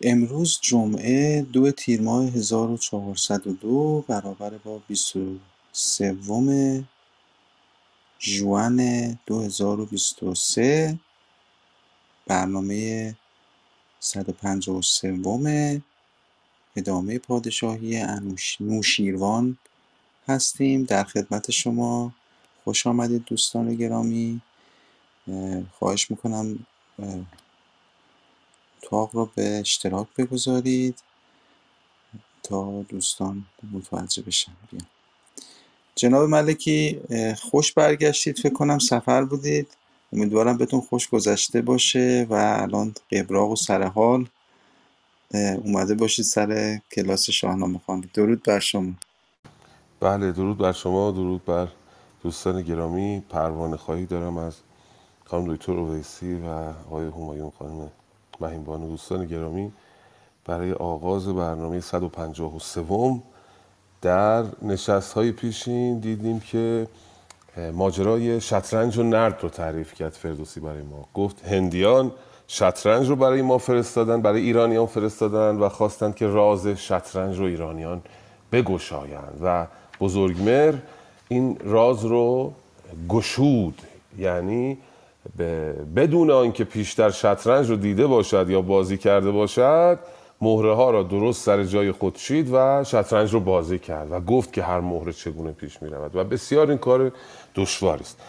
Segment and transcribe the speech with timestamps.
[0.00, 6.14] امروز جمعه دو تیر ماه 1402 برابر با 23
[8.20, 10.98] ژوئن 2023
[12.26, 13.16] برنامه
[14.00, 15.82] 153
[16.76, 18.04] ادامه پادشاهی
[18.60, 19.58] نوشیروان
[20.28, 20.84] هستیم.
[20.84, 22.12] در خدمت شما
[22.64, 24.40] خوش آمدید دوستان گرامی.
[25.78, 26.66] خواهش می‌کنم
[28.82, 30.98] اتاق را به اشتراک بگذارید
[32.42, 34.52] تا دوستان متوجه بشن.
[34.72, 34.86] بیان.
[35.94, 37.00] جناب ملکی
[37.42, 38.38] خوش برگشتید.
[38.38, 39.76] فکر کنم سفر بودید.
[40.12, 44.28] امیدوارم بهتون خوش گذشته باشه و الان قبراق و سرحال
[45.34, 48.10] اومده باشید سر کلاس شاهنامه خوانی.
[48.14, 48.92] درود بر شما.
[50.00, 51.68] بله درود بر شما درود بر
[52.22, 53.22] دوستان گرامی.
[53.28, 54.56] پروانه خواهی دارم از
[55.24, 57.90] خانم دکتر اویسی و آقای همایون خانم
[58.40, 59.72] مهینبان و دوستان گرامی
[60.44, 63.22] برای آغاز برنامه 153
[64.02, 66.86] در نشست های پیشین دیدیم که
[67.72, 71.08] ماجرای شطرنج و نرد رو تعریف کرد فردوسی برای ما.
[71.14, 72.12] گفت هندیان
[72.48, 78.02] شطرنج رو برای ما فرستادن برای ایرانیان فرستادن و خواستند که راز شطرنج رو ایرانیان
[78.52, 79.38] بگشایند.
[79.42, 79.66] و
[80.00, 80.74] بزرگمر
[81.28, 82.52] این راز رو
[83.08, 83.82] گشود
[84.18, 84.78] یعنی
[85.96, 89.98] بدون آنکه پیشتر شطرنج رو دیده باشد یا بازی کرده باشد
[90.40, 94.52] مهره ها را درست سر جای خود چید و شطرنج رو بازی کرد و گفت
[94.52, 97.12] که هر مهره چگونه پیش می رود و بسیار این کار
[97.54, 98.20] دشواری است.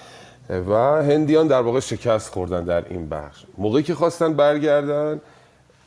[0.49, 3.43] و هندیان در واقع شکست خوردن در این بخش.
[3.57, 5.21] موقعی که خواستن برگردن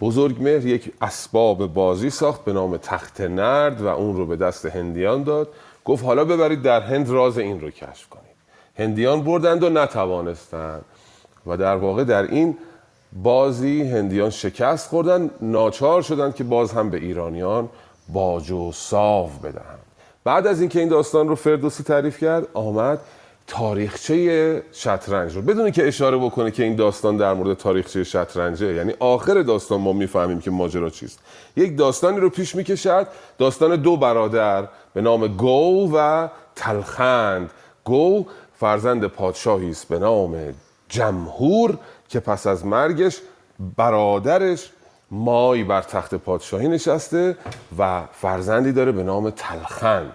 [0.00, 5.22] بزرگمهر یک اسباب بازی ساخت به نام تخت نرد و اون رو به دست هندیان
[5.22, 5.48] داد.
[5.84, 8.24] گفت حالا ببرید در هند راز این رو کشف کنید.
[8.78, 10.84] هندیان بردند و نتوانستند
[11.50, 12.56] و در واقع در این
[13.12, 17.68] بازی هندیان شکست خوردن ناچار شدند که باز هم به ایرانیان
[18.08, 19.78] باج و ساو بدهند.
[20.24, 22.98] بعد از اینکه این داستان رو فردوسی تعریف کرد آمد
[23.46, 25.42] تاریخچه شطرنج رو.
[25.42, 29.92] بدونی که اشاره بکنه که این داستان در مورد تاریخچه شطرنجه یعنی آخر داستان ما
[29.92, 31.18] می‌فهمیم که ماجرا چیست.
[31.56, 33.06] یک داستانی رو پیش می‌کشد
[33.38, 37.50] داستان دو برادر به نام گو و تلخند.
[37.84, 38.26] گو
[38.60, 40.36] فرزند پادشاهی است به نام
[40.90, 41.78] جمهور
[42.08, 43.20] که پس از مرگش
[43.76, 44.70] برادرش
[45.10, 47.36] مای بر تخت پادشاهی نشسته
[47.78, 50.12] و فرزندی داره به نام تلخند.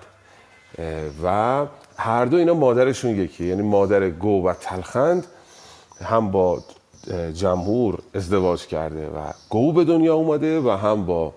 [1.24, 1.66] و
[1.97, 3.46] هر دو اینا مادرشون یکی.
[3.46, 5.28] یعنی مادر گو و تلخند
[6.02, 6.63] هم با
[7.34, 11.34] جمهور ازدواج کرده و گو به دنیا اومده و هم با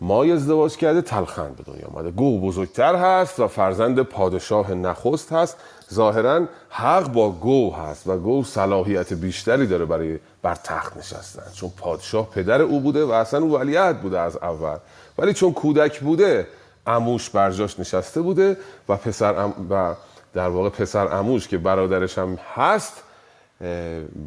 [0.00, 2.10] مای ازدواج کرده تلخند به دنیا اومده.
[2.10, 5.56] گو بزرگتر هست و فرزند پادشاه نخست هست.
[5.92, 11.42] ظاهرا حق با گو هست و گو صلاحیت بیشتری داره برای بر تخت نشستن.
[11.54, 14.76] چون پادشاه پدر او بوده و اصلا او ولیعت بوده از اول.
[15.18, 16.46] ولی چون کودک بوده
[16.86, 18.56] اموش برجاش نشسته بوده
[18.88, 19.94] و پسر ام و
[20.34, 23.02] در واقع پسر اموش که برادرش هم هست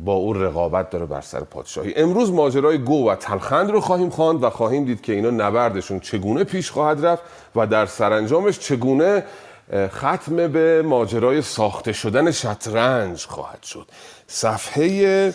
[0.05, 1.93] با او رقابت داره بر سر پادشاهی.
[1.95, 6.43] امروز ماجرای گو و تلخند رو خواهیم خواند و خواهیم دید که اینا نبردشون چگونه
[6.43, 7.23] پیش خواهد رفت
[7.55, 9.23] و در سرانجامش چگونه
[9.87, 13.91] ختم به ماجرای ساخته شدن شطرنج خواهد شد.
[14.27, 15.33] صفحه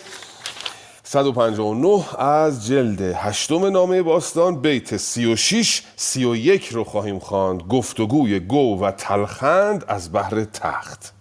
[1.03, 7.61] 159 از جلد هشتم نامه باستان بیت 36 31 رو خواهیم خواند.
[7.61, 11.13] گفتگوی گو و تلخند از بحر تخت.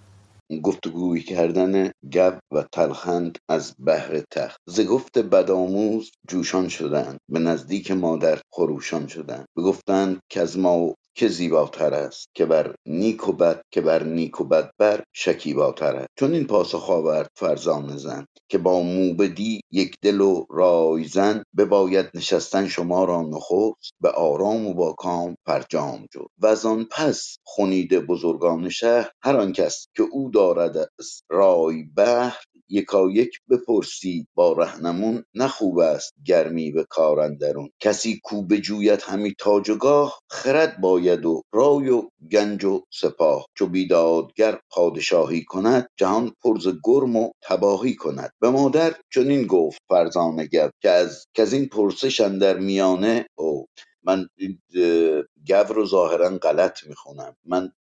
[0.62, 4.60] گفتگوی کردن گب و تلخند از بحر تخت.
[4.68, 9.44] ز گفت بدآموز جوشان شدند به نزدیک مادر خروشان شدند.
[9.56, 14.40] بگفتند که از ما که زیباتر است که بر نیک و بد که بر نیک
[14.40, 16.08] و بد بر شکیباتر است.
[16.18, 22.68] چون این پاسخ آورد فرزانه زن که با موبدی یک دل و رایزن بباید نشستن
[22.68, 28.68] شما را نخست به آرام و با کام فرجام جو و آن پس خونید بزرگان
[28.68, 35.48] شهر هر آن کس که او دارد از رای بهر یکایک بپرسید با رهنمون نه
[35.48, 37.70] خوب است گرمی به کار اندرون.
[37.80, 39.76] کسی کو بجوید همی تاج و
[40.30, 43.46] خرد باید و رای و گنج و سپاه.
[43.58, 48.30] چو بیدادگر پادشاهی کند جهان پر ز گرم و تباهی کند.
[48.40, 53.66] به مادر چنین گفت فرزانه گو که از کز این پرسش اندر میانه او.
[54.04, 54.28] من
[55.44, 57.36] گو رو ظاهرا غلط می‌خونم.
[57.44, 57.72] من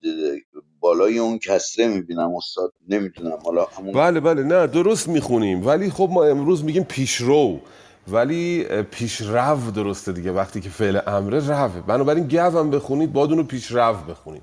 [0.80, 3.38] بالای اون کسره می‌بینم استاد نمی‌دونم.
[3.46, 4.44] حالا همون بله بله.
[4.44, 5.68] نه درست می‌خونیم.
[5.68, 7.60] ولی خب ما امروز میگیم پیشرو
[8.08, 10.32] ولی پیشرو درسته دیگه.
[10.32, 11.82] وقتی که فعل امره روه.
[11.88, 14.42] بنابراین گو هم بخونید باید اونو پیشرو بخونید.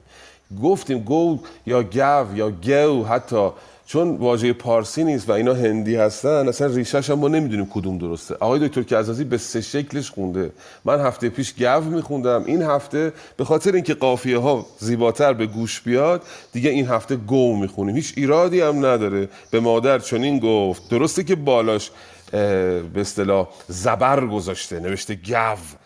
[0.62, 3.50] گفتیم گو یا گو یا گو حتی
[3.88, 8.34] چون واژه پارسی نیست و اینا هندی هستن اصلا ریشش هم ما نمی‌دونیم کدوم درسته.
[8.34, 10.52] آقای دکتر کزازی به سه شکلش خونده.
[10.84, 12.44] من هفته پیش گو میخوندم.
[12.46, 17.56] این هفته به خاطر اینکه قافیه ها زیباتر به گوش بیاد دیگه این هفته گو
[17.56, 17.96] می‌خونیم.
[17.96, 19.28] هیچ ایرادی هم نداره.
[19.50, 20.88] به مادر چنین گفت.
[20.90, 21.90] درسته که بالاش
[22.32, 25.76] به اصطلاح زبر گذاشته نوشته گو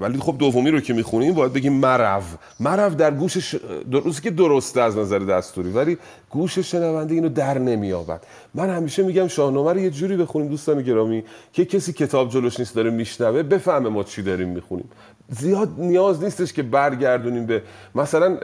[0.00, 2.22] ولی خب دومی رو که می‌خونیم باید بگیم مرو
[2.60, 3.54] مرو در گوش
[3.90, 5.98] درسته که درسته از نظر دستوری ولی
[6.30, 8.20] گوش شنونده اینو در نمیابد
[8.54, 12.74] من همیشه میگم شاهنامه رو یه جوری بخونیم دوستان گرامی که کسی کتاب جلوش نیست
[12.74, 14.88] داره میشنوه بفهمه ما چی داریم می‌خونیم.
[15.28, 17.62] زیاد نیاز نیستش که برگردونیم به
[17.94, 18.36] مثلا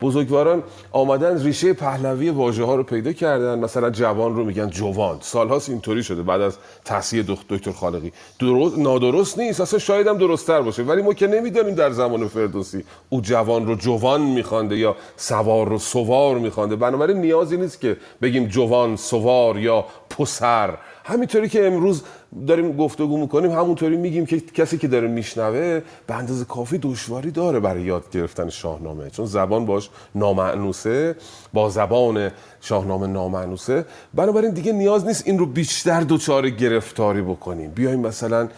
[0.00, 0.62] بزرگواران
[0.92, 3.58] آمدن ریشه پهلوی واژه ها رو پیدا کردن.
[3.58, 5.18] مثلا جوان رو میگن جوان.
[5.20, 8.12] سالهاست اینطوری شده بعد از تحصیل دکتر خالقی.
[8.38, 9.60] درست نادرست نیست.
[9.60, 10.82] اصلا شاید هم درستتر باشه.
[10.82, 15.78] ولی ما که نمی‌دانیم در زمان فردوسی او جوان رو جوان میخوانده یا سوار رو
[15.78, 16.76] سوار میخوانده.
[16.76, 20.78] بنابراین نیازی نیست که بگیم جوان سوار یا پسر.
[21.04, 22.02] همینطوری که امروز
[22.46, 27.60] داریم گفتگو می‌کنیم همونطوری میگیم که کسی که داره میشنوه به اندازه کافی دشواری داره
[27.60, 29.10] برای یاد گرفتن شاهنامه.
[29.10, 31.16] چون زبان باش نامعنوسه
[31.52, 32.30] با زبان
[32.60, 33.84] شاهنامه نامعنوسه.
[34.14, 37.70] بنابراین دیگه نیاز نیست این رو بیشتر دچار گرفتاری بکنیم.
[37.70, 38.48] بیایم مثلا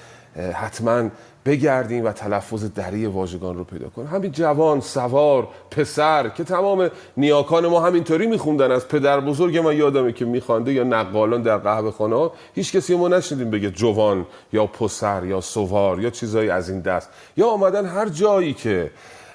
[0.55, 1.09] حتما
[1.47, 4.09] بگردیم و تلفظ دری واژگان رو پیدا کنیم.
[4.09, 10.12] همین جوان سوار پسر که تمام نیاکان ما همینطوری میخوندن از پدر بزرگ من یادمه
[10.12, 15.25] که میخوانده یا نقالان در قهوه خانه هیچ کسی ما نشنیدیم بگه جوان یا پسر
[15.25, 17.09] یا سوار یا چیزایی از این دست.
[17.37, 18.91] یا آمدن هر جایی که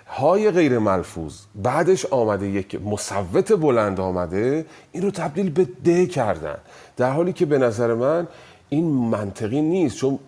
[0.07, 6.57] های غیر ملفوظ بعدش آمده یک مصوت بلند آمده این رو تبدیل به ده کردن.
[6.97, 8.27] در حالی که به نظر من
[8.69, 10.19] این منطقی نیست چون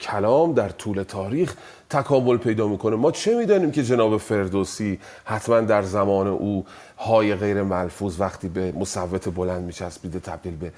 [0.00, 1.54] کلام در طول تاریخ
[1.90, 2.96] تکامل پیدا می‌کنه.
[2.96, 6.64] ما چه می‌دانیم که جناب فردوسی حتما در زمان او
[6.98, 10.72] های غیر ملفوظ وقتی به مصوت بلند میچسبیده تبدیل به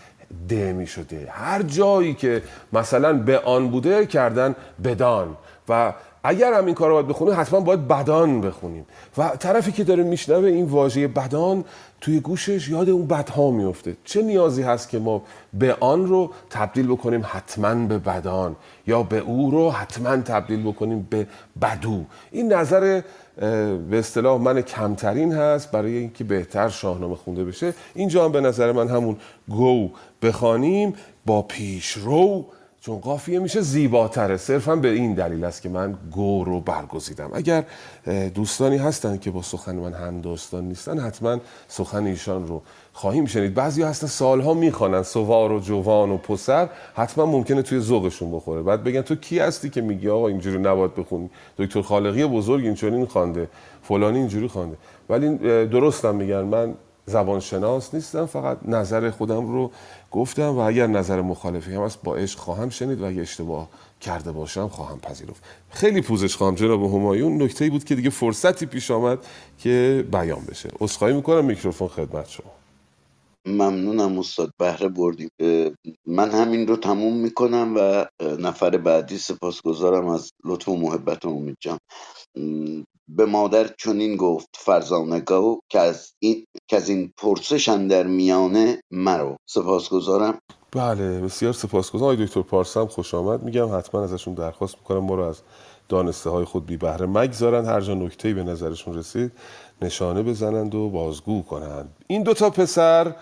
[0.48, 2.42] ده می‌شده؟ هر جایی که
[2.72, 4.54] مثلا به آن بوده کردن
[4.84, 5.36] بدان
[5.68, 5.92] و
[6.24, 8.86] اگر هم این کار رو باید بخونیم حتما باید بدان بخونیم.
[9.18, 11.64] و طرفی که داره میشنوه این واژه بدان
[12.00, 13.96] توی گوشش یاد اون بدها میفته.
[14.04, 15.22] چه نیازی هست که ما
[15.54, 18.56] به آن رو تبدیل بکنیم حتما به بدان
[18.86, 21.26] یا به او رو حتما تبدیل بکنیم به
[21.62, 23.02] بدو؟ این نظر
[23.90, 27.74] به اصطلاح من کمترین هست برای اینکه بهتر شاهنامه خونده بشه.
[27.94, 29.16] اینجا هم به نظر من همون
[29.48, 29.90] گو
[30.22, 30.94] بخوانیم
[31.26, 32.46] با پیش رو
[32.82, 34.36] چون قافیه میشه زیباتره.
[34.36, 37.30] صرفا به این دلیل است که من گو رو برگزیدم.
[37.32, 37.64] اگر
[38.34, 41.38] دوستانی هستن که با سخن من هم دوستان نیستن حتما
[41.68, 42.62] سخن ایشان رو
[42.92, 43.54] خواهیم شنید.
[43.54, 48.62] بعضی هستن سالها می‌خوانن سوار و جوان و پسر حتما ممکنه توی ذوقشون بخوره.
[48.62, 53.04] بعد بگن تو کی هستی که میگی آقا اینجوری نباید بخونی؟ دکتر خالقی بزرگ اینجوری
[53.04, 53.48] خوانده
[53.82, 54.76] فلانی اینجوری خوانده.
[55.08, 55.36] ولی
[55.66, 56.74] درستم میگن من
[57.06, 59.70] زبانشناس نیستم فقط نظر خودم رو
[60.10, 63.68] گفتم و اگر نظر مخالفی هم هست با عشق خواهم شنید و اگر اشتباه
[64.00, 65.42] کرده باشم خواهم پذیرفت.
[65.70, 67.42] خیلی پوزش خواهم جناب همایون.
[67.42, 69.18] نکته بود که دیگه فرصتی پیش آمد
[69.58, 70.70] که بیان بشه.
[70.80, 71.44] عذرخواهی می‌کنم.
[71.44, 72.52] میکروفون خدمت شما.
[73.46, 75.28] ممنونم استاد بهره بردیم
[76.06, 78.06] من همین رو تموم می‌کنم و
[78.38, 81.78] نفر بعدی سپاسگزارم از لطف و محبت امید جان.
[83.16, 89.36] به مادر چنین گفت فرزانگاه که از این که از این پرسش در میانه مرو.
[89.46, 90.38] سپاسگزارم.
[90.72, 92.12] بله بسیار سپاسگزارم.
[92.12, 93.42] آقای دکتر پارسا خوش آمد.
[93.42, 95.40] میگم حتما ازشون درخواست می‌کنم ما رو از
[95.88, 97.64] دانسته های خود بی بهره مگذارن.
[97.64, 99.32] هر جا نکته به نظرشون رسید
[99.82, 101.96] نشانه بزنند و بازگو کنند.
[102.06, 103.14] این دوتا پسر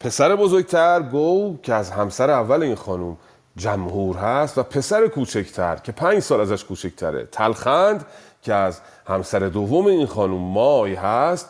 [0.00, 3.16] پسر بزرگتر گو که از همسر اول این خانم
[3.56, 7.28] جمهور هست و پسر کوچکتر که پنج سال ازش کوچکتره.
[7.32, 8.06] تلخند
[8.42, 11.48] که از همسر دوم این خانم مای هست.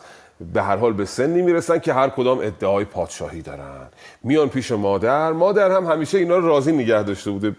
[0.53, 3.87] به هر حال به سنی می‌رسن که هر کدام ادعای پادشاهی دارن.
[4.23, 7.55] میان پیش مادر مادر هم همیشه اینا رو راضی نگه داشته بوده.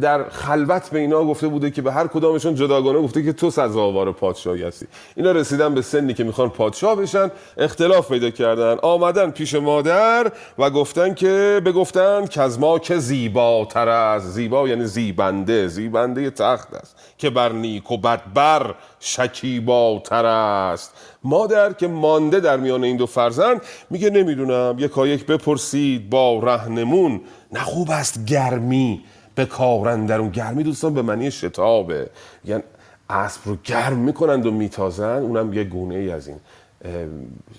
[0.00, 4.12] در خلوت به اینا گفته بوده که به هر کدامشون جداگانه گفته که تو سزاوار
[4.12, 4.86] پادشاهی هستی.
[5.16, 8.76] اینا رسیدن به سنی که می‌خوان پادشاه بشن اختلاف پیدا کردن.
[8.82, 14.84] آمدن پیش مادر و گفتن که بگفتن که از ما که زیباتر از زیبا یعنی
[14.84, 20.94] زیبنده زیبنده تخت است که بر نیک و بدبر شکیباتر است.
[21.28, 27.20] مادر که مانده در میان این دو فرزند میگه نمی‌دونم یکا یک بپرسید با رهنمون
[27.52, 29.04] نه خوب است گرمی
[29.34, 30.30] به کارن در اون.
[30.30, 32.10] گرمی دوستان به معنی شتابه.
[32.44, 32.62] یعنی
[33.10, 36.36] اسب رو گرم می‌کنند و میتازن اونم یه گونه ای از این.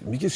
[0.05, 0.29] میگه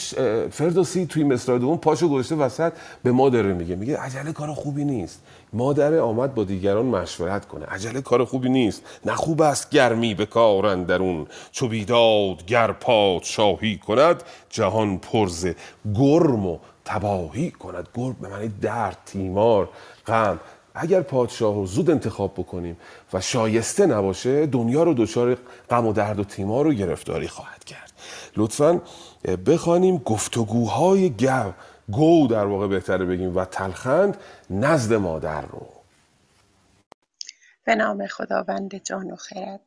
[0.51, 2.73] فردوسی توی مصرع دوم پاشو گذاشته وسط
[3.03, 3.75] به مادر میگه.
[3.75, 5.21] میگه عجله کار خوبی نیست.
[5.53, 7.65] مادر آمد با دیگران مشورت کنه.
[7.65, 8.81] عجله کار خوبی نیست.
[9.05, 12.75] نه خوب است گرمی به کارن درون چو بیداد گر
[13.21, 15.55] شاهی کند جهان پرزه
[15.95, 17.87] گرم و تباهی کند.
[17.93, 19.69] گرگ به معنی درد تیمار
[20.07, 20.39] غم.
[20.75, 22.77] اگر پادشاه رو زود انتخاب بکنیم
[23.13, 25.37] و شایسته نباشه دنیا رو دچار
[25.69, 27.92] غم و درد و تیمار رو گرفتاری خواهد کرد.
[28.37, 28.81] لطفا
[29.45, 31.53] بخوانیم گفتگوهای گو
[31.91, 34.17] گو در واقع بهتره بگیم و تلخند
[34.49, 35.69] نزد مادر رو.
[37.65, 39.61] به نام خداوند جان و خرد.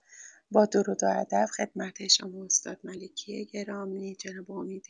[0.50, 4.87] با درود و ادب خدمت شما استاد ملکی گرامی جناب امید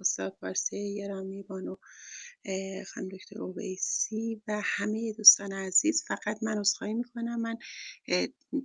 [0.00, 1.76] استاد فارسی گرامی بانو
[2.94, 6.04] خانم دکتر اویسی و همه دوستان عزیز.
[6.08, 7.56] فقط من عذرخواهی می‌کنم من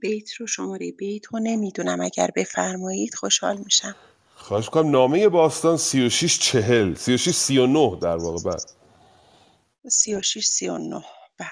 [0.01, 2.01] بیت رو شماره بیت رو نمی‌دونم.
[2.01, 3.95] اگر بفرمایید خوشحال میشم.
[4.43, 8.71] خواهش کنم نامه باستان 36 40 36 39 در واقع بعد
[9.87, 11.03] 36 39
[11.37, 11.49] بله.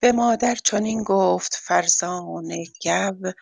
[0.00, 3.32] به مادر چنین گفت فرزان گو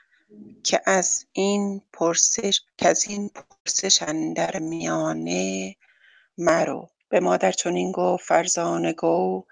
[0.64, 3.30] که از این پرسش که از این
[3.64, 5.76] پرسش اندر میانه
[6.38, 6.88] مرو.
[7.08, 9.44] به مادر چنین گفت فرزانه گو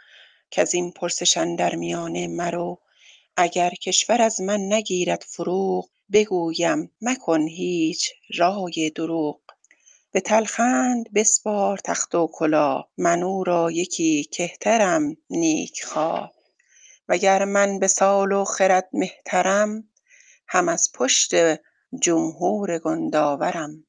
[0.51, 2.79] که از این پرسش اندر میانه مرو.
[3.37, 9.41] اگر کشور از من نگیرد فروغ بگویم مکن هیچ رای دروغ.
[10.12, 15.85] به تلخند بسپار تخت و کلاه من او را یکی کهترم نیک
[17.09, 19.88] وگر من به سال و خرد مهترم
[20.49, 21.35] هم از پشت
[22.03, 23.85] جمهور گندآورم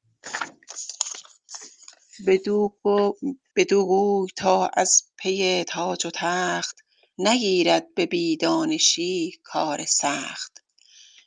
[3.56, 6.76] بدو گوی تا از پی تاج و تخت
[7.18, 10.49] نگیرد به بی دانشی کار سخت.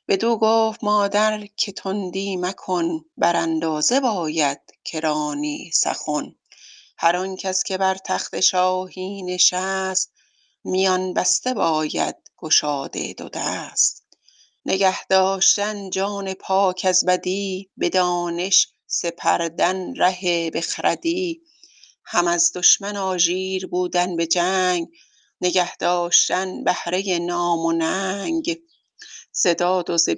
[0.08, 6.36] بدو گفت مادر که تندی مکن بر اندازه باید که رانی سخن.
[6.98, 10.12] هر آن کس که بر تخت شاهی نشست
[10.64, 14.04] میان بسته باید گشاده دو دست.
[14.66, 21.42] نگه داشتن جان پاک از بدی به دانش سپردن ره بخردی.
[22.06, 24.88] هم از دشمن آژیر بودن به جنگ
[25.42, 28.60] نگه داشتن بهره نام و ننگ.
[29.36, 30.10] ز داد و ز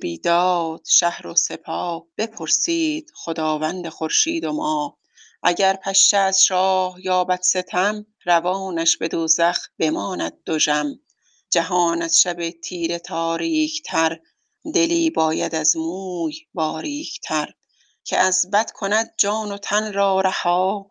[0.87, 4.97] شهر و سپاه بپرسید خداوند خورشید و ماه
[5.43, 10.99] اگر پشه از شاه یابد ستم روانش به دوزخ بماند دژم.
[11.49, 14.19] جهان از شب تیره تاریک تر
[14.73, 17.53] دلی باید از موی باریک تر
[18.03, 20.89] که از بد کند جان و تن را رها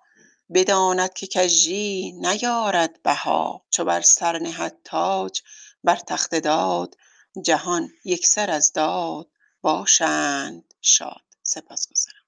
[0.55, 3.65] بداند که کژی نیارد بها.
[3.71, 5.43] چو بر سر نهد تاج
[5.85, 6.95] بر تخت داد
[7.43, 9.27] جهان یکسر از داد
[9.63, 11.21] باشند شاد.
[11.43, 12.25] سپاسگزارم.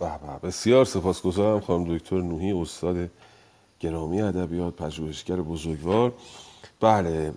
[0.00, 3.10] به بسیار سپاسگزارم خانم دکتر نوحی استاد
[3.80, 6.12] گرامی ادبیات پژوهشگر بزرگوار.
[6.80, 7.34] بله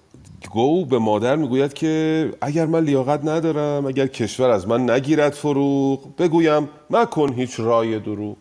[0.51, 6.15] گو به مادر می‌گوید که اگر من لیاقت ندارم اگر کشور از من نگیرد فروغ
[6.15, 8.37] بگویم مکن هیچ رای دروغ.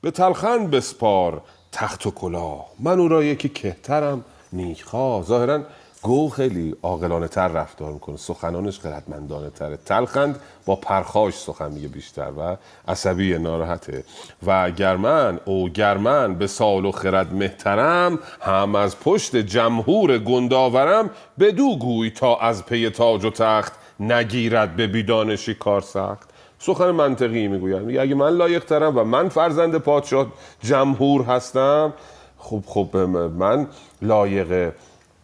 [0.00, 1.42] به تلخن بسپار
[1.72, 5.24] تخت و کلاه من او را یکی کهترم نیکخواه.
[5.24, 5.64] ظاهرا
[6.04, 8.16] گو خیلی عاقلانه تر رفتار می‌کنه.
[8.16, 9.76] سخنانش خردمندانه تره.
[9.76, 12.56] تلخند با پرخاش سخن میگه بیشتر و
[12.88, 14.04] عصبی ناراحته.
[14.46, 18.18] و گرمن او گرمن به سال و خرد مهترم.
[18.40, 21.10] هم از پشت جمهور گنداورم.
[21.38, 26.28] بدو گوی تا از پی تاج و تخت نگیرد به بیدانشی کار سخت.
[26.58, 27.82] سخن منطقی می‌گوید.
[27.82, 30.26] میگه اگه من لایق ترم و من فرزند پادشاه
[30.62, 31.92] جمهور هستم
[32.38, 32.96] خب خب
[33.36, 33.66] من
[34.02, 34.72] لایق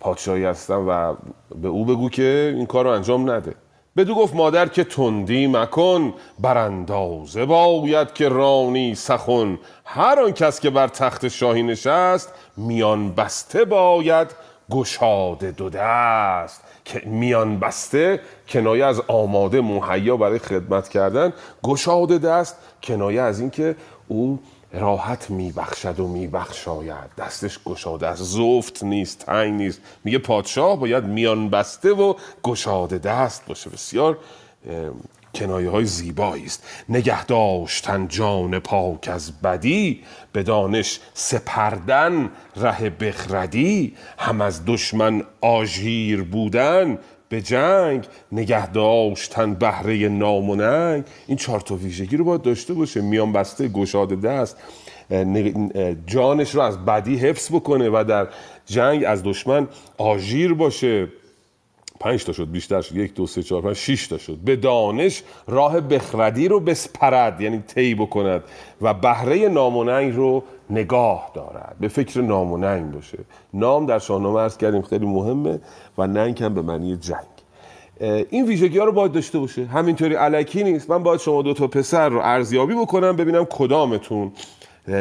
[0.00, 1.14] پادشاهی هستم و
[1.62, 3.54] به او بگو که این کار رو انجام نده.
[3.96, 9.58] بدو گفت مادر که تندی مکن براندازه باید که رانی سخن.
[9.84, 14.34] هر آن کس که بر تخت شاهی نشست میان بسته باید
[14.70, 16.64] گشاده دو دست.
[16.84, 21.32] که میان بسته کنایه از آماده مهیا برای خدمت کردن.
[21.62, 23.76] گشاده دست کنایه از اینکه
[24.08, 24.38] او
[24.72, 27.10] راحت میبخشد و میبخشاید.
[27.18, 28.22] دستش گشاده است.
[28.22, 29.80] زفت نیست تنگ نیست.
[30.04, 33.70] میگه پادشاه باید میان بسته و گشاده دست باشه.
[33.70, 34.18] بسیار
[35.34, 36.64] کنایه های زیبایی است.
[36.88, 43.96] نگه داشتن جان پاک از بدی به دانش سپردن ره بخردی.
[44.18, 46.98] هم از دشمن آژیر بودن
[47.30, 53.00] به جنگ نگه داشتن بهره ناموننگ این چهار تا ویژگی رو باید داشته باشه.
[53.00, 54.56] میان بسته گشاده دست.
[56.06, 58.28] جانش رو از بدی حفظ بکنه و در
[58.66, 59.68] جنگ از دشمن
[59.98, 61.08] آژیر باشه.
[62.00, 62.96] پنج تا شد بیشتر شد.
[62.96, 64.36] یک دو سه چهار پنج شش تا شد.
[64.36, 68.42] به دانش راه بخردی رو بسپرد یعنی طی بکند
[68.82, 71.76] و بهره ناموننگ رو نگاه دارد.
[71.80, 73.18] به فکر ناموننگ باشه.
[73.54, 75.60] نام در شاهنامه ارز کردیم خیلی مهمه
[75.98, 77.26] و ننگ هم به معنی جنگ.
[78.30, 79.64] این ویژگی ها رو باید داشته باشه.
[79.66, 80.90] همینطوری علکی نیست.
[80.90, 84.32] من باید شما دو تا پسر رو ارزیابی بکنم ببینم کدامتون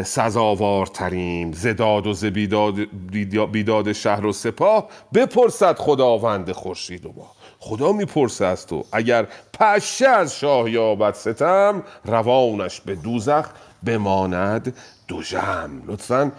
[0.03, 4.87] سزاوارتریم زداد و ز بیداد, شهر و سپاه.
[5.13, 8.83] بپرسد خداوند خورشید و ماه خدا می‌پرسه از تو.
[8.91, 9.27] اگر
[9.59, 13.49] پشه از شاه یابد ستم روانش به دوزخ
[13.85, 14.73] بماند.
[15.09, 16.33] دو جم لطفا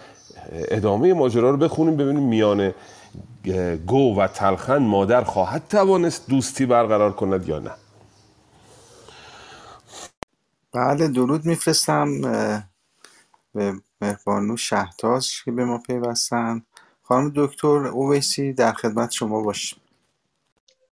[0.51, 2.73] ادامه ماجرا رو بخونیم ببینیم میان
[3.87, 7.71] گو و تلخن مادر خواهد توانست دوستی برقرار کند یا نه.
[10.73, 12.21] بله درود میفرستم
[13.55, 16.63] به مهربانو شهتاز که به ما پیوستن.
[17.03, 19.80] خانم دکتر اویسی در خدمت شما باشیم.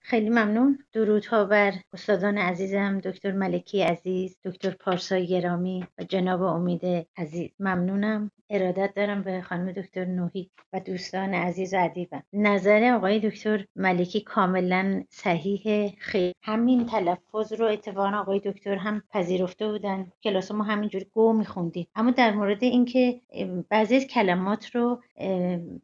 [0.10, 0.80] خیلی ممنون.
[0.94, 7.50] درودها بر استادان عزیزم دکتر ملکی عزیز دکتر پارسای گرامی و جناب امید عزیز.
[7.60, 8.32] ممنونم.
[8.50, 11.74] ارادت دارم به خانم دکتر نوحی و دوستان عزیز
[12.12, 15.94] و نظر آقای دکتر ملکی کاملا صحیح.
[16.00, 16.34] خیلی.
[16.44, 20.12] همین تلفظ رو اتفاقا آقای دکتر هم پذیرفته بودن.
[20.24, 21.88] کلاس ما همینجوری گو میخوندیم.
[21.96, 23.22] اما در مورد اینکه
[23.70, 25.02] بعضی کلمات رو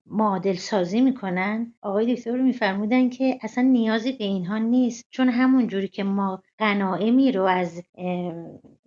[0.05, 1.73] معادل سازی می‌کنن.
[1.81, 5.05] آقای دکتر میفرمودن که اصلا نیازی به اینها نیست.
[5.09, 7.83] چون همون جوری که ما غنائمی رو از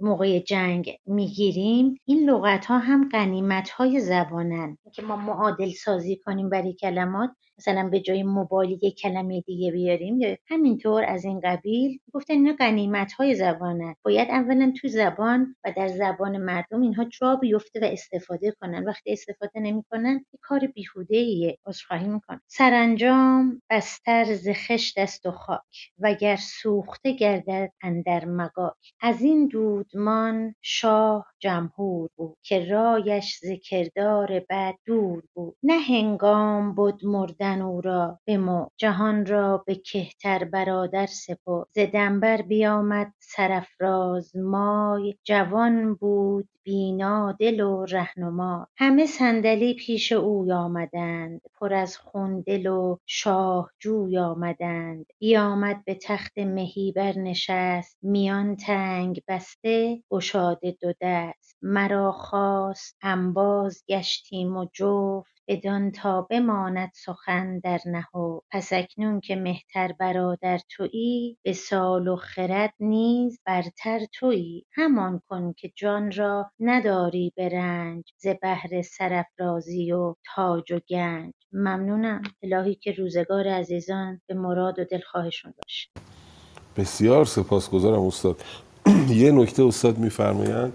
[0.00, 2.00] موقع جنگ می‌گیریم.
[2.04, 4.78] این لغت ها هم غنیمت های زبانن.
[4.94, 10.20] که ما معادل سازی کنیم برای کلمات مثلا به جای موبایل یک کلمه دیگه بیاریم
[10.20, 13.94] یا همینطور از این قبیل گفتن اینا غنیمت های زبانن.
[14.04, 18.84] باید اولا تو زبان و در زبان مردم اینها جا بیفته و استفاده کنن.
[18.84, 25.92] وقتی استفاده نمی‌کنن کار بیهوده ایه عذرخواهی می‌کنن سرانجام بستر ز خشت و خاک.
[25.98, 34.40] وگر سوخته گردد اندر مگاک از این دودمان شاه جمهور بود که رایش ز کردار
[34.50, 35.56] بد دور بود.
[35.62, 41.66] نه هنگام بد مردن او را بمرد جهان را به کهتر برادر سپرد.
[41.74, 50.52] ز دنبر بیامد سرافراز مای جوان بود بینا دل و رهنمای همه صندلی پیش اوی
[50.52, 55.06] آمدند پر از خون دل و شاه جوی آمدند.
[55.18, 57.47] بیامد به تخت مهی برنشست
[58.02, 61.56] میان تنگ بسته گشاده دو دست.
[61.62, 65.38] مرا خواست انباز گشتیم و جفت.
[65.48, 68.46] بدان تا بماند سخن در نهفت.
[68.50, 74.66] پس اکنون که مهتر برادر تویی به سال و خرد نیز برتر تویی.
[74.72, 78.04] همان کن که جان را نداری به رنج.
[78.16, 81.32] ز بهر سرافرازی و تاج و گنج.
[81.52, 82.22] ممنونم.
[82.42, 85.88] الهی که روزگار عزیزان به مراد و دلخواهشون باشه.
[86.78, 88.40] بسیار سپاسگزارم استاد.
[89.08, 90.72] یه نکته استاد میفرمایند.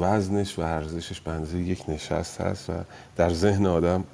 [0.00, 2.72] وزنش و ارزشش بنزه یک نشست هست و
[3.16, 4.04] در ذهن آدم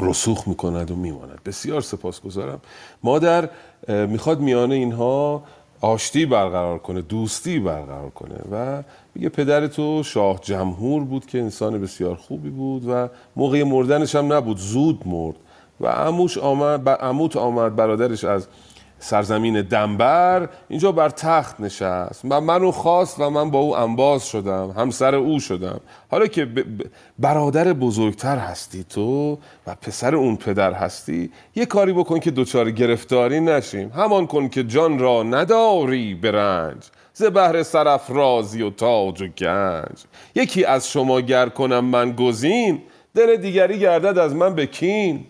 [0.00, 1.40] رسوخ می‌کند و میماند.
[1.46, 2.60] بسیار سپاسگزارم.
[3.02, 3.48] مادر
[3.88, 5.42] می‌خواد میانه اینها
[5.80, 8.82] آشتی برقرار کنه دوستی برقرار کنه و
[9.14, 14.32] میگه پدر تو شاه جمهور بود که انسان بسیار خوبی بود و موقع مردنش هم
[14.32, 15.36] نبود زود مرد
[15.80, 18.46] و عموش آمد عموت آمد برادرش از
[19.02, 22.24] سرزمین دنبر اینجا بر تخت نشست.
[22.30, 25.80] و منو خواست و من با او انباز شدم همسر او شدم.
[26.10, 26.48] حالا که
[27.18, 33.40] برادر بزرگتر هستی تو و پسر اون پدر هستی یه کاری بکن که دوچار گرفتاری
[33.40, 33.90] نشیم.
[33.90, 37.64] همان کن که جان را نداری برنج ز بهر
[38.08, 40.04] رازی و تاج و گنج.
[40.34, 42.82] یکی از شما گر کنم من گزین
[43.14, 45.24] دل دیگری گردد از من بکین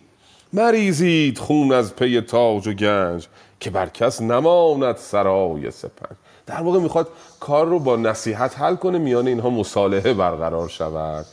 [0.53, 3.29] مریزید خون از پی تاج و گنج.
[3.63, 7.09] که بر کس نماند سرای سپنج در واقع می‌خواد
[7.41, 11.27] کار رو با نصیحت حل کنه میان اینها مصالحه برقرار شود.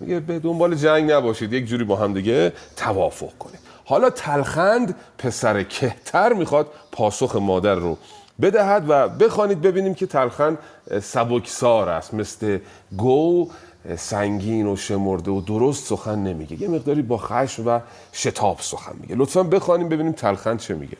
[0.00, 3.60] میگه به دنبال جنگ نباشید یک جوری با هم دیگه توافق کنید.
[3.84, 7.98] حالا تلخند پسر کهتر می‌خواد پاسخ مادر رو
[8.42, 10.58] بدهد و بخوانید ببینیم که تلخند
[11.02, 12.14] سبکسار است.
[12.14, 12.58] مثل
[12.96, 13.50] گو
[13.96, 16.62] سنگین و شمرده و درست سخن نمیگه.
[16.62, 17.80] یه مقداری با خشم و
[18.12, 19.14] شتاب سخن میگه.
[19.14, 20.96] لطفا بخوانیم ببینیم تلخند چه میگه.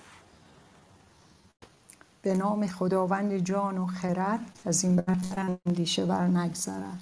[2.22, 7.00] به نام خداوند جان و خرد از این برتر اندیشه بر نگذرد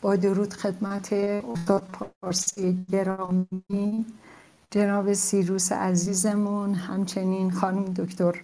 [0.00, 4.06] با درود خدمت استاد پارسی گرامی
[4.70, 8.40] جناب سیروس عزیزمون همچنین خانم دکتر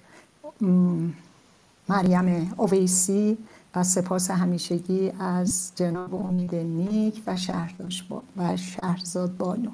[1.89, 3.39] مریم اویسی
[3.75, 7.37] و سپاس همیشگی از جناب امید نیک و
[8.09, 9.71] با و شهرزاد بانو.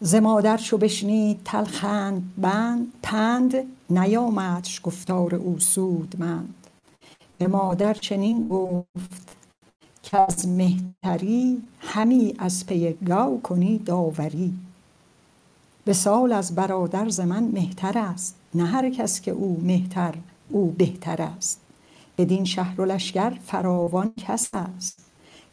[0.00, 3.54] ز مادر چو بشنید تلخند بند پند.
[3.90, 6.54] نیامدش گفتار او سودمند.
[7.38, 9.36] به مادر چنین گفت
[10.02, 14.54] که از مهتری همی از پی گاو کنی داوری.
[15.84, 20.14] به سال از برادر ز من مهتر است نه هر کس که او مهتر
[20.48, 21.60] او بهتر است.
[22.18, 24.98] بدین شهر و لشکر فراوان کس است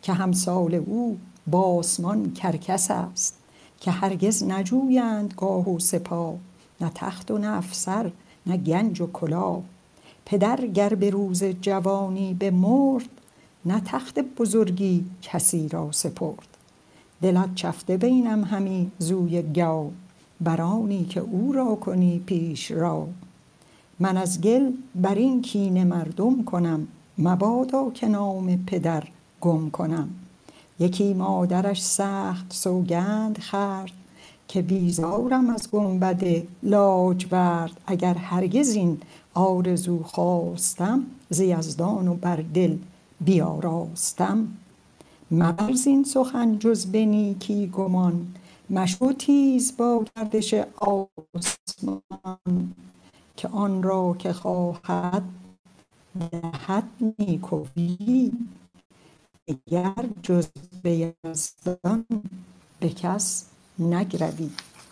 [0.02, 1.18] که همسال او
[1.48, 3.42] باسمان کرکس است.
[3.82, 6.36] که هرگز نجویند گاه و سپاه
[6.82, 8.12] نه تخت و نه افسر
[8.48, 9.62] نه گنج و کلاه
[10.26, 13.10] پدر گر به روز جوانی به مرد
[13.66, 16.48] نه تخت بزرگی کسی را سپرد.
[17.22, 19.92] دلت چفته بینم همی زوی گاو
[20.42, 23.08] برانی که او را کنی پیش را.
[24.00, 29.04] من از گل بر این کینه مردم کنم مبادا که نام پدر
[29.42, 30.10] گم کنم.
[30.80, 33.92] یکی مادرش سخت سوگند خرد
[34.52, 36.24] که بیزارم از گنبد
[36.64, 39.02] لاجورد اگر هرگز این
[39.34, 42.78] آرزو خواستم ز یزدان و بر دل
[43.22, 44.48] بیاراستم.
[45.32, 48.28] مبر این سخن جز به نیکی گمان.
[48.70, 52.02] مشو تیز با گردش آسمان
[53.38, 55.24] که آن را که خواهد
[56.32, 56.84] دهد
[57.20, 58.32] نیکویی
[59.48, 60.48] اگر جز
[60.84, 62.06] به یزدان
[62.80, 63.51] به کس
[63.82, 64.50] نگروی.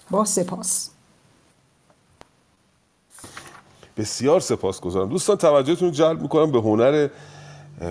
[0.10, 0.90] با سپاس.
[3.98, 5.10] بسیار سپاسگزارم.
[5.10, 7.08] دوستان توجهتون جلب می‌کنم به هنر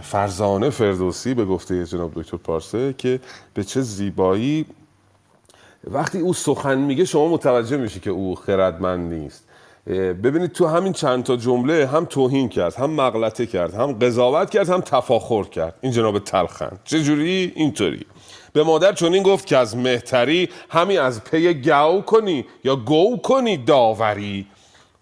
[0.02, 3.20] فرزانه فردوسی به گفته جناب دکتر پارسه که
[3.54, 4.66] به چه زیبایی
[5.84, 9.44] وقتی او سخن میگه شما متوجه میشی که او خردمند نیست.
[10.22, 14.68] ببینید تو همین چند تا جمله هم توهین کرد هم مغلطه کرد هم قضاوت کرد
[14.68, 15.74] هم تفاخر کرد.
[15.80, 18.06] این جناب تلخند چجوری؟ اینطوری.
[18.52, 23.56] به مادر چنین گفت که از مهتری همی از پی گو کنی یا گو کنی
[23.56, 24.46] داوری.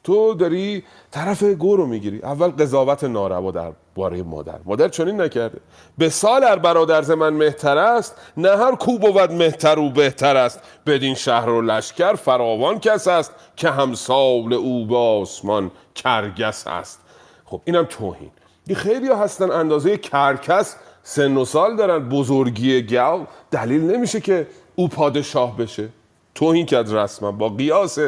[0.05, 2.21] تو داری طرف گو رو می‌گیری.
[2.23, 4.59] اول قضاوت ناروا در باره مادر.
[4.65, 5.61] مادر چنین نکرده.
[5.99, 10.37] به سال ار برادر ز من مهتر است نه هر کو بود مهتر و بهتر
[10.37, 10.61] است.
[10.87, 17.01] بدین شهر و لشکر فراوان کس است که همسال او به آسمان کرگس است.
[17.45, 18.31] خب اینم توهین.
[18.77, 20.77] خیلی هستن اندازه کرکس
[21.09, 25.89] سن و سال دارن بزرگی گو دلیل نمیشه که او پادشاه بشه.
[26.35, 27.99] توهین کرد رسما با قیاس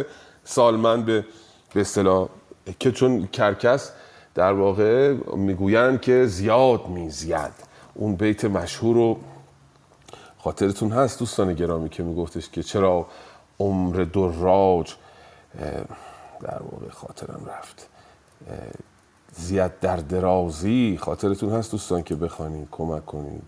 [0.45, 1.25] سالمند به
[1.75, 2.29] به اصطلاح
[2.81, 3.93] که چون کرکس
[4.35, 7.55] در واقع می‌گویند که زیاد میزید.
[7.95, 9.19] اون بیت مشهور رو
[10.39, 13.07] خاطرتون هست دوستان گرامی که میگفتش که چرا
[13.61, 14.95] عمر دراج
[16.41, 17.89] در واقع خاطرم رفت.
[19.39, 20.99] زیاد در درازی.
[21.01, 23.43] خاطرتون هست دوستان که بخوانید کمک کنید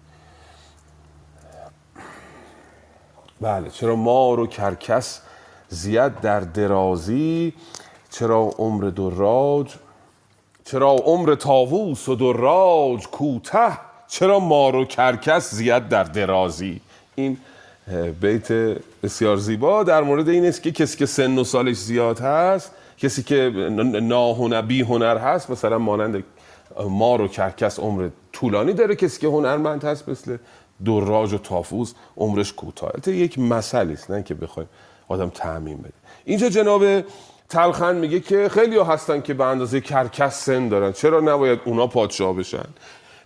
[3.41, 5.21] بله چرا مار و کرکس
[5.69, 7.53] زیاد در درازی؟
[8.11, 9.75] چرا عمر دراج
[10.65, 16.81] چرا عمر تاووس و دراج کوته چرا مار و کرکس زیاد در درازی؟
[17.15, 17.37] این
[18.21, 18.53] بیت
[19.03, 19.85] بسیار زیبا.
[19.85, 23.51] در مورد این است که کسی که سن و سالش زیاد هست کسی که
[24.03, 26.25] ناهنر بی هنر هست مثلا مانند
[26.89, 30.37] مار و کرکس عمر طولانی داره کسی که هنرمند هست مثل
[30.85, 32.93] دراج و تافوز عمرش کوتاه.
[33.07, 34.69] یک مسئله است نه که بخوایم
[35.09, 35.93] آدم تعمین بده.
[36.25, 37.01] اینجا جناب
[37.49, 40.93] تلخن میگه که خیلی ها هستن که به اندازه کرکس سن دارن.
[40.93, 42.67] چرا نباید اونا پادشاه بشن؟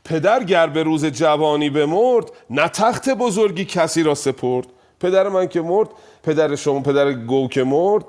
[0.05, 4.67] پدر گر به روز جوانی بمرد نه تخت بزرگی کسی را سپرد.
[5.01, 5.89] پدر من که مرد
[6.23, 8.05] پدر شما پدر گو که مرد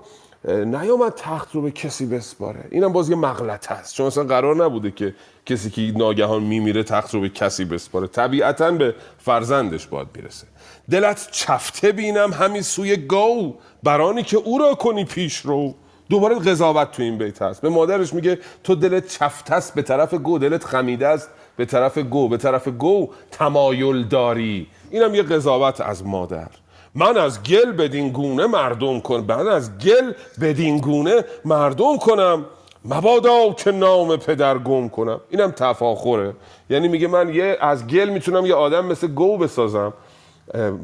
[0.48, 2.66] نیامد تخت رو به کسی بسپاره.
[2.72, 7.14] اینم باز یه مغلط هست چون اصلا قرار نبوده که کسی که ناگهان میمیره تخت
[7.14, 8.08] رو به کسی بسپاره.
[8.08, 10.48] طبیعتا به فرزندش باید بیرسه
[10.92, 13.54] دلت چفته بینم همین سوی گو
[13.84, 15.74] برانی که او را کنی پیش رو.
[16.10, 17.62] دوباره قضاوت تو این بیت هست.
[17.62, 20.38] به مادرش میگه تو دلت چفت است به طرف گو.
[20.40, 22.30] دلت خمیده است به طرف گو.
[22.30, 24.68] به طرف گو تمایل داری.
[24.92, 26.48] اینم یه قضاوت از مادر.
[26.96, 32.46] من از گل بدین گونه مردم کن من از گل بدین گونه مردم کنم.
[32.86, 35.20] مبادا که نام پدر گم کنم.
[35.30, 36.34] اینم تفاخره.
[36.70, 39.94] یعنی میگه من یه از گل می‌تونم یه آدم مثل گو بسازم.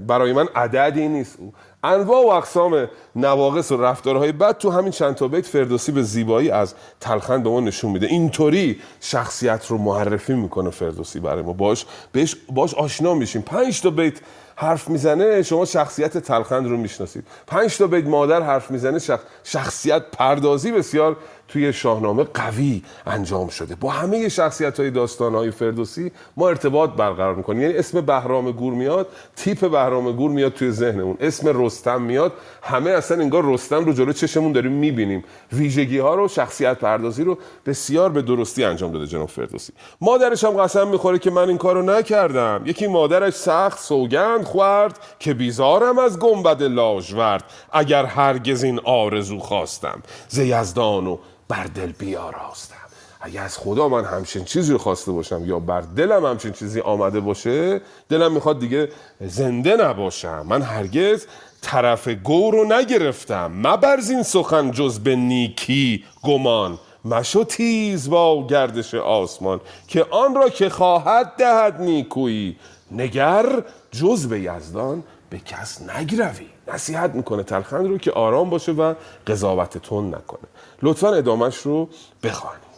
[0.07, 1.37] برای من عددی نیست.
[1.83, 6.51] انواع و اقسام نواقص و رفتارهای بد تو همین چند تا بیت فردوسی به زیبایی
[6.51, 8.07] از تلخند به ما نشون میده.
[8.07, 11.53] اینطوری شخصیت رو معرفی می‌کنه فردوسی برای ما.
[11.53, 13.41] باش بهش باش آشنا میشیم.
[13.41, 14.19] پنج تا بیت
[14.61, 17.27] حرف می‌زنه شما شخصیت تلخند رو می‌شناسید.
[17.47, 18.99] پنج تا بیت مادر حرف می‌زنه
[19.43, 21.17] شخصیت پردازی بسیار
[21.51, 23.75] توی شاهنامه قوی انجام شده.
[23.75, 27.61] با همه شخصیت های داستان های فردوسی ما ارتباط برقرار می‌کنیم.
[27.61, 31.17] یعنی اسم بهرام گور میاد تیپ بهرام گور میاد توی ذهنمون.
[31.19, 32.33] اسم رستم میاد.
[32.61, 35.23] همه اصلا انگار رستم رو جلو چشمون داریم می‌بینیم.
[35.53, 39.73] ویژگی ها رو شخصیت پردازی رو بسیار به درستی انجام داده جناب فردوسی.
[40.01, 42.61] مادرش هم قسم می‌خوره که من این کارو نکردم.
[42.65, 47.43] یکی مادرش سخت سوگند خورد که بیزارم از گنبد لاژورد.
[47.71, 50.01] اگر هرگز این آرزو خواستم.
[50.27, 51.17] ز یزدان و
[51.51, 52.75] بر دل بیاراستم.
[53.21, 57.19] اگه از خدا من همچین چیزی رو خواسته باشم یا بر دلم همچین چیزی آمده
[57.19, 58.89] باشه دلم می‌خواد دیگه
[59.21, 60.45] زنده نباشم.
[60.49, 61.25] من هرگز
[61.61, 63.51] طرف گور رو نگرفتم.
[63.55, 66.79] مبرز این سخن جز به نیکی گمان.
[67.05, 72.55] مشو تیز با گردش آسمان که آن را که خواهد دهد نیکویی.
[72.91, 73.45] نگر
[73.91, 76.47] جز به یزدان به کس نگروی.
[76.67, 78.93] نصیحت می‌کنه تلخند رو که آرام باشه و
[79.27, 80.49] قضاوت تون نکنه.
[80.81, 81.89] لطفا ادامش رو
[82.23, 82.71] بخوانید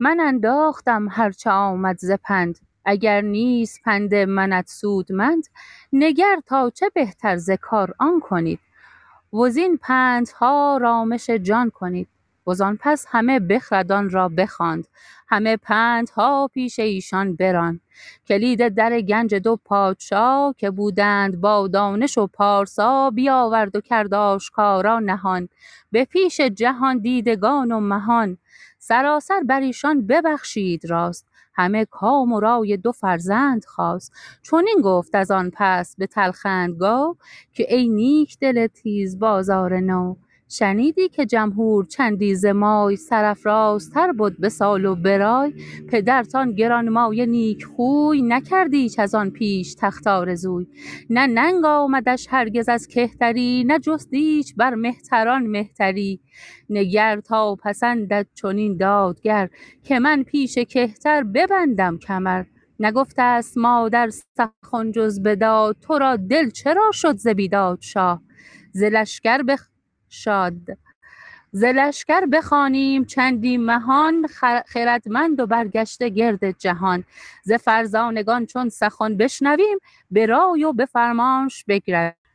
[0.00, 2.58] من انداختم هرچه آمد ز پند.
[2.84, 5.44] اگر نیست پند منت سودمند
[5.92, 8.60] نگر تا چه بهتر ز کار آن کنید.
[9.32, 12.08] وزین پندها رامش جان کنید.
[12.46, 14.88] وزان پس همه بخردان را بخواند.
[15.28, 17.80] همه پندها پیش ایشان بران.
[18.26, 24.98] کلید در گنج دو پادشا که بودند با دانش و پارسا بیاورد و کرد آشکارا
[24.98, 25.48] نهان.
[25.92, 28.38] به پیش جهان دیدگان و مهان.
[28.78, 31.26] سراسر بر ایشان ببخشید راست.
[31.54, 34.12] همه کام و رای دو فرزند خواست.
[34.42, 37.16] چنین گفت از آن پس به تلخندگاه
[37.52, 40.16] که ای نیک دل تیز بازار نو.
[40.48, 45.54] شنیدی که جمهور چندی ز مای سرافرازتر بد به سال و برای
[45.88, 50.66] پدرتان گرانمایه نیک خوی نکرد ایچ از آن پیش تخت آرزوی.
[51.10, 56.20] نه ننگ آمدش هرگز از کهتری نه جست ایچ بر مهتران مهتری.
[56.70, 59.50] نگر تا پسندد چنین دادگر
[59.82, 62.44] که من پیش کهتر ببندم کمر.
[62.80, 68.22] نگفته است مادر سخن جز بداد تو را دل چرا شد ز بیداد شاه؟
[68.72, 69.42] ز لشکر
[70.10, 70.54] بشاد
[71.52, 74.26] ز لشکر بخوانیم چندی مهان
[74.66, 77.04] خردمند و برگشته گرد جهان.
[77.42, 79.78] ز فرزانگان چون سخن بشنویم
[80.10, 82.25] به رای و به فرمانش بگرویم.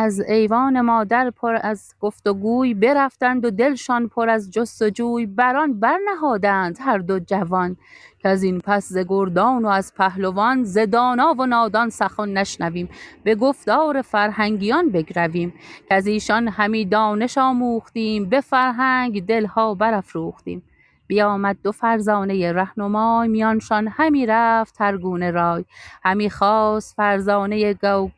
[0.00, 4.90] از ایوان مادر پر از گفت و گوی برفتند و دلشان پر از جست و
[4.90, 7.76] جوی بران برنهادند هر دو جوان
[8.24, 12.88] از این پس ز گردان و از پهلوان ز دانا و نادان سخن نشنویم
[13.24, 15.54] به گفتار فرهنگیان بگرویم
[15.90, 20.62] از ایشان همی دانش آموختیم به فرهنگ دلها برافروختیم.
[21.06, 25.64] بیامد دو فرزانه رهنمای میانشان همی رفت هر گونه رای.
[26.04, 28.17] همی خواست فرزانه گو که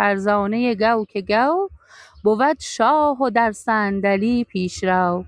[0.00, 1.68] فرزانه گو که گو
[2.24, 5.24] بود شاه و در صندلی پیشرو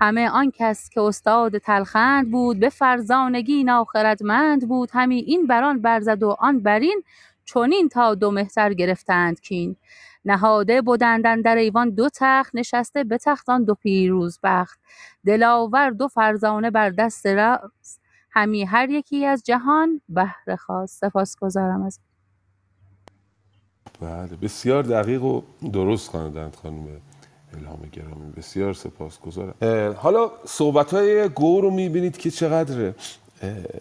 [0.00, 4.90] همه آن کس که استاد تلخند بود به فرزانگی ناخردمند بود.
[4.92, 7.02] همی این بر آن برزد و آن برین
[7.44, 9.76] چنین تا دو مهتر گرفتند کین.
[10.24, 14.80] نهاده بدند اندر ایوان دو تخت نشسته به تخت آن دو پیروز بخت.
[15.26, 18.00] دلاور دو فرزانه بر دست راست.
[18.30, 21.00] همی هر یکی از جهان بهره خواست.
[21.00, 22.00] سپاسگزارم از
[24.00, 24.36] بله.
[24.42, 26.86] بسیار دقیق و درست خواندند خانم
[27.58, 28.32] الهام گرامی.
[28.36, 29.54] بسیار سپاسگزارم.
[29.96, 32.92] حالا صحبت های گو رو می‌بینید که چقدر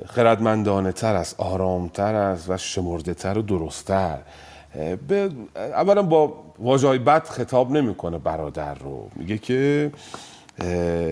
[0.06, 4.18] خردمندانه تر است آرامتر است و شمرده تر و درستتر.
[5.08, 9.10] به اولا با واژه های بد خطاب نمی‌کنه برادر رو.
[9.16, 9.92] میگه که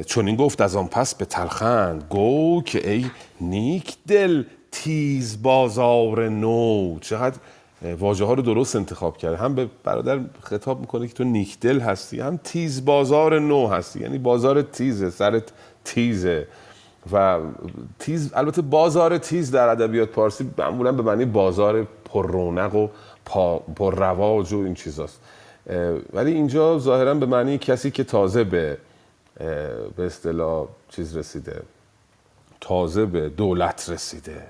[0.05, 2.03] چون این گفت از آن پس به تلخند.
[2.09, 3.05] گو که ای
[3.41, 6.99] نیک دل تیز بازار نو.
[6.99, 7.37] چقدر
[7.83, 9.37] واژه ها رو درست انتخاب کرده.
[9.37, 13.99] هم به برادر خطاب می‌کنه که تو نیک دل هستی هم تیز بازار نو هستی.
[13.99, 15.43] یعنی بازار تیزه سرت
[15.85, 16.47] تیزه.
[17.11, 17.39] و
[17.99, 22.87] تیز البته بازار تیز در ادبیات پارسی معمولا به معنی بازار پر رونق و
[23.75, 25.19] پر رواج و این چیزاست.
[26.13, 28.77] ولی اینجا ظاهرا به معنی کسی که تازه به
[29.95, 31.61] به اصطلاح چیز رسیده
[32.61, 34.41] تازه به دولت رسیده.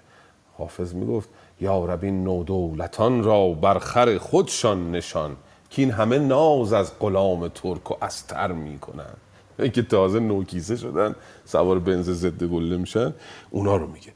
[0.58, 1.30] حافظ می‌گفت
[1.64, 5.36] یا رب این نو دولتان را بر خر خودشان نشان
[5.70, 9.14] که این همه ناز از غلام ترک و استر می‌کنن
[9.60, 13.14] اینکه تازه نوکیسه شدن سوار بنز ضد گله میشن
[13.50, 14.12] اونا رو میگه.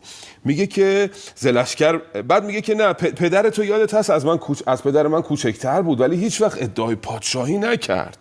[0.46, 4.62] میگه که زلشکر بعد میگه که نه پدر تو یادت هست؟ از من کوچ...
[4.68, 8.18] از پدر من کوچکتر بود ولی هیچ وقت ادعای پادشاهی نکرد.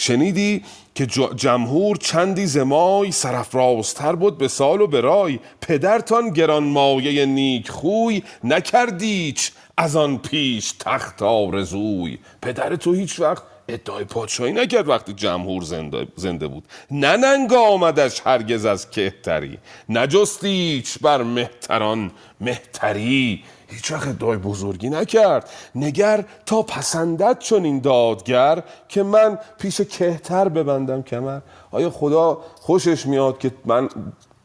[0.00, 0.62] شنیدی
[0.94, 8.22] که جمهور چندی زمای سرفرازتر بود به سال و به رای؟ پدرتان گرانمایه نیک خوی
[8.44, 12.18] نکردیچ از آن پیش تخت آرزوی.
[12.42, 16.64] پدر تو هیچ وقت ادعای پادشاهی نکرد وقتی جمهور زنده, زنده بود.
[16.90, 19.58] نه ننگ آمدش هرگز از کهتری.
[19.88, 22.10] نجستیچ بر مهتران
[22.40, 23.42] مهتری.
[23.70, 25.50] هیچ وقت ادعای بزرگی نکرد.
[25.74, 31.40] نگر تا پسندت چون این دادگر که من پیش کهتر ببندم کمر.
[31.70, 33.88] آیا خدا خوشش میاد که من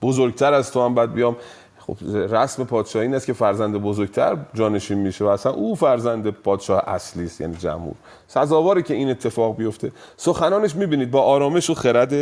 [0.01, 1.35] بزرگتر از تو هم باید بیام؟
[1.87, 6.83] خب رسم پادشاهی این است که فرزند بزرگتر جانشین میشه و اصلا او فرزند پادشاه
[6.87, 7.93] اصلی است یعنی جمهور.
[8.27, 9.91] سزاواره که این اتفاق بیفته.
[10.17, 12.13] سخنانش می‌بینید با آرامش و خرد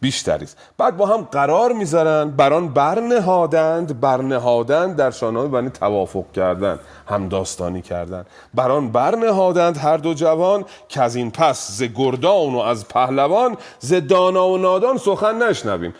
[0.00, 0.58] بیشتری است.
[0.78, 7.82] بعد با هم قرار می‌ذارن بران برنهادند برنهادند در شانه بنی توافق کردن هم داستانی
[7.82, 13.56] کردن بران برنهادند هر دو جوان که از این پس ز گردان و از پهلوان
[13.78, 15.94] ز دانا و نادان سخن نشنویم.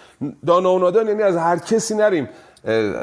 [0.46, 2.28] دانا و نادان یعنی از هر کسی نریم.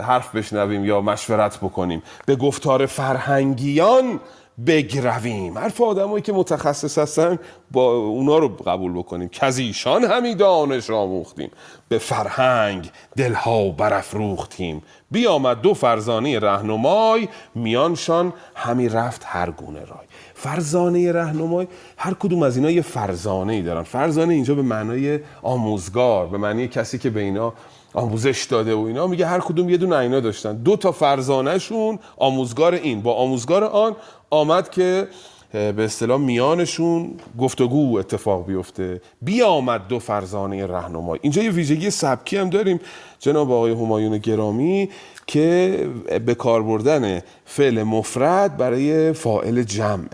[0.04, 2.04] حرف بشنویم یا مشورت بکنیم.
[2.26, 4.20] به گفتار فرهنگیان
[4.66, 5.58] بگرویم.
[5.58, 7.40] حرف آدمایی که متخصص هستن
[7.72, 9.30] با اونا رو قبول بکنیم.
[9.30, 11.52] که از ایشان همی دانش آموختیم.
[11.90, 14.82] به فرهنگ دلها برافروختیم.
[15.12, 20.08] بیامد دو فرزانه رهنمای میانشان همی رفت هر گونه رای.
[20.34, 21.68] فرزانه رهنمای
[21.98, 23.84] هر کدوم از اینا یه فرزانه ای دارن.
[23.84, 27.54] فرزانه اینجا به معنای آموزگار به معنی کسی که به اینا
[27.94, 29.08] آموزش داده و اینا.
[29.08, 30.56] میگه هر کدوم یه دونه اینا داشتن.
[30.56, 33.02] دو تا فرزانهشون آموزگار این.
[33.02, 33.96] با آموزگار آن
[34.30, 35.08] آمد که
[35.52, 39.02] به اصطلاح میانشون گفتگو اتفاق بیفته.
[39.22, 41.20] بیامد دو فرزانه رهنمای.
[41.22, 42.80] اینجا یه ویژگی سبکی هم داریم
[43.20, 44.90] جناب آقای همایون گرامی
[45.28, 45.90] که
[46.26, 50.06] به کار بردن فعل مفرد برای فائل جمع.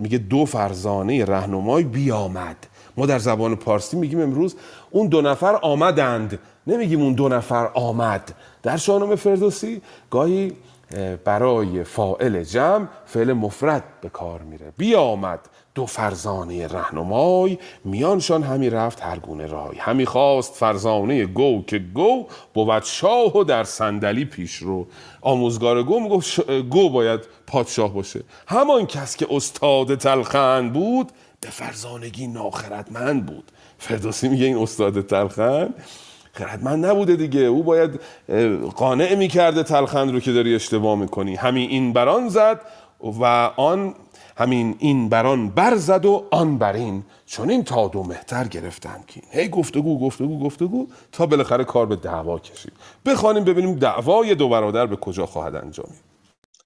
[0.00, 2.56] میگه دو فرزانه رهنمای بیامد.
[2.96, 4.56] ما در زبان پارسی میگیم امروز
[4.90, 6.38] اون دو نفر آمدند.
[6.66, 8.34] نمیگیم اون دو نفر آمد.
[8.62, 10.52] در شاهنامه فردوسی گاهی
[11.24, 14.72] برای فائل جمع فعل مفرد به کار میره.
[14.76, 15.40] بیامد
[15.74, 19.76] دو فرزانه رهنمای میانشان همی رفت هر گونه رای.
[19.78, 24.86] همی خواست فرزانه گو که گو بود شاه و در صندلی پیش رو.
[25.20, 28.20] آموزگار گو می‌گفت گو باید پادشاه باشه.
[28.48, 33.52] همان کس که استاد تلخند بود به فرزانگی ناخردمند بود.
[33.78, 35.74] فردوسی میگه این استاد تلخند
[36.32, 37.40] خردمند نبوده دیگه.
[37.40, 38.00] او باید
[38.76, 41.34] قانع می‌کرده تلخند رو که داری اشتباه می‌کنی.
[41.34, 42.60] همین این بران زد
[43.20, 43.24] و
[43.56, 43.94] آن
[44.36, 49.48] همین این بران برزد و آن برین چون این تا دو مهتر گرفتن کین هی
[49.48, 52.72] گفتگو گفتگو گفتگو تا بالاخره کار به دعوا کشید.
[53.06, 56.00] بخوانیم ببینیم دعوای دو برادر به کجا خواهد انجامید.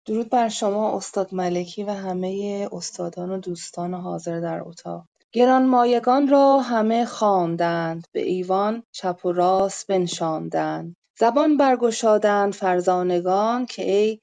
[0.07, 5.05] درود بر شما استاد ملکی و همه استادان و دوستان حاضر در اتاق.
[5.37, 10.97] گرانمایگان را همه خواندند به ایوان چپ و راست بنشاندند.
[11.19, 14.19] زبان برگشادند فرزانگان که ای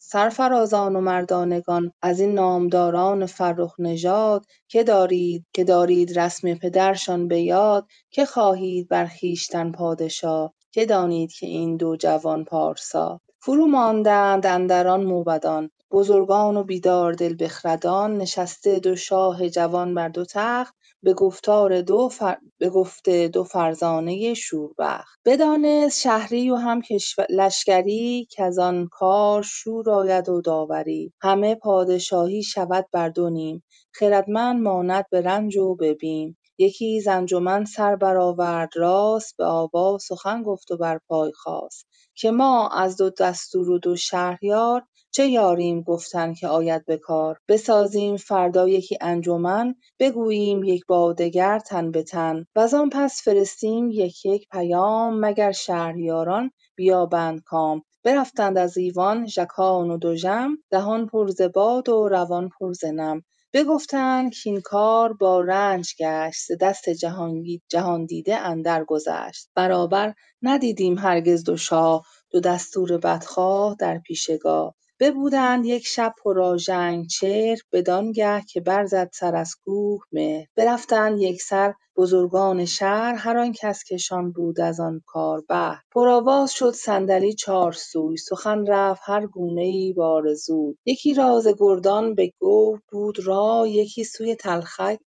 [0.00, 7.40] سرفرازان و مردانگان از این نامداران فرخ نژاد که دارید که دارید رسم پدرشان به
[7.40, 13.20] یاد که خواهید بر خویشتن پادشاه که دانید که این دو جوان پارسا.
[13.40, 15.70] فرو ماندند اندر آن موبدان.
[15.96, 22.10] بزرگان و بیداردل بخردان نشسته دو شاه جوان بر دو تخت به گفتار دو
[22.58, 25.20] به گفت دو فرزانه شوربخت.
[25.26, 26.82] بدانست شهری و هم
[27.30, 31.12] لشکری کز آن کار شور آید و داوری.
[31.22, 33.64] همه پادشاهی شود بر دو نیم.
[33.94, 35.94] خردمند ماند به رنج و به
[36.58, 41.86] یکی ز انجمن سر برآورد راست به آواز سخن گفت و بر پای خاست.
[42.18, 47.38] که ما از دو دستور و دو شهریار چه یاریم گفتن که آید به کار.
[47.48, 52.46] بسازیم فردا یکی انجمن بگوییم یک با دگر تن به تن.
[52.56, 57.82] وزان پس فرستیم یک یک پیام مگر شهریاران بیابند کام.
[58.04, 63.22] برفتند از ایوان ژکان و دژم دهان پر ز باد و روان پر ز نم.
[63.56, 66.90] بگفتند کاین کار با رنج گشت ز دست
[67.70, 69.50] جهاندیده اندر گذشت.
[69.56, 77.58] برابر ندیدیم هرگز دو شاه دو دستور بدخواه در پیشگاه ببودند یک شب پرآژنگ چهر
[77.72, 80.46] بدانگه که برزد سر از کوه مهر.
[80.56, 86.72] برفتند یکسر بزرگان شهر هر آن کس کشان بود از آن کار بهر پرآواز شد
[86.72, 92.78] صندلی چار سوی سخن رفت هر گونه ای بآرزوی یکی را ز گردان به گو
[92.92, 94.36] بود رای یکی سوی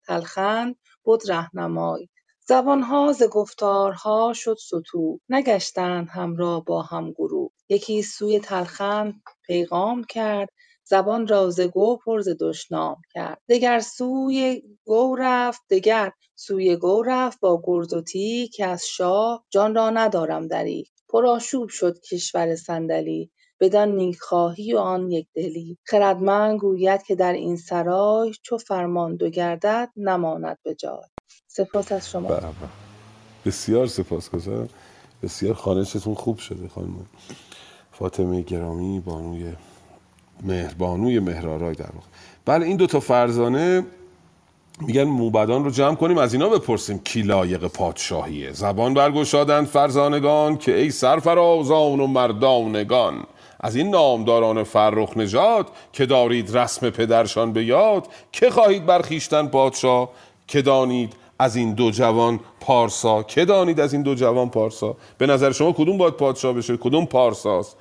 [0.08, 2.08] تلخند بد رهنمای.
[2.48, 7.50] زبانها ز گفتارها شد ستوه نگشتند همراه با هم گروه.
[7.68, 9.14] یکی سوی تلخند
[9.46, 10.48] پیغام کرد
[10.84, 13.38] زبان را ز گو پر دشنام کرد.
[13.48, 19.44] دگر سوی گو رفت دگر سوی گو رفت با گرز و تیگ که از شاه
[19.50, 20.86] جان را ندارم دریغ.
[21.08, 28.32] پرآشوب شد کشور صندلی بدان نیکخواهی و آن یکدلی خردمند گوید که در این سرای
[28.42, 31.02] چو فرمان دو گردد نماند به جای.
[31.46, 32.28] سپاس از شما.
[32.28, 32.46] بله.
[33.46, 34.68] بسیار سپاسگزارم.
[35.22, 37.06] بسیار خانشتون خوب شده خانم.
[37.98, 39.52] فاطمه گرامی بانوی
[40.42, 42.06] مهر بانوی مهرآرای در واقع.
[42.44, 43.86] بله این دو تا فرزانه
[44.80, 48.52] میگن موبدان رو جمع کنیم از اینا بپرسیم کی لایق پادشاهیه.
[48.52, 53.24] زبان برگشادند فرزانگان که ای سرفرازان و مردانگان.
[53.60, 60.10] از این نامداران فرخ نژاد که دارید رسم پدرشان به یاد که خواهید برخیشتن پادشاه
[60.46, 63.22] که دانید از این دو جوان پارسا.
[63.22, 67.06] که دانید از این دو جوان پارسا؟ به نظر شما کدوم باید پادشاه بشه؟ کدوم
[67.06, 67.76] پارساست؟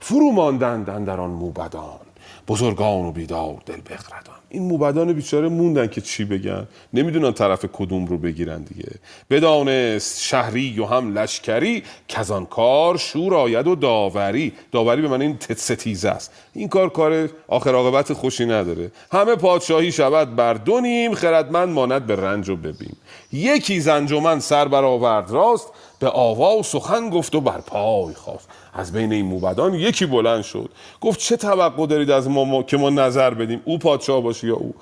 [0.00, 2.00] فرو ماندند در آن موبدان.
[2.48, 4.37] بزرگان و بیدار دل بخردان.
[4.50, 6.68] این موبدان بیچاره موندن که چی بگن.
[6.94, 8.90] نمی‌دونن طرف کدوم رو بگیرن دیگه.
[9.30, 11.82] بدانست شهری و هم لشکری
[12.30, 14.52] آن کار شور آید و داوری.
[14.72, 16.32] داوری به من این ستیزه است.
[16.54, 18.90] این کار کار آخر عاقبت خوشی نداره.
[19.12, 22.92] همه پادشاهی شود بر دو نیم خردمند ماند به رنج و ببین
[23.32, 28.92] یکی زنجمن سر برآورد راست به آوا و سخن گفت و بر پای خواست از
[28.92, 30.70] بین این موبدان یکی بلند شد.
[31.00, 34.56] گفت چه توقع دارید از ما, ما که ما نظر بدیم؟ او پادشاه باشه یا
[34.56, 34.74] او؟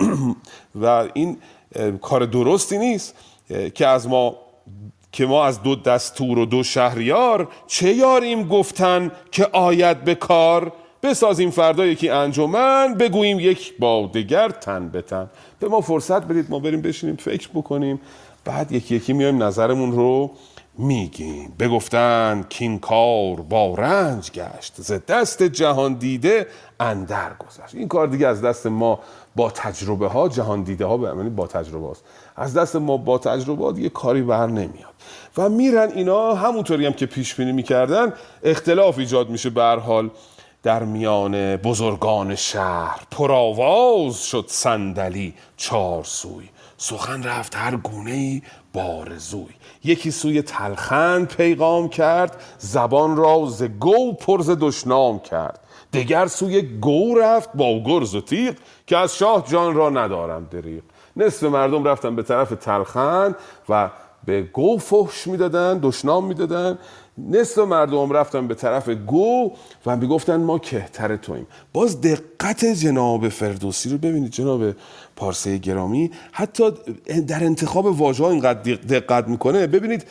[0.82, 1.36] و این
[2.02, 3.14] کار درستی نیست
[3.74, 4.36] که از ما
[5.12, 10.72] که ما از دو دستور و دو شهریار چه یاریم گفتن که آید به کار؟
[11.02, 15.30] بسازیم فردا یکی انجمن بگوییم یک با دگر تن به تن.
[15.60, 18.00] به ما فرصت بدید ما بریم بشینیم فکر بکنیم.
[18.44, 20.30] بعد یکی یکی میایم نظرمون رو
[20.78, 26.46] میگیم بگفتن که این کار با رنج گشت ز دست جهان دیده
[26.80, 27.74] اندر گذشت.
[27.74, 28.98] این کار دیگه از دست ما
[29.36, 32.04] با تجربه ها جهان دیده ها به معنی با تجربه هاست.
[32.36, 34.94] از دست ما با تجربه ها دیگه کاری بر نمیاد.
[35.36, 38.12] و میرن اینا همونطوری هم که پیش بینی می‌کردن
[38.42, 40.10] اختلاف ایجاد میشه به حال.
[40.62, 46.48] در میان بزرگان شهر پرآواز شد صندلی چار سوی
[46.86, 49.54] سخن رفت هر گونه ای بارزوی
[49.84, 55.60] یکی سوی تلخند پیغام کرد زبان را ز گو پر ز دشنام کرد.
[55.92, 58.54] دگر سوی گو رفت با گرز و تیغ
[58.86, 60.82] که از شاه جان را ندارم دریغ.
[61.16, 63.36] نصف مردم رفتن به طرف تلخند
[63.68, 63.90] و
[64.24, 66.78] به گو فحش می‌دادن دشنام می‌دادن.
[67.18, 69.50] نصف مردم رفتن به طرف گو
[69.86, 74.64] و می‌گفتن ما کهتر تویم باز دقت جناب فردوسی رو ببینید جناب
[75.16, 76.10] پارسه گرامی.
[76.32, 76.70] حتی
[77.26, 79.66] در انتخاب واژه ها اینقدر دقت می‌کنه.
[79.66, 80.06] ببینید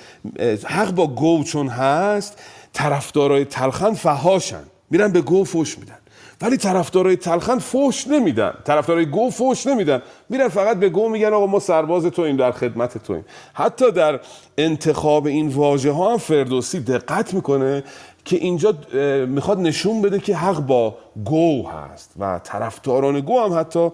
[0.66, 2.42] حق با گو چون هست
[2.74, 5.98] طرفدارای تلخن فهاشن میرن به گو فوش میدن.
[6.44, 8.54] ولی طرفدارای تلخن فوش نمیدن.
[8.66, 10.02] طرفدارای گو فوش نمیدن.
[10.30, 14.20] میرن فقط به گو میگن آقا ما سرباز تویم در خدمت تویم حتی در
[14.58, 17.84] انتخاب این واژه ها هم فردوسی دقت می‌کنه
[18.26, 18.78] که اینجا
[19.26, 23.90] می‌خواد نشون بده که حق با گو هست و طرفداران گو هم حتی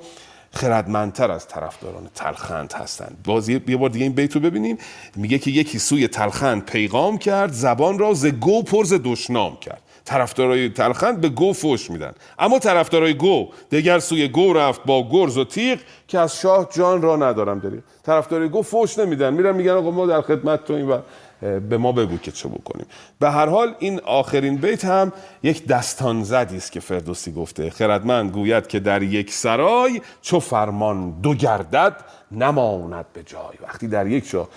[0.52, 4.78] خردمندتر از طرفداران تلخند هستند باز یه بار دیگه این بیت رو ببینیم.
[5.16, 9.82] میگه که یکی سوی تلخند پیغام کرد زبان را ز گو پرز دشنام کرد.
[10.10, 12.14] طرفدارای تلخند به گو فوش میدن.
[12.39, 17.01] اما طرفدارای گو دگر سوی گو رفت با گرز و تیغ که از شاه جان
[17.01, 19.34] را ندارم داریم طرفدارای گو فوش نمیدن.
[19.34, 20.97] میرن میگن آقا ما در خدمت تویم و
[21.60, 22.86] به ما بگو که چه بکنیم.
[23.20, 27.70] به هر حال این آخرین بیت هم یک دستان زدی است که فردوسی گفته.
[27.70, 31.95] خردمند گوید که در یک سرای چو فرمان دو گردد
[32.32, 33.57] نماند به جای.
[33.64, 34.47] وقتی در یک جا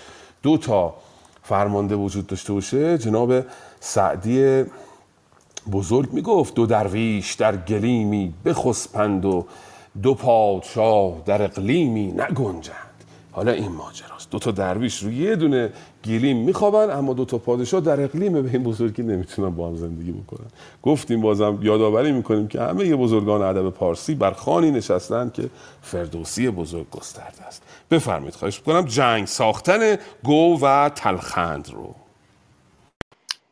[0.43, 0.93] دو تا
[1.43, 3.33] فرمانده وجود داشته باشه جناب
[3.79, 4.63] سعدی
[5.71, 9.45] بزرگ می‌گفت دو درویش در گلیمی بخسپند و
[10.01, 12.89] دو پادشاه در اقلیمی نگنجند.
[13.31, 14.29] حالا این ماجراست.
[14.31, 15.73] دو تا درویش روی یه دونه
[16.05, 20.11] گلیم میخوابن اما دو تا پادشاه در اقلیم به این بزرگی نمی‌تونن با هم زندگی
[20.11, 20.47] بکنن.
[20.83, 25.49] گفتیم بازم یادآوری می‌کنیم که همه یه بزرگان ادب پارسی بر خانی نشستن که
[25.81, 27.63] فردوسی بزرگ گسترده است.
[27.91, 31.95] بفرمایید خواهش می‌کنم جنگ ساختن گو و تلخند رو.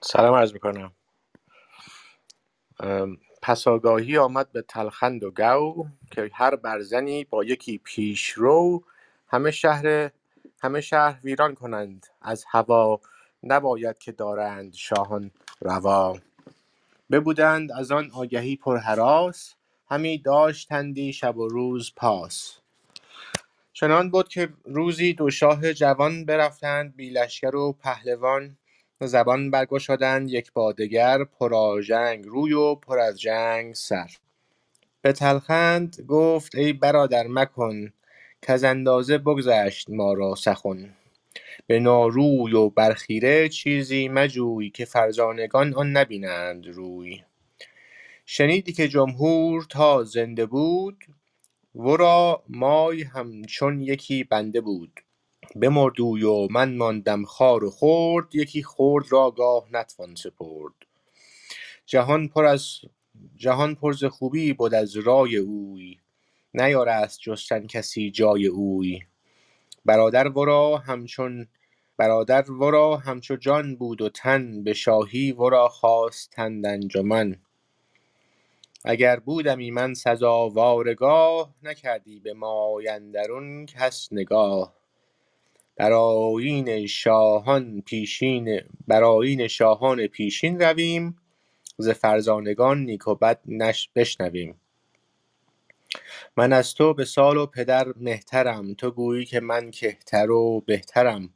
[0.02, 0.92] سلام عرض می‌کنم.
[3.42, 8.84] پساگاهی آمد به تلخند و گو که هر برزنی با یکی پیشرو
[9.28, 10.12] همه شهر
[10.62, 12.08] همه شهر ویران کنند.
[12.22, 13.00] از هوا
[13.44, 16.18] نباید که دارند شاهان روا.
[17.12, 19.56] ببودند از آن آگهی پر هراس
[19.92, 22.58] همی داشتندی شب و روز پاس.
[23.74, 28.58] چنان بود که روزی دو شاه جوان برفتند بی لشکر و پهلوان.
[29.08, 34.12] زبان برگشادند یک با دگر پرآژنگ روی و پر از جنگ سر.
[35.02, 37.94] به تلخند گفت ای برادر مکن
[38.42, 40.94] کز اندازه بگذشت ما را سخن.
[41.68, 47.24] به ناروی و برخیره چیزی مجوی که فرزانگان آن نبینند روی.
[48.26, 51.06] شنیدی که جمهور تا زنده بود
[51.76, 55.02] ورا مای همچون یکی بنده بود.
[55.56, 60.74] بمرد و من ماندم خوار و خرد یکی خرد را گاه نتوان سپرد.
[61.86, 62.80] جهان پر از
[63.36, 65.98] جهان پر ز خوبی بد از رای اوی
[66.54, 69.00] نیارست جستن کسی جای اوی.
[69.86, 71.48] برادر ورا همچون
[71.98, 77.36] برادر ورا همچو جان بود و تن به شاهی ورا خواستند انجمن.
[78.86, 82.88] اگر بودمی من سزاوارگاه نکردی به مای
[83.66, 84.81] کس نگاه.
[85.82, 91.18] بر آیین شاهان پیشین بر آیین شاهان پیشین رویم.
[91.78, 93.40] ز فرزانگان نیک و بد
[93.96, 94.62] بشنویم.
[96.38, 101.30] من از تو به سال و پدر مهترم تو گویی که من کهتر و بهترم.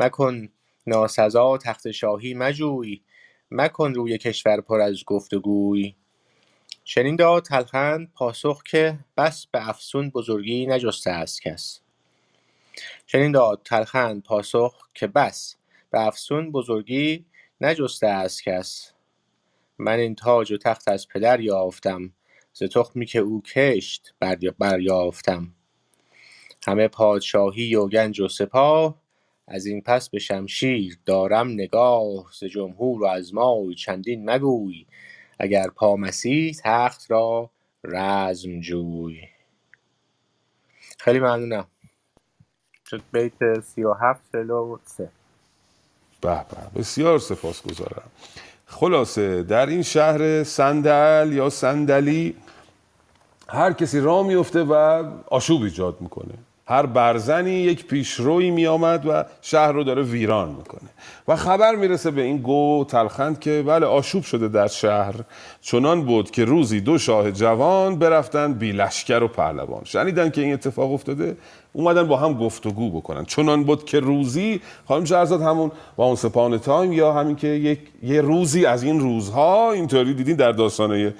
[0.00, 0.48] مکن
[0.86, 3.00] ناسزا تخت شاهی مجوی
[3.50, 5.94] مکن روی کشور پر از گفت و گوی
[6.84, 11.85] چنین داد تلخند پاسخ که بس به افسون بزرگی نجسته است کس.
[13.06, 15.56] چنین داد تلخند پاسخ که بس.
[15.90, 17.24] به افسون بزرگی
[17.60, 18.92] نجسته است کس.
[19.78, 22.12] من این تاج و تخت از پدر یافتم.
[22.52, 24.14] ز تخمی که او کشت
[24.58, 25.54] بریافتم.
[26.66, 29.02] همه پادشاهی و گنج و سپاه
[29.48, 32.32] از این پس به شمشیر دارم نگاه.
[32.40, 34.86] ز جمهور و از مای چندین مگوی
[35.38, 37.50] اگر پامسی تخت را
[37.84, 39.20] رزم جوی.
[40.98, 41.68] خیلی ممنونم.
[42.90, 45.08] شد بیت سی و هفت سلو سه.
[46.20, 48.10] به به بسیار سپاسگزارم.
[48.66, 52.36] خلاصه در این شهر صندل یا صندلی
[53.48, 56.34] هر کسی راه میفته و آشوب ایجاد می‌کنه.
[56.68, 60.90] هر برزنی یک پیشروی میآمد و شهر رو داره ویران می‌کنه.
[61.28, 65.14] و خبر می‌رسه به این گو تلخند که بله آشوب شده در شهر.
[65.60, 69.84] چنان بود که روزی دو شاه جوان برفتن بی لشکر و پهلوان.
[69.84, 71.36] شنیدن که این اتفاق افتاده
[71.72, 73.24] اومدن با هم گفتگو بکنن.
[73.24, 77.78] چنان بود که روزی خانم شهرزاد همون با اون سپان تایم یا همین که یک
[78.02, 81.14] یه روزی از این روزها اینطوری دیدین در داستانه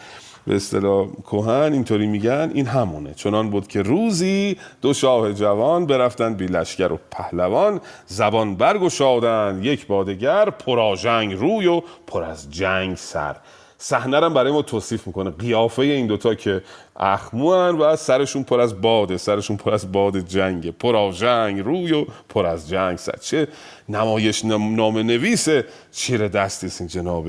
[0.46, 3.14] به اصطلاح کهن اینطوری میگن این همونه.
[3.14, 9.86] چنان بود که روزی دو شاه جوان برفتن بی لشکر و پهلوان زبان برگشادن یک
[9.86, 13.36] بادگر پراژنگ روی و پر از جنگ سر.
[13.78, 15.30] صحنه رو برای ما توصیف می‌کنه.
[15.30, 16.62] قیافه این دوتا که
[16.96, 22.04] اخموان و سرشون پر از باده سرشون پر از باد جنگه پر جنگ روی و
[22.28, 23.16] پر از جنگ سر.
[23.20, 23.48] چه
[23.88, 25.48] نمایش نام نویس
[25.92, 27.28] چیر دستی این جناب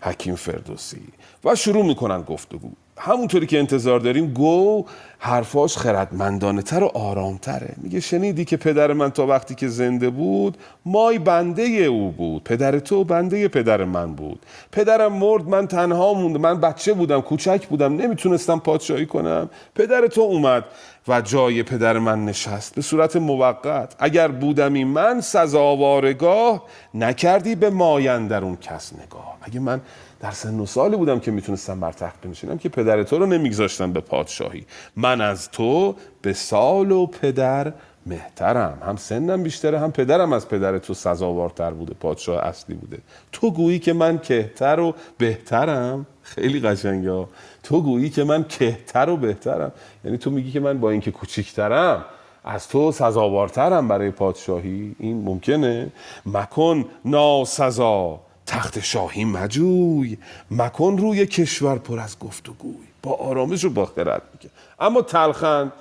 [0.00, 1.02] حکیم فردوسی.
[1.46, 2.68] و شروع می‌کنن گفتگو
[2.98, 4.84] همونطوری که انتظار داریم گو
[5.18, 7.74] حرفاش خردمندانه تر و آرامتره.
[7.76, 12.44] میگه شنیدی که پدر من تا وقتی که زنده بود مای بنده او بود.
[12.44, 14.46] پدر تو بنده پدر من بود.
[14.72, 19.50] پدرم مرد من تنها موندم من بچه بودم کوچک بودم نمی‌تونستم پادشاهی کنم.
[19.74, 20.64] پدر تو اومد
[21.08, 22.74] و جای پدر من نشست.
[22.74, 23.94] به صورت موقت.
[23.98, 26.62] اگر بودمی من سزاوارگاه
[26.94, 29.36] نکردی به مایندرون کس نگاه.
[29.42, 29.80] اگه من
[30.20, 33.92] در سن و سالی بودم که می‌تونستم بر تخت بنشینم که پدر تو رو نمیگذاشتم
[33.92, 34.64] به پادشاهی.
[34.96, 37.72] من از تو به سال و پدر
[38.06, 38.78] مهترم.
[38.86, 42.98] هم سنم بیشتره هم پدرم از پدر تو سزاوارتر بوده پادشاه اصلی بوده.
[43.32, 46.06] تو گویی که من کهتر و بهترم.
[46.22, 47.26] خیلی قشنگه
[47.62, 49.72] تو گویی که من کهتر و بهترم.
[50.04, 52.04] یعنی تو میگی که من با اینکه کوچیکترم
[52.44, 54.96] از تو سزاوارترم برای پادشاهی.
[54.98, 55.88] این ممکنه.
[56.26, 58.20] مکن ناسزا.
[58.46, 60.18] تخت شاهی مجوی
[60.50, 64.50] مکن روی کشور پر از گفت و گوی با آرامش و با خرد میگه.
[64.80, 65.72] اما تلخند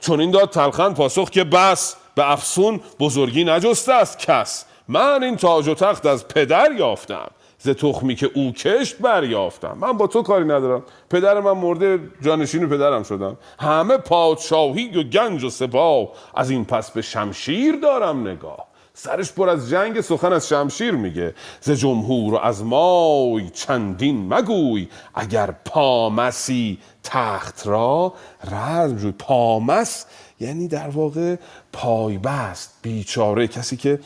[0.00, 4.64] چون این داد تلخند پاسخ که بس به افسون بزرگی نجسته است کس.
[4.88, 7.30] من این تاج و تخت از پدر یافتم.
[7.58, 9.76] ز تخمی که او کشت بریافتم.
[9.80, 10.82] من با تو کاری ندارم.
[11.10, 13.36] پدر من مرده جانشین پدرم شدم.
[13.60, 16.08] همه پادشاهی و گنج و سپاه.
[16.34, 18.66] از این پس به شمشیر دارم نگاه.
[18.98, 21.34] سرش پر از جنگ سخن از شمشیر میگه.
[21.60, 28.14] ز جمهور و از مای چندین مگوی اگر پامسی تخت را
[28.52, 30.06] رزم جوی پامس
[30.40, 31.36] یعنی در واقع
[31.72, 34.00] پایبست بیچاره کسی که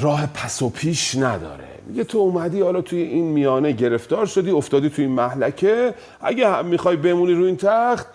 [0.00, 1.68] راه پس و پیش نداره.
[1.86, 5.94] میگه تو اومدی حالا توی این میانه گرفتار شدی افتادی توی این محلکه.
[6.20, 8.06] اگه می‌خوای بمونی روی این تخت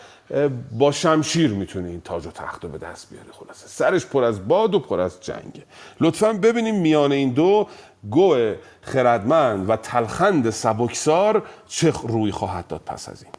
[0.71, 3.29] با شمشیر می‌تونی این تاج و تخت رو به دست بیاری.
[3.31, 5.63] خلاصه سرش پر از باد و پر از جنگه.
[6.01, 7.67] لطفا ببینیم میان این دو
[8.09, 13.31] گوه خردمند و تلخند سبکسار چه روی خواهد داد پس از این.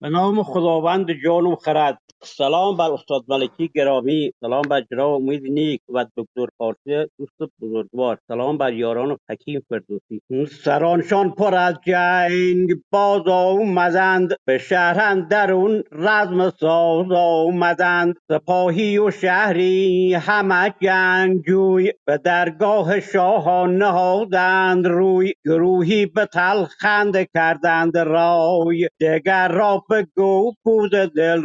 [0.00, 1.98] به نام خداوند جان و خرد.
[2.24, 8.18] سلام بر استاد ملکی گرامی سلام بر جناب امید نیک و دکتر پارسی دوست بزرگوار
[8.28, 10.22] سلام بر یاران و حکیم فردوسی
[10.64, 20.14] سرانشان پر از جنگ باز آمدند به شهر درون رزم ساز آمدند سپاهی و شهری
[20.14, 30.06] همه جنگجوی به درگاه شاهان نهادند روی گروهی به تلخند کردند رای دگر را به
[30.16, 31.42] گو بود دل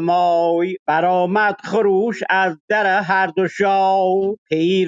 [0.00, 4.34] راهنمای برآمد خروش از در هر دو شاه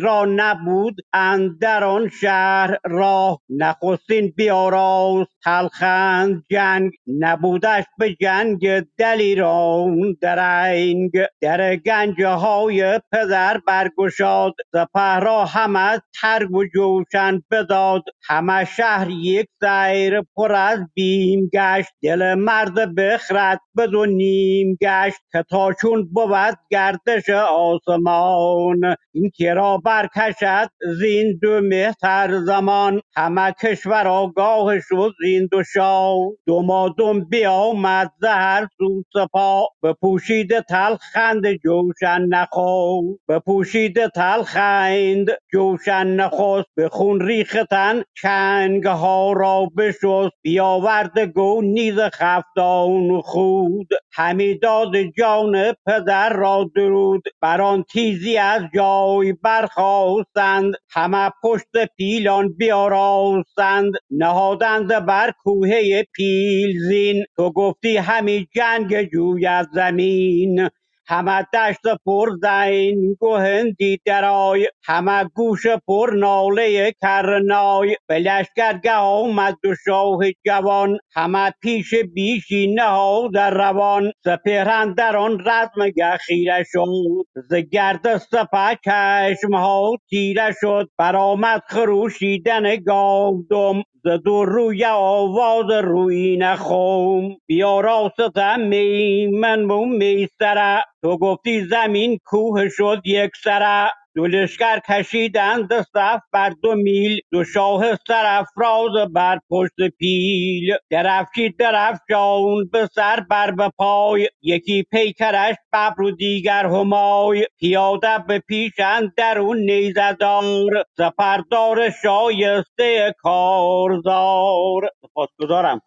[0.01, 3.41] را نبود اندر آن شهر راه.
[3.49, 6.93] نخستین بیاراست تلخند جنگ.
[7.19, 10.17] نبودش به جنگ دلیران.
[10.21, 11.11] درنگ
[11.41, 14.55] در گنجه های پدر برگشاد.
[14.73, 18.03] سپه را همه ترگ و جوشن بداد.
[18.23, 21.89] همه شهر یک سیر پر از بیم گشت.
[22.03, 25.02] دل مرد بخرد به دو نیم گشت.
[25.33, 30.69] که تا چون بود گردش آسمان این که را برکشد
[31.01, 33.01] زین دو مهتر زمان.
[33.17, 36.17] همه کشور آگاه شد زین دو شاه.
[36.47, 46.89] دمادم بیامد ز هر سو سپاه بپوشیده تلخند جوشن نخو بپوشیده تلخند جوشن نخست به
[46.89, 50.33] خون ریختن چنگ ها را بشست.
[50.43, 53.89] بیاورده گو نیز خفتان خود.
[54.13, 57.23] همی داد جان پدر را درود.
[57.43, 60.75] بر آن تیزی از جای برخاستند.
[60.91, 63.93] همه پشت پیلان بیاراستند.
[64.11, 67.25] نهادند بر کوهه پیلزین.
[67.37, 70.69] تو گفتی همی جنگ جوید زمین.
[71.09, 74.69] همه دشت پر زین گهندی درای.
[74.85, 77.97] همه گوش پر ناله کرنای.
[78.09, 80.99] به لشکرگه آمد و شاه جوان.
[81.15, 84.13] همه پیش بیشی نهاد روان.
[84.25, 87.43] سپهرند در آن رزمگه خیره شد.
[87.51, 90.91] ز گرد سپه چشم ها تیره شد.
[90.99, 93.83] برآمد خروشیدن گاودم.
[94.05, 100.85] ز دو روی آواز روی خم بیا راستم میمن و میسره.
[101.03, 103.93] تو گفتی زمین کوه شد یک سره.
[104.17, 110.77] دو لشکر کشیدند صف بر دو میل دو شاه سرافراز بر پشت پیل.
[110.91, 117.47] درفشید درفشان به سر بر به پای یکی پیکرش ببر و دیگر همای.
[117.61, 124.91] پیاده به پیش اندرون نیزدار سپردار شایسته کارزار.
[125.03, 125.81] سپاسگزارم.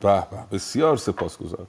[0.00, 1.66] به بسیار سپاسگزارم.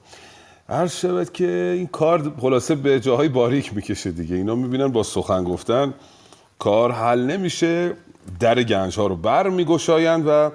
[0.70, 4.36] عرض شود که این کار خلاصه به جاهای باریک می‌کشه دیگه.
[4.36, 5.94] اینا می‌بینن با سخن گفتن.
[6.60, 7.94] کار حل نمیشه
[8.40, 10.52] در گنج ها رو بر میگشایند و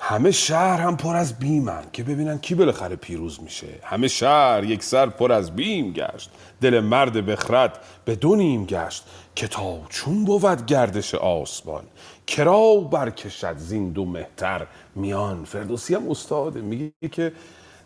[0.00, 3.66] همه شهر هم پر از بیمن که ببینن کی بالاخره پیروز میشه.
[3.82, 6.30] همه شهر یک سر پر از بیم گشت.
[6.60, 9.04] دل مرد بخرد به دو نیم گشت
[9.34, 11.82] که تا چون بود گردش آسمان.
[12.26, 14.66] کرا برکشد زین دو مهتر.
[14.94, 16.60] میان فردوسی هم استاده.
[16.60, 17.32] میگه که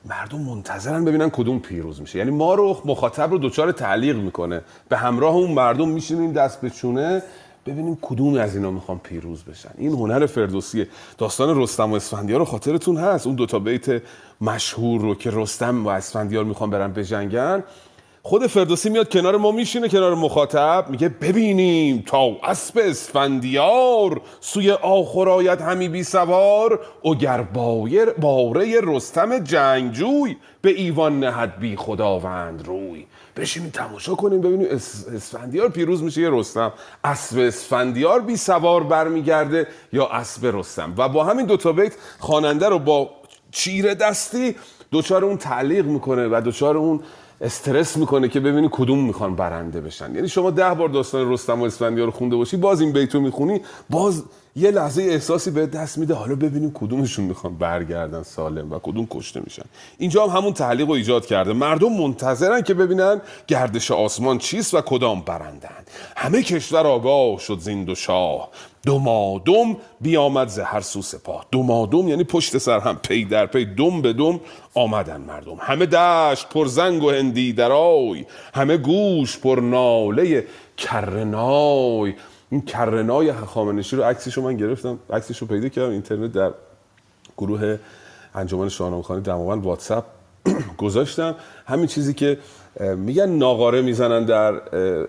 [0.04, 2.18] مردم منتظرن ببینن کدوم پیروز میشه.
[2.18, 4.60] یعنی ما رو مخاطب رو دچار تعلیق می‌کنه.
[4.88, 7.22] به همراه اون مردم میشینیم دست به چونه
[7.66, 9.70] ببینیم کدوم از اینا می‌خوان پیروز بشن.
[9.78, 10.88] این هنر فردوسیه
[11.18, 13.26] داستان رستم و اسفندیار رو خاطرتون هست.
[13.26, 14.02] اون دوتا بیت
[14.40, 17.64] مشهور رو که رستم و اسفندیار می‌خوان برن بجنگن.
[18.26, 25.28] خود فردوسی میاد کنار ما میشینه کنار مخاطب میگه ببینیم تا اسب اسفندیار سوی آخر
[25.28, 33.06] آید همی بی سوار اگر بایر باره رستم جنگجوی به ایوان نهد بی خداوند روی.
[33.36, 36.72] بشینیم تماشا کنیم ببینیم اس- اسفندیار پیروز میشه یه رستم؟
[37.04, 42.78] اسب اسفندیار بی سوار برمیگرده یا اسب رستم؟ و با همین دوتا بیت خواننده رو
[42.78, 43.10] با
[43.50, 44.56] چیره دستی
[44.90, 47.00] دوچار اون تعلیق می‌کنه و دوچار اون
[47.44, 50.14] استرس می‌کنه که ببینی کدوم می‌خوان برنده بشن.
[50.14, 53.60] یعنی شما ده بار داستان رستم و اسفندیار رو خونده باشی باز این بیتو می‌خونی
[53.90, 54.22] باز
[54.56, 56.14] یه لحظه احساسی به دست میده.
[56.14, 59.62] حالا ببینیم کدومشون می‌خوان برگردن سالم و کدوم کشته میشن.
[59.98, 61.52] اینجا هم همون تعلیق رو ایجاد کرده.
[61.52, 65.84] مردم منتظرن که ببینن گردش آسمان چیست و کدام برندن
[66.16, 68.48] همه کشور آگاه شد زین دو شاه.
[68.86, 71.46] دمادم بیامد ز هر سو سپاه.
[71.52, 74.40] دمادم یعنی پشت سر هم پی در پی دم به دم
[74.74, 75.56] آمدن مردم.
[75.60, 80.46] همه دشت پر زنگ و هندی درای همه گوش پر ناله
[80.76, 82.14] کرنای.
[82.54, 84.98] این کرنای هخامنشی رو عکسش رو من گرفتم.
[85.10, 85.90] عکسش رو پیدا کردم.
[85.90, 86.50] اینترنت در
[87.36, 87.78] گروه
[88.34, 90.04] انجمن شاهنامه خانی دماوند واتساپ
[90.78, 91.34] گذاشتم.
[91.66, 92.38] همین چیزی که
[92.96, 94.54] میگن ناقاره می‌زنن در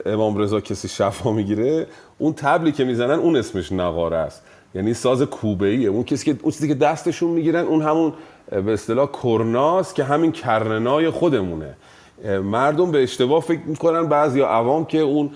[0.06, 1.88] امام رضا کسی شفا می‌گیره
[2.18, 4.44] اون تبلی که می‌زنن اون اسمش ناقاره است.
[4.76, 8.14] یعنی ساز کوبه ایه اون کسی که اون چیزی که دستشون می‌گیرن اون همون
[8.52, 11.78] به اصطلاح کرناس که همین کرنای خودمونه.
[12.44, 14.08] مردم به اشتباه فکر می‌کنن.
[14.08, 15.30] بعضی عوام که اون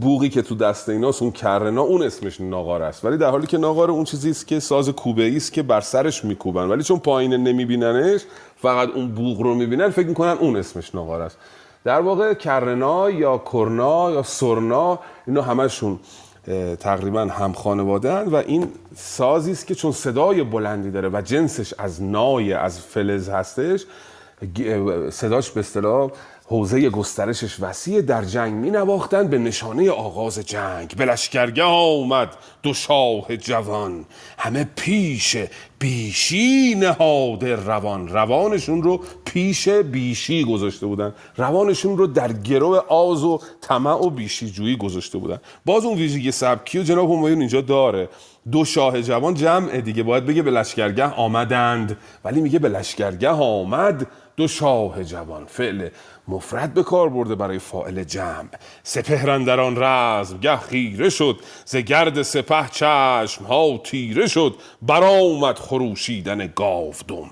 [0.00, 3.04] بوغی که تو دست ایناست اون کرنا اون اسمش ناقار است.
[3.04, 6.24] ولی در حالی که ناقار اون چیزی است که ساز کوبه است که بر سرش
[6.24, 6.68] میکوبن.
[6.68, 8.20] ولی چون پایین نمیبیننش
[8.56, 11.38] فقط اون بوغ رو می‌بینن فکر می‌کنن اون اسمش ناقار است.
[11.84, 15.98] در واقع کرنا یا کرنا یا سرنا اینا همشون
[16.80, 22.02] تقریبا هم خانواده و این سازی است که چون صدای بلندی داره و جنسش از
[22.02, 23.84] نای از فلز هستش
[25.10, 26.10] صداش به اصطلاح
[26.50, 30.94] حوزه گسترشش وسیع در جنگ می نواختند به نشانه آغاز جنگ.
[30.96, 34.04] به لشکرگه آمد دو شاه جوان.
[34.38, 35.36] همه پیش
[35.78, 38.08] بیشی نهاده روان.
[38.08, 41.14] روانشون رو پیش بیشی گذاشته بودن.
[41.36, 45.38] روانشون رو در گرو آز و طمع و بیشی جویی گذاشته بودن.
[45.64, 48.08] باز اون ویژگی سبکی و جناب همایون اینجا داره؟
[48.52, 50.02] دو شاه جوان جمع دیگه.
[50.02, 51.96] باید بگه به لشکرگه آمدند.
[52.24, 55.46] ولی میگه به لشکرگه آمد دو شاه جوان.
[55.46, 55.88] فعل
[56.28, 58.48] مفرد به کار برده برای فائل جمع.
[58.82, 65.58] سپهرن در آن رزم گه خیره شد ز گرد سپه چشم ها تیره شد برآمد
[65.58, 67.30] خروشیدن گاودم.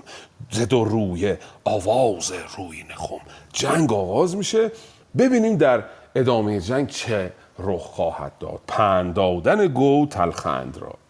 [0.51, 3.21] ز دو روی آواز روی نخم.
[3.53, 4.71] جنگ آغاز میشه.
[5.17, 5.83] ببینیم در
[6.15, 8.59] ادامه جنگ چه رخ خواهد داد.
[8.67, 11.06] پند دادن گو تلخند را.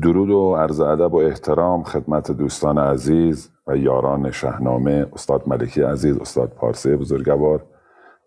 [0.00, 6.18] درود و عرض ادب و احترام خدمت دوستان عزیز و یاران شهنامه استاد ملکی عزیز
[6.18, 7.66] استاد پارسه بزرگوار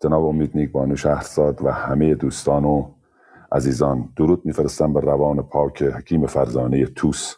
[0.02, 2.90] جناب امید نیک بانو شهرزاد و همه دوستان و
[3.52, 4.08] عزیزان.
[4.16, 7.34] درود میفرستم به روان پاک حکیم فرزانه توس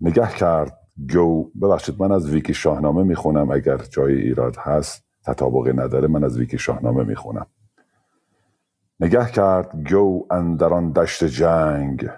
[0.00, 0.78] نگه کرد
[1.12, 3.50] گو ببخشید من از ویکی شاهنامه می‌خونم.
[3.50, 7.46] اگر جای ایراد هست تطابقی نداره من از ویکی شاهنامه می‌خونم.
[9.00, 12.08] نگه کرد گو اندران دشت جنگ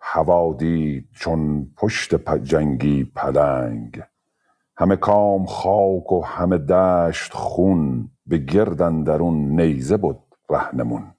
[0.00, 4.02] هوا دید چون پشت جنگی پلنگ.
[4.76, 10.18] همه کام خاک و همه دشت خون به گردن درون نیزه بود
[10.50, 11.14] رهنمون.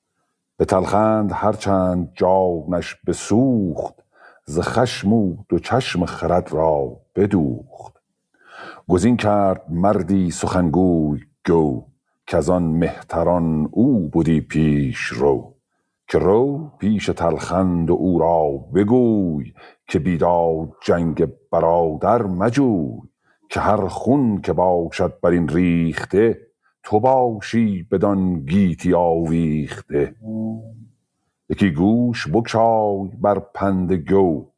[0.58, 4.04] به تلخند هرچند جانش بسوخت
[4.46, 8.02] ز خشم دو چشم خرد را بدوخت.
[8.90, 11.91] گزین کرد مردی سخنگوی گو
[12.28, 15.56] که آن مهتران او بودی پیش رو
[16.08, 19.54] که رو پیش تلخند او را بگوی
[19.88, 23.00] که بیداد جنگ برادر مجوی
[23.50, 26.48] که هر خون که باشد بر این ریخته
[26.84, 30.16] تو باشی بدان گیتی آویخته.
[31.50, 34.52] یکی گوش بکشای بر پند گو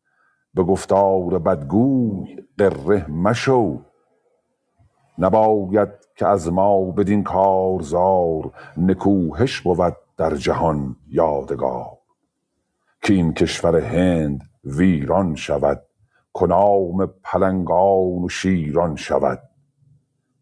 [0.53, 3.82] به گفتار بدگوی قره مشو.
[5.18, 11.97] نباید که از ما بدین کارزار نکوهش بود در جهان یادگار.
[13.01, 15.82] که این کشور هند ویران شود
[16.34, 19.39] کنام پلنگان و شیران شود.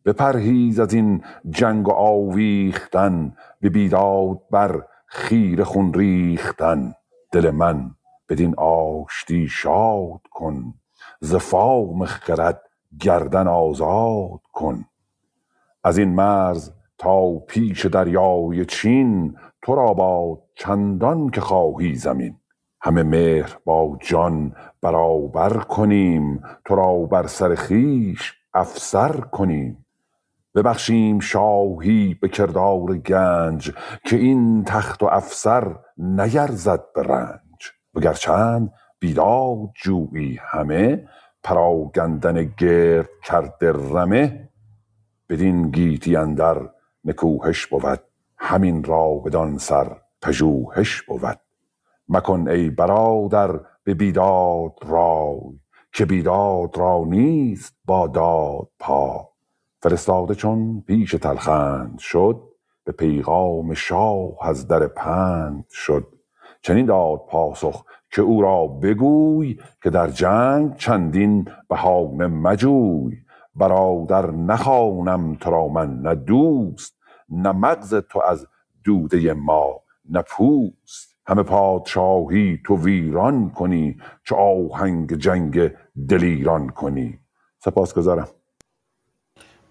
[0.05, 6.93] بپرهیز از این جنگ و آویختن به بیداد بر خیر خون ریختن.
[7.31, 7.91] دل من
[8.29, 10.73] بدین آشتی شاد کن
[11.19, 12.61] ز فام خرد
[12.99, 14.85] گردن آزاد کن.
[15.83, 22.35] از این مرز تا پیش دریای چین تو را باد چندان که خواهی زمین.
[22.81, 29.85] همه مهر با جان برابر کنیم تو را بر سر خویش افسر کنیم.
[30.55, 33.71] ببخشیم شاهی به کردار گنج
[34.05, 37.71] که این تخت و افسر نیرزد به رنج.
[37.95, 41.07] وگر چند بیداد جویی همه
[41.43, 44.50] پراگندن گرد کرده رمه
[45.31, 46.69] بدین گیتی اندر
[47.05, 47.99] نکوهش بود
[48.37, 51.39] همین را بدان سر پژوهش بود.
[52.09, 55.59] مکن ای برادر به بیداد رای
[55.93, 59.29] که بیداد را نیست با داد پا.
[59.81, 62.41] فرستاده چون پیش تلخند شد
[62.83, 66.07] به پیغام شاه از در پند شد.
[66.61, 73.17] چنین داد پاسخ که او را بگوی که در جنگ چندین بهانه مجوی.
[73.55, 76.97] برادر نخوانم تو را من نه دوست
[77.29, 78.47] نه مغز تو از
[78.83, 81.11] دوده ما نه پوست.
[81.27, 83.97] همه پادشاهی تو ویران کنی
[84.29, 85.71] چه آهنگ جنگ
[86.09, 87.19] دلیران کنی.
[87.59, 88.27] سپاسگزارم.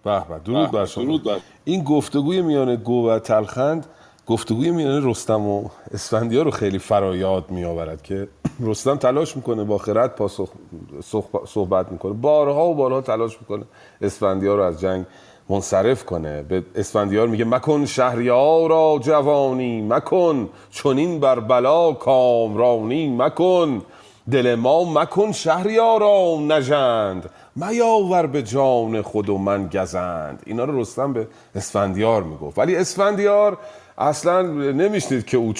[0.04, 1.20] به به درود بر شما.
[1.64, 3.86] این گفتگوی میان گو و تلخند
[4.26, 8.28] گفتگوی میان رستم و اسفندیار رو خیلی فرایاد می آورد که
[8.62, 10.48] رستم تلاش می‌کنه با خرد پاسخ
[11.46, 12.12] صحبت می‌کنه.
[12.12, 13.64] بارها و بارها تلاش می‌کنه
[14.02, 15.06] اسفندیار رو از جنگ
[15.48, 16.42] منصرف کنه.
[16.42, 23.82] به اسفندیار میگه مکن شهریار را جوانی مکن چونین بر بلا کامرانی مکن
[24.30, 27.30] دل ما مکن شهریارا نژند.
[27.56, 30.42] میاور به جان خود و من گزند.
[30.46, 32.58] اینا رو رستم به اسفندیار می‌گفت.
[32.58, 33.58] ولی اسفندیار
[33.98, 34.42] اصلا
[34.72, 35.52] نمیشنید که او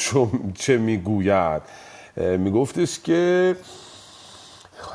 [0.55, 1.63] چه می‌گوید.
[2.21, 3.57] میگفتش که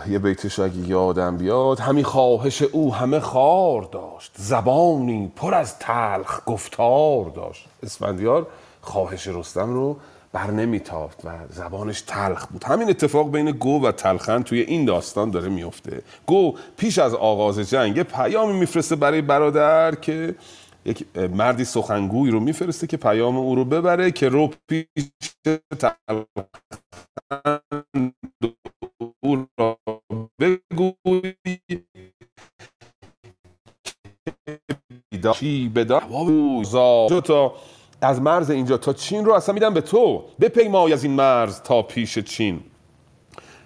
[0.09, 6.41] یه بیتش اگه یادم بیاد همین خواهش او همه خار داشت زبانی پر از تلخ
[6.45, 7.65] گفتار داشت.
[7.83, 8.47] اسفندیار
[8.81, 9.97] خواهش رستم رو
[10.33, 12.63] بر نمیتافت و زبانش تلخ بود.
[12.63, 17.59] همین اتفاق بین گو و تلخن توی این داستان داره میفته گو پیش از آغاز
[17.59, 20.35] جنگ پیامی میفرسته برای برادر که
[20.85, 24.87] یک مردی سخنگوی رو میفرسته که پیام او رو ببره که رو پیش
[29.23, 29.79] او را
[30.41, 31.33] بگوی
[35.33, 36.01] چی بدار
[37.21, 37.55] تا
[38.01, 40.23] از مرز اینجا تا چین رو اصلا میدم به تو.
[40.41, 42.59] بپیمای از این مرز تا پیش چین.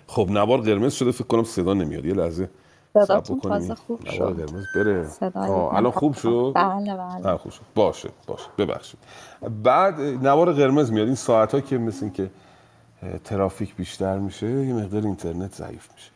[0.07, 2.05] خب نوار قرمز شده فکر کنم صدا نمیاد.
[2.05, 2.49] یه لحظه.
[2.93, 4.45] صداتون تازه خوب شد.
[4.47, 5.07] قرمز بره.
[5.71, 7.37] الان خوب شد؟ بله بله.
[7.37, 7.61] خوب شد.
[7.75, 8.47] باشه باشه.
[8.57, 8.99] ببخشید.
[9.63, 11.07] بعد نوار قرمز میاد.
[11.07, 12.29] این ساعت ها که مثل این که
[13.23, 16.11] ترافیک بیشتر میشه یه مقدار اینترنت ضعیف میشه.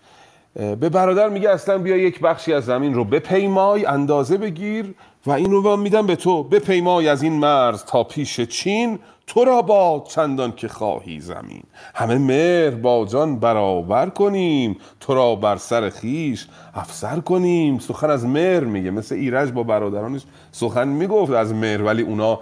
[0.75, 4.95] به برادر میگه اصلا بیا یک بخشی از زمین رو بپیمای اندازه بگیر
[5.25, 6.43] و این رو میدم به تو.
[6.43, 8.99] بپیمای از این مرز تا پیش چین.
[9.27, 11.63] تو را باد چندان که خواهی زمین.
[11.95, 17.79] همه مهر با جان برابر کنیم تو را بر سر خیش افسر کنیم.
[17.79, 20.21] سخن از مهر میگه مثل ایرج با برادرانش
[20.51, 22.39] سخن می‌گفت از مهر ولی اونا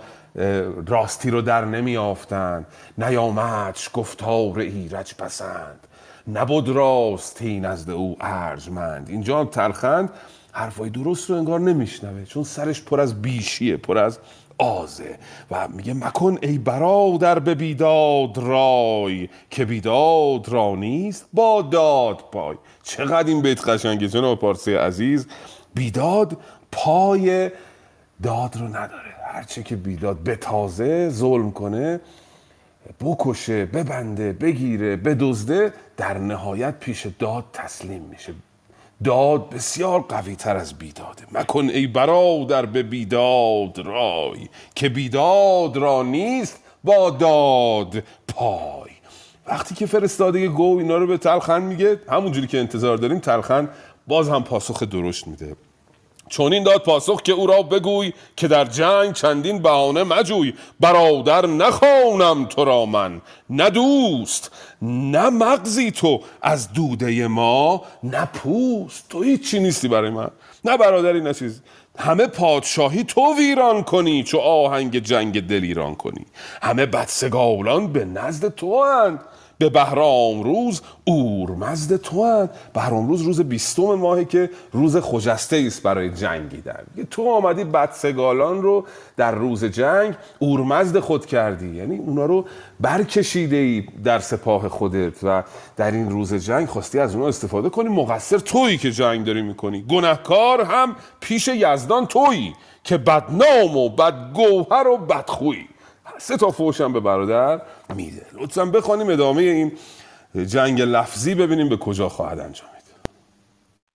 [0.88, 2.66] راستی رو در نمیافتند.
[2.98, 5.88] نیامدش گفتار ایرج پسند.
[6.34, 9.10] نبود راستی نزد او ارجمند.
[9.10, 10.10] اینجا هم تلخند
[10.52, 14.20] حرفای درست رو انگار نمیشنوه چون سرش پر از بیشیه پر از
[14.62, 15.18] آزه
[15.52, 22.56] و میگه مکن ای برادر به بیداد رای که بیداد را نیست با داد پای.
[22.84, 25.28] چقدر این بیت قشنگه جناب پارسی عزیز.
[25.74, 26.38] بیداد
[26.72, 27.52] پای
[28.24, 29.16] داد رو نداره.
[29.34, 32.00] هرچه که بیداد به تازه ظلم کنه
[33.02, 38.34] بکشه ببنده بگیره بدزده در نهایت پیش داد تسلیم میشه.
[39.04, 46.04] داد بسیار قوی تر از بیداده مکن ای برادر به بیداد رای که بیداد را
[46.04, 48.92] نیست با داد پای.
[49.48, 53.70] وقتی که فرستاده گو اینا رو به تلخن میگه همونجوری که انتظار داریم تلخن
[54.08, 55.56] باز هم پاسخ درشت میده.
[56.32, 60.54] چون این داد پاسخ که او را بگوی که در جنگ چندین بهانه مجوی.
[60.80, 64.52] برادر نخوانم تو را من نه دوست
[64.82, 69.06] نه مغزی تو از دوده ما نه پوست.
[69.10, 70.30] تو هیچی نیستی برای من.
[70.66, 71.62] نه برادری نه چیز.
[72.00, 76.26] همه پادشاهی تو ویران کنی چو آهنگ جنگ دلیران کنی.
[76.62, 79.20] همه بدسگالان به نزد تو اند
[79.70, 85.84] به بهرام روز اورمزد تو اند بهرام روز روز بیستم ماهه که روز خجسته است
[85.84, 86.84] برای جنگیدن.
[87.12, 88.86] تو آمدی بدسگالان رو
[89.18, 91.76] در روز جنگ اورمزد خود کردی.
[91.76, 92.46] یعنی اونا رو
[92.80, 95.44] برکشیده ای در سپاه خودت و
[95.78, 97.90] در این روز جنگ خواستی از اونا استفاده کنی.
[97.90, 99.86] مقصر تویی که جنگ داری می‌کنی.
[99.90, 102.54] گنهکار هم پیش یزدان تویی
[102.84, 105.68] که بدنام و بدگوهر و بدخویی.
[106.22, 107.62] سه تا فوشم به برادر
[107.96, 108.26] میده.
[108.34, 109.72] لطفا بخوانیم ادامه این
[110.46, 112.84] جنگ لفظی ببینیم به کجا خواهد انجامید.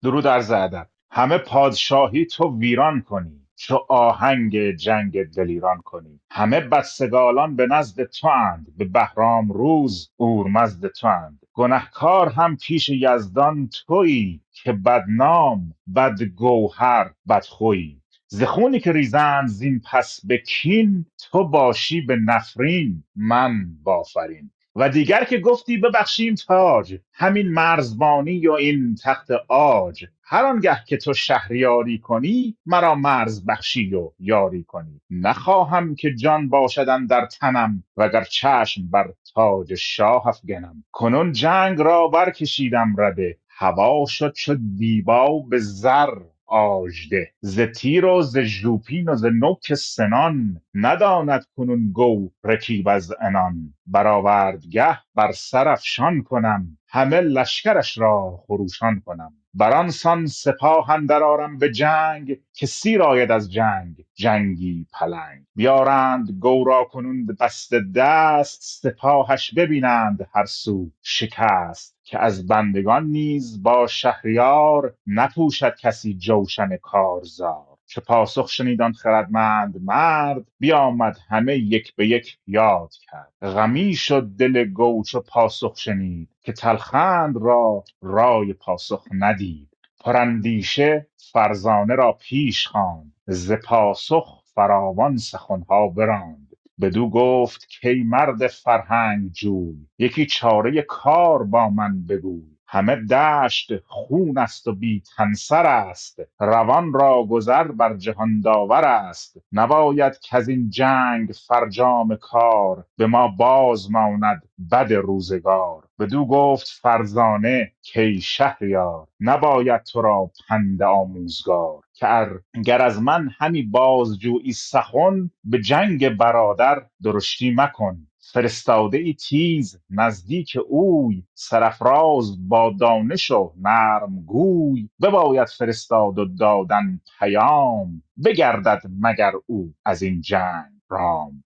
[0.02, 0.86] درود عرض ادب.
[1.10, 3.46] همه پادشاهی تو ویران کنی.
[3.56, 6.20] چو آهنگ جنگ دلیران کنی.
[6.30, 12.88] همه بدسگالان به نزد تو اند به بهرام روز اورمزد تو اند گنهکار هم پیش
[12.88, 18.03] یزدان تویی که بدنام بدگوهر بدخویی.
[18.34, 24.88] ز خونی که ریزند زین پس به کین تو باشی به نفرین من بافرین و
[24.88, 30.04] دیگر که گفتی ببخشیم تاج همین مرزبانی و این تخت عاج.
[30.24, 35.00] هر آنگه که تو شهریاری کنی مرا مرز بخشی و یاری کنی.
[35.10, 40.84] نخواهم که جان باشد در تنم وگر چشم بر تاج شاه افگنم.
[40.92, 46.33] کنون جنگ را برکشیدم رده هوا شد چو دیبا به زر.
[46.54, 47.32] آژده.
[47.40, 53.74] ز تیر و ز ژوپین و ز نوک سنان نداند کنون گو رکیب از عنان.
[53.86, 59.32] برآوردگه بر سر افشان کنم همه لشکرش را خروشان کنم.
[59.54, 65.44] بران سان سپاه اندر آرم به جنگ که سیر آید از جنگ جنگی پلنگ.
[65.56, 71.93] بیارند گو را کنون بسته دست سپاهش ببینند هر سو شکست.
[72.04, 77.66] که از بندگان نیز با شهریار نپوشد کسی جوشن کارزار.
[77.86, 83.32] چو پاسخ شنیدان خردمند مرد بیامد همه یک به یک یاد کرد.
[83.42, 89.68] غمی شد دل گو چو پاسخ شنید که تلخند را رای پاسخ ندید.
[90.00, 93.12] پراندیشه فرزانه را پیش خواند.
[93.26, 96.43] ز پاسخ فراوان سخنها براند.
[96.80, 102.53] بدو گفت کای مرد فرهنگ جوی یکی چاره کار با من بگوی.
[102.66, 106.20] همه دشت خون است و بی تنسر است.
[106.40, 109.38] روان را گذر بر جهان داور است.
[109.52, 112.84] نباید کز این جنگ فرجام کار.
[112.96, 114.42] به ما باز ماند
[114.72, 115.84] بد روزگار.
[115.98, 121.80] بدو گفت فرزانه کای شهریار نباید تو را پند آموزگار.
[121.94, 128.06] که گر از من همی بازجویی سخن به جنگ برادر درشتی مکن.
[128.32, 134.88] فرستاده ای تیز نزدیک اوی سرافراز با دانش و نرم گوی.
[135.02, 141.44] بباید فرستاد و دادن پیام بگردد مگر او از این جنگ رام.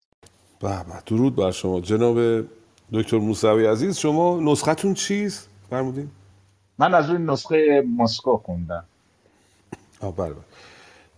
[0.61, 1.81] به به درود بر شما.
[1.81, 2.18] جناب
[2.93, 6.11] دکتر موسوی عزیز شما نسختون چیست؟ فرمودین.
[6.79, 8.85] من از روی نسخه مسکو خوندم.
[10.01, 10.45] آه بله بله.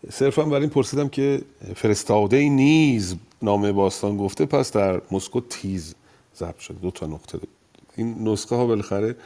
[0.08, 1.42] صرفا برای این پرسیدم که
[1.76, 5.94] فرستاده نیز نامه باستان گفته پس در مسکو تیز
[6.36, 6.78] ضبط شده.
[6.78, 7.38] دو تا نقطه.
[7.38, 7.46] ده.
[7.96, 9.16] این نسخه ها بالاخره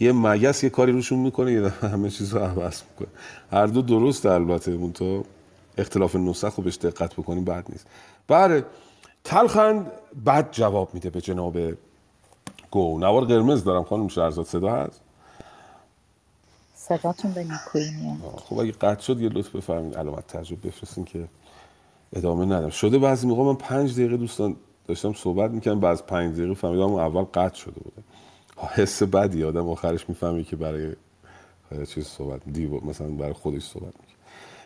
[0.00, 3.08] یه مگس یه کاری روشون می‌کنه یه همه چیز رو عوض می‌کنه.
[3.52, 5.24] هر دو درست البته اون تو
[5.78, 7.86] اختلاف نسخ رو بهش دقت بکنیم بد نیست.
[8.28, 8.64] بله
[9.24, 9.90] تلخند
[10.26, 11.58] بد جواب میده به جناب
[12.70, 12.98] گو.
[12.98, 15.00] نوار قرمز دارم خانم شهرزاد صدا هست؟
[16.88, 18.16] صداتون به نیکویی میاد.
[18.36, 21.24] خب اگه قطع شد یه لطف بفرمایید علامت تعجب بفرستین که
[22.12, 22.70] ادامه ندم.
[22.70, 27.22] شده بعضی موقع من پنج دقیقه دوستان داشتم صحبت می‌کنم بعد پنج دقیقه فهمیدم اول
[27.22, 28.02] قطع شده بوده.
[28.74, 30.92] حس بدی آدم آخرش می‌فهمی که برای
[31.94, 34.16] چیز صحبت دیو مثلا برای خودش صحبت می‌کنه.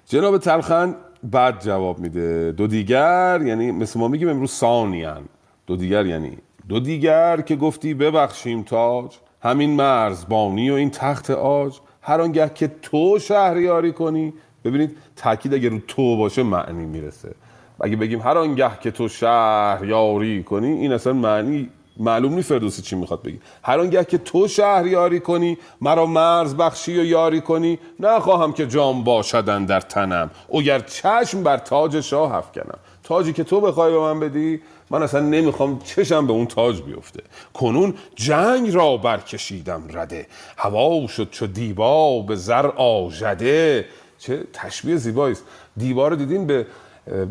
[0.06, 2.52] جناب تلخن بعد جواب میده.
[2.52, 5.24] دو دیگر یعنی مثل ما میگیم امروز ثانیان
[5.66, 11.30] دو دیگر یعنی دو دیگر که گفتی ببخشیم تاج همین مرز بانی و این تخت
[11.30, 14.32] آج هر آنگه که تو شهریاری کنی.
[14.64, 17.34] ببینید تاکید اگه رو تو باشه معنی می‌رسه.
[17.80, 22.96] اگه بگیم هر آنگه که تو شهریاری کنی این اصلا معنی معلوم نیست فردوسی چی
[22.96, 28.52] می‌خواد بگی هر آنگه که تو شهریاری کنی مرا مرز بخشی و یاری کنی نخواهم
[28.52, 30.30] که جام باشدن در تنم.
[30.54, 32.78] اگر چشم بر تاج شاه افکنم.
[33.04, 34.60] تاجی که تو بخوای به من بدی
[34.92, 37.22] من اصلا نمی‌خوام چشم به اون تاج بیفته.
[37.54, 40.26] کنون جنگ را برکشیدم رده.
[40.56, 43.84] هوا شد چو دیبا به زر آژده.
[44.18, 45.44] چه تشبیه زیبایی است
[45.76, 46.66] دیوار رو دیدین به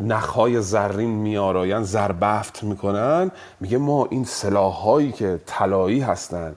[0.03, 3.31] نخهای زرین میآرایند زربفت می‌کنن.
[3.59, 6.55] میگه ما این سلاحهایی که طلایی هستن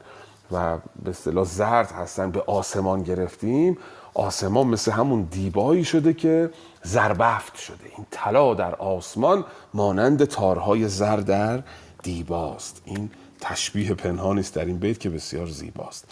[0.53, 3.79] و به اصطلاح زرد هستن به آسمان گرفتیم.
[4.15, 6.51] آسمان مثل همون دیبایی شده که
[6.85, 7.85] زربفت شده.
[7.97, 11.63] این طلا در آسمان مانند تارهای زر در
[12.03, 12.83] دیباست.
[12.85, 13.11] این
[13.41, 16.05] تشبیه پنهانی است در این بیت که بسیار زیباست.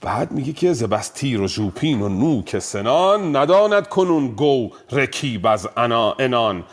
[0.00, 5.68] بعد میگه که زبست تیر و ژوپین و نوک سنان نداند کنون گو رکیب از
[5.76, 6.64] انا انان.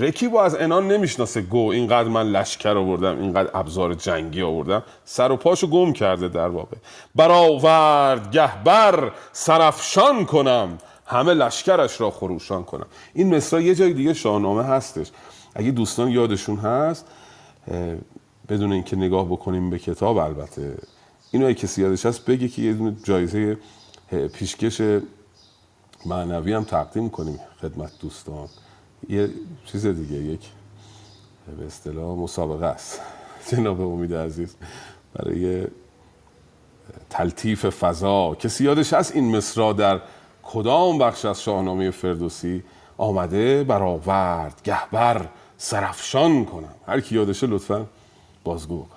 [0.00, 1.70] رکیب از انان نمی‌شناسه گو.
[1.70, 4.82] اینقدر من لشکر آوردم اینقدر ابزار جنگی آوردم.
[5.04, 6.76] سر و پاشو گم کرده در واقع.
[7.14, 10.78] برآورد گهبر سرفشان کنم.
[11.06, 12.86] همه لشکرش را خروشان کنم.
[13.14, 15.10] این مصرا یه جای دیگه شاهنامه هستش.
[15.54, 17.06] اگه دوستان یادشون هست
[18.48, 20.76] بدون اینکه نگاه بکنیم به کتاب البته
[21.30, 23.58] اینو کسی یادش هست بگه که یه دونه جایزه
[24.32, 24.82] پیشکش
[26.06, 28.48] معنوی هم تقدیم کنیم خدمت دوستان.
[29.08, 29.30] یه
[29.64, 30.40] چیز دیگه یک
[31.58, 33.00] به اصطلاح مسابقه است.
[33.52, 34.56] جناب امید عزیز
[35.14, 35.66] برای
[37.10, 38.34] تلطیف فضا.
[38.34, 40.00] کسی یادش هست این مصرا در
[40.52, 42.62] کدام بخش از شاهنامه فردوسی
[42.98, 45.28] آمده برآورد گهبر
[45.58, 47.86] سرفشان کنم؟ هر کی یادشه لطفا
[48.44, 48.96] بازگو بکن.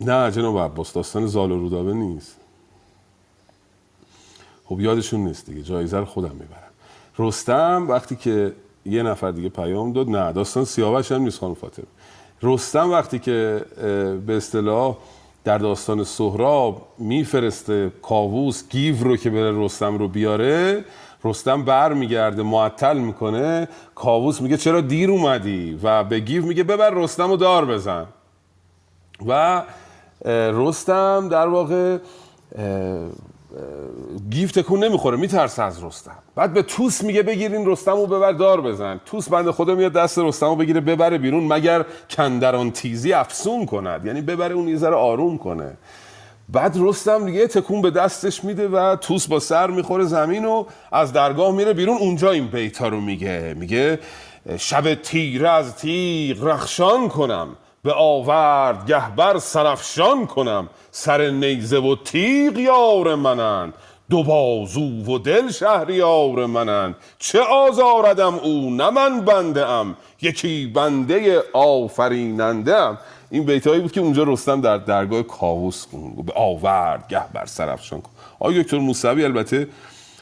[0.00, 2.36] نه جناب عباس داستان زال و رودابه نیست.
[4.64, 6.70] خب یادشون نیست دیگه جایزه رو خودم می‌برم.
[7.18, 8.52] رستم وقتی که
[8.86, 11.86] یه نفر دیگه پیام داد نه داستان سیاوش هم نیست خانم فاطمه.
[12.42, 13.64] رستم وقتی که
[14.26, 14.96] به اصطلاح
[15.44, 20.84] در داستان سهراب میفرسته کاووس گیو رو که بره رستم رو بیاره
[21.24, 23.68] رستم بر میگرده معطل می‌کنه.
[23.94, 28.06] کاووس میگه چرا دیر اومدی؟ و به گیو میگه ببر رستم رو دار بزن.
[29.26, 29.62] و
[30.52, 31.98] رستم در واقع
[34.30, 36.18] گیو تکون نمی‌خوره میترسه از رستم.
[36.34, 39.00] بعد به توس میگه بگیرین رستم رو ببر دار بزن.
[39.06, 44.06] توس بنده خدا میاد دست رستم رو بگیره ببره بیرون مگر کندران تیزی افسون کند.
[44.06, 45.76] یعنی ببره اون یه آروم کنه.
[46.48, 51.12] بعد رستم دیگه تکون به دستش میده و توس با سر می‌خوره زمین و از
[51.12, 51.96] درگاه میره بیرون.
[51.98, 53.54] اونجا این بیتا رو میگه.
[53.58, 53.98] میگه
[54.58, 57.48] شب تیره از تیغ رخشان کنم.
[57.84, 63.72] به آورد گهبر سرفشان کنم سر نیزه و تیغ یار منن
[64.10, 71.42] دو بازو و دل شهریار منن چه آزاردم او نه من بنده ام یکی بنده
[71.52, 72.98] آفریننده ام
[73.30, 78.00] این بیتایی بود که اونجا رستم در درگاه کاووس خوند به آورد گه بر سرفشان
[78.00, 78.10] کن.
[78.40, 79.68] آقای دکتر موسوی البته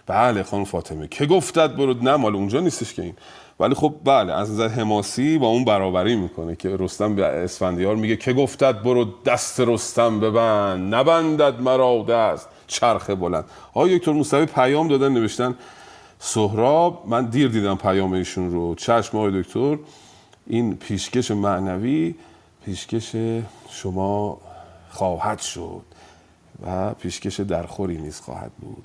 [0.07, 3.15] بله خانم فاطمه که گفتد برو نه مال اونجا نیستش که این.
[3.61, 8.17] ولی خب بله از نظر حماسی با اون برابری می‌کنه که رستم به اسفندیار میگه
[8.17, 12.49] که گفتد برو دست رستم ببند نبندد مرا دست.
[12.67, 13.45] چرخ بلند.
[13.71, 15.55] آقای دکتر موسوی پیام دادن نوشتن
[16.19, 18.75] سهراب من دیر دیدم پیام ایشون رو.
[18.75, 19.79] چشم آقای دکتر
[20.47, 22.15] این پیشکش معنوی
[22.65, 23.17] پیشکش
[23.71, 24.39] شما
[24.91, 25.83] خواهد شد
[26.67, 28.85] و پیشکش درخوری نیز خواهد بود.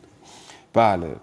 [0.73, 1.15] بله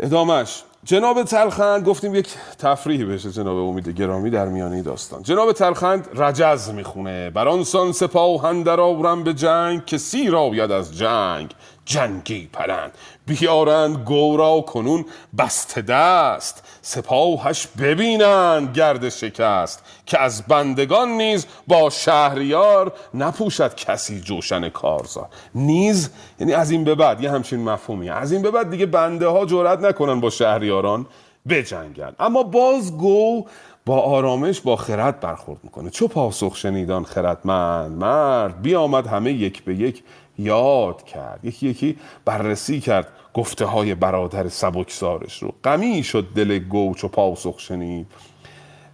[0.00, 2.28] ادامش جناب تلخند گفتیم یک
[2.58, 5.22] تفریحی بشه جناب امید گرامی در میانه داستان.
[5.22, 7.30] جناب تلخند رجز می‌خونه.
[7.30, 11.54] بر آنسان سپاهن در آورم به جنگ که سیر آید از جنگ.
[11.84, 12.92] جنگی پلند
[13.26, 15.04] بیارند گورا کنون
[15.38, 16.64] بست دست.
[16.82, 19.84] سپاهش ببینند گرد شکست.
[20.06, 25.28] که از بندگان نیز با شهریار نپوشد کسی جوشن کارزار.
[25.54, 26.10] نیز
[26.40, 28.10] یعنی از این به بعد یه همچین مفهومی.
[28.10, 31.06] از این به بعد دیگه بنده ها جرأت نکنن با شهریاران
[31.48, 32.12] بجنگن.
[32.18, 33.44] اما باز گو
[33.86, 35.90] با آرامش با خرد برخورد می‌کنه.
[35.90, 40.02] چو پاسخ شنیدان خردمند مرد بیامد همه یک به یک
[40.40, 41.44] یاد کرد.
[41.44, 45.54] یکی یکی بررسی کرد گفته های برادر سبکسارش رو.
[45.64, 48.06] غمی شد دل گوچ و پاسخ شنید.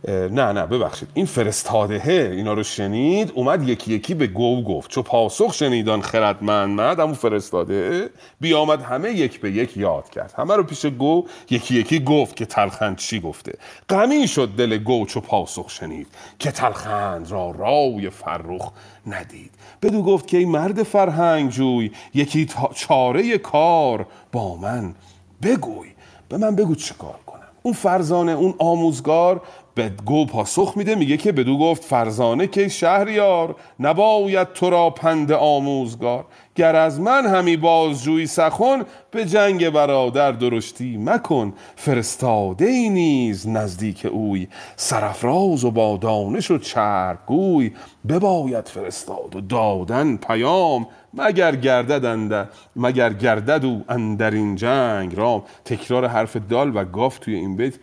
[0.08, 1.08] نه نه ببخشید.
[1.14, 4.90] این فرستاده اینا رو شنید اومد یکی یکی به گو گفت.
[4.90, 10.34] چو پاسخ شنیدان خردمند مرد همون فرستاده بیامد همه یک به یک یاد کرد.
[10.36, 13.58] همه رو پیش گو یکی یکی گفت که تلخند چی گفته.
[13.88, 16.06] غمی شد دل گو چو پاسخ شنید
[16.38, 18.72] که تلخند را رای فرخ
[19.06, 19.50] ندید.
[19.82, 24.94] بدو گفت که ای مرد فرهنگ جوی یکی چاره کار با من
[25.42, 25.88] بگوی.
[26.28, 27.40] به من بگو چه کار کنم.
[27.62, 29.42] اون فرزانه اون آموزگار
[29.76, 35.32] به گو پاسخ میده میگه که بدو گفت فرزانه که شهریار نباید تو را پند
[35.32, 36.24] آموزگار.
[36.54, 41.52] گر از من همی بازجوی سخن به جنگ برادر درشتی مکن.
[41.76, 47.72] فرستاده ای نیز نزدیک اوی سرفراز و با دانش و چرگوی
[48.08, 55.42] بباید فرستاد و دادن پیام مگر گردد مگر گردد او اندر این جنگ رام.
[55.64, 57.74] تکرار حرف دال و گاف توی این بیت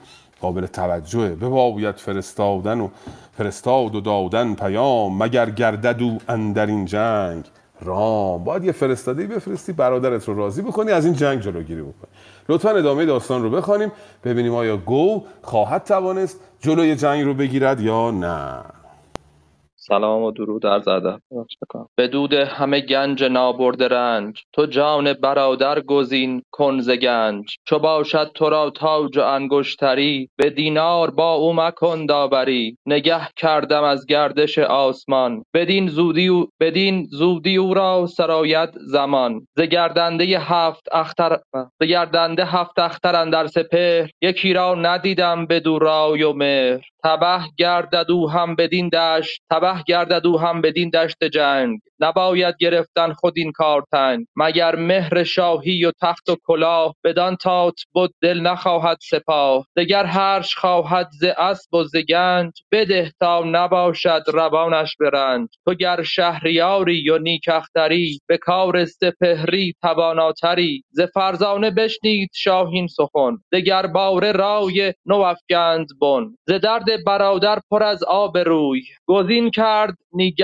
[0.43, 1.29] قابل توجهه.
[1.29, 2.87] بباید فرستادن و
[3.37, 7.43] فرستاد و دادن پیام مگر گردد او اندر این جنگ
[7.81, 12.11] رام؟ باید یه فرستاده بفرستی برادرت رو راضی بکنی از این جنگ جلوگیری بکنی.
[12.49, 13.91] لطفا ادامه داستان رو بخوانیم
[14.23, 18.61] ببینیم آیا گو خواهد توانست جلوی جنگ رو بگیرد یا نه.
[19.87, 20.87] سلام و درود عرض
[21.95, 27.55] به دود همه گنج نابرده رنج تو جان برادر گزین کن ز گنج.
[27.65, 32.77] چو باشد تو را تاج و انگشتری به دینار با او مکن داوری.
[32.85, 39.47] نگه کردم از گردش آسمان بدین زودی او بدین زودی او را سرایت زمان.
[39.57, 41.39] ز گردنده هفت اختر
[41.81, 46.92] ز گردنده هفت اختر اندر سپهر یکی را ندیدم بدو رای و مهر.
[47.03, 51.79] تبه گردد او هم بدین دشت تبه گردد او هم بدین دشت جنگ.
[51.99, 54.25] نباید گرفتن خود این کار تنگ.
[54.35, 59.65] مگر مهر شاهی و تخت و کلاه بدان تات بد دل نخواهد سپاه.
[59.77, 65.49] دگر هرچ خواهد ز اسب و ز گنج بده تا نباشد روانش به رنج.
[65.65, 70.83] تو گر شهریاری و نیک اختری به کار سپهری تواناتری.
[70.91, 76.35] ز فرزانه بشنید شاهین سخن دگر باره رای نو افگند بن.
[76.47, 78.81] ز درد برادر پر از آب روی.
[79.05, 80.35] گزین کرد نیک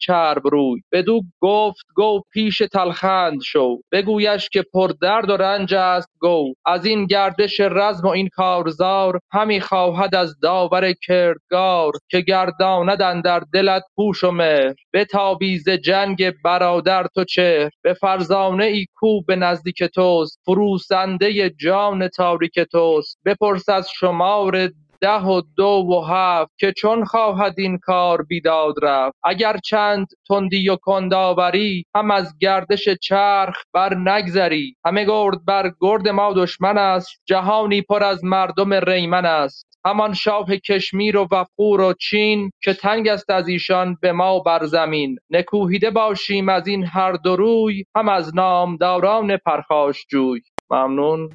[0.00, 0.80] چرب روی.
[0.92, 3.76] بدو گفت گو پیش تلخند شو.
[3.92, 6.54] بگویش که پر درد و رنج است گو.
[6.66, 13.42] از این گردش رزم و این کارزار همی خواهد از داور کردگار که گرداند اندر
[13.52, 14.74] دلت هوش و مهر.
[14.94, 17.70] بتابی ز جنگ برادر تو چهر.
[17.82, 20.40] به فرزانه ای کو به نزدیک توست.
[20.44, 23.18] فروسنده جان تاریک توست.
[23.24, 24.70] بپرس از شمار
[25.00, 29.16] ده و دو و هفت که چون خواهد این کار بیداد رفت.
[29.24, 34.76] اگر چند تندی و کندآوری هم از گردش چرخ بر نگذری.
[34.84, 39.66] همه گرد بر گرد ما دشمن است جهانی پر از مردم ریمن است.
[39.84, 44.66] همان شاه کشمیر و وقور و چین که تنگ است از ایشان به ما بر
[44.66, 45.18] زمین.
[45.30, 51.30] نکوهیده باشیم از این هر دو روی هم از نامداران پرخاشجوی ممنون.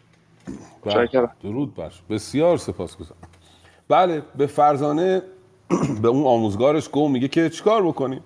[0.85, 1.29] بله.
[1.43, 3.34] درود بر بسیار سپاسگزارم.
[3.89, 5.21] بله به فرزانه
[6.01, 8.21] به اون آموزگارش گو میگه که چیکار بکنیم؟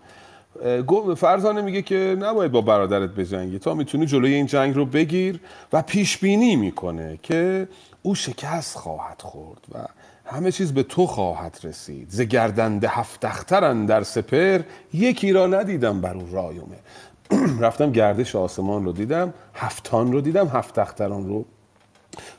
[0.88, 5.40] گو فرزانه میگه که نباید با برادرت بجنگی تا می‌تونی جلوی این جنگ رو بگیر
[5.74, 7.68] و پیش بینی می‌کنه که
[8.02, 9.78] او شکست خواهد خورد و
[10.26, 12.08] همه چیز به تو خواهد رسید.
[12.10, 14.62] ز گردنده هفت اخترن در سپر
[14.94, 16.78] یکی را ندیدم بر او رایومه
[17.66, 21.46] رفتم گردش آسمان رو دیدم هفتان رو دیدم هفت اختران رو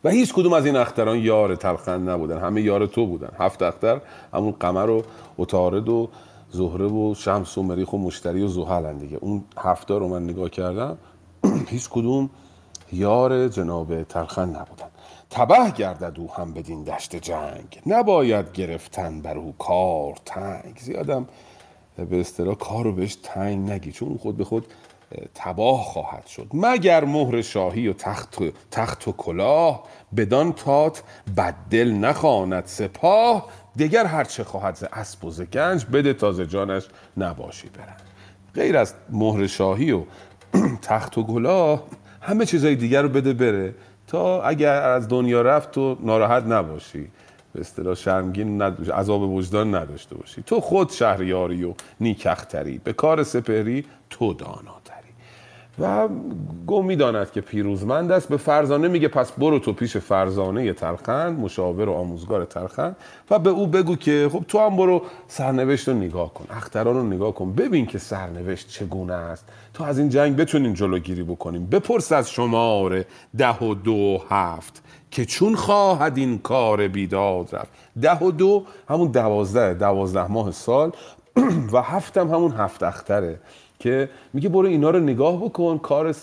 [0.04, 2.38] و هیچ کدوم از این اختران یار تلخند نبودن.
[2.38, 3.30] همه یار تو بودن.
[3.38, 4.00] هفت اختر
[4.34, 5.04] همون قمر و
[5.38, 6.08] اتارد و
[6.50, 9.18] زهره و شمس و مریخ و مشتری و زحل دیگه.
[9.20, 10.98] اون هفته رو من نگاه کردم
[11.70, 12.30] هیچ کدوم
[12.92, 14.86] یار جناب تلخند نبودن.
[15.30, 17.80] تبه گردد او هم بدین دشت جنگ.
[17.86, 20.78] نباید گرفتن بر او کار تنگ.
[20.78, 21.28] زیادم
[22.10, 23.92] به اصطلاح کار رو بهش تنگ نگی.
[23.92, 24.66] چون خود به خود
[25.34, 26.46] تباه خواهد شد.
[26.54, 29.82] مگر مهر شاهی و تخت و, تخت و کلاه
[30.16, 31.02] بدان تات
[31.36, 33.46] بددل نخواند سپاه؟
[33.76, 37.96] دیگر هرچه خواهد ز اسب و ز گنج بده تازه جانش نباشی برن
[38.54, 40.02] غیر از مهر شاهی و
[40.82, 41.82] تخت و کلاه
[42.20, 43.74] همه چیزای دیگر رو بده بره
[44.06, 47.08] تا اگر از دنیا رفت تو ناراحت نباشی.
[47.52, 50.42] به اصطلاح شرمگین نداشت عذاب وجدان نداشته باشی.
[50.42, 54.79] تو خود شهریاری و نیکختری به کار سپهری تو داناتری
[55.80, 56.08] و
[56.66, 58.28] گم می‌داند که پیروزمند است.
[58.28, 62.96] به فرزانه میگه پس برو تو پیش فرزانه ترخند مشاور و آموزگار ترخند
[63.30, 67.02] و به او بگو که خب تو هم برو سرنوشت رو نگاه کن اختران رو
[67.02, 69.44] نگاه کن ببین که سرنوشت چگونه است.
[69.74, 75.24] تو از این جنگ بتونین جلوگیری بکنیم بپرس از شماره ده و دو هفت که
[75.24, 77.68] چون خواهد این کار بیداد رفت.
[78.02, 80.92] ده و دو همون دوازده دوازده ماه سال
[81.72, 83.40] و هفتم همون هفت اختره.
[83.80, 86.14] که میگه برو اینا رو نگاه بکن کار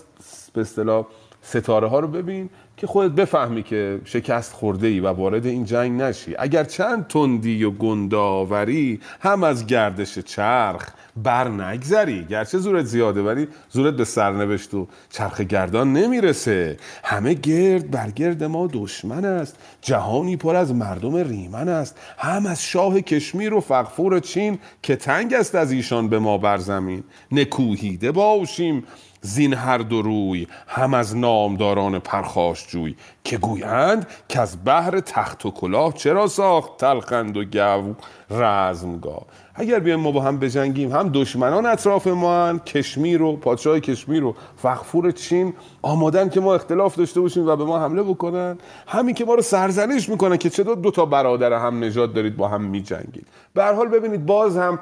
[0.53, 1.05] به اصطلاح
[1.48, 6.02] ستاره ها رو ببین که خودت بفهمی که شکست خورده ای و وارد این جنگ
[6.02, 6.36] نشی.
[6.40, 10.90] اگر چند تندی و گنداوری هم از گردش چرخ
[11.24, 12.26] بر نگذری.
[12.26, 16.78] گرچه زورت زیاده ولی زورت به سرنوشت و چرخ گردان نمی‌رسه.
[17.03, 19.57] همه گرد بر گرد ما دشمن است.
[19.82, 21.98] جهانی پر از مردم ریمن است.
[22.18, 26.57] هم از شاه کشمیر و فقفور چین که تنگ است از ایشان به ما بر
[26.57, 27.03] زمین.
[27.32, 28.84] نکوهیده باشیم.
[29.28, 35.45] زین هر دو روی هم از نامداران پرخاش جوی که گویند که از بحر تخت
[35.45, 37.95] و کلاه چرا ساخت تلخند و گو
[38.32, 39.26] رزمگاه.
[39.56, 44.24] اگر بیایم ما با هم بجنگیم هم دشمنان اطراف ما هن کشمیر و پادشاه کشمیر
[44.24, 48.58] و فخفور چین آمادن که ما اختلاف داشته باشیم و به ما حمله بکنن.
[48.88, 52.48] همین که ما رو سرزنش می‌کنن که چطور دو تا برادر هم نجات دارید با
[52.48, 53.28] هم میجنگید.
[53.54, 54.80] به هر حال ببینید باز هم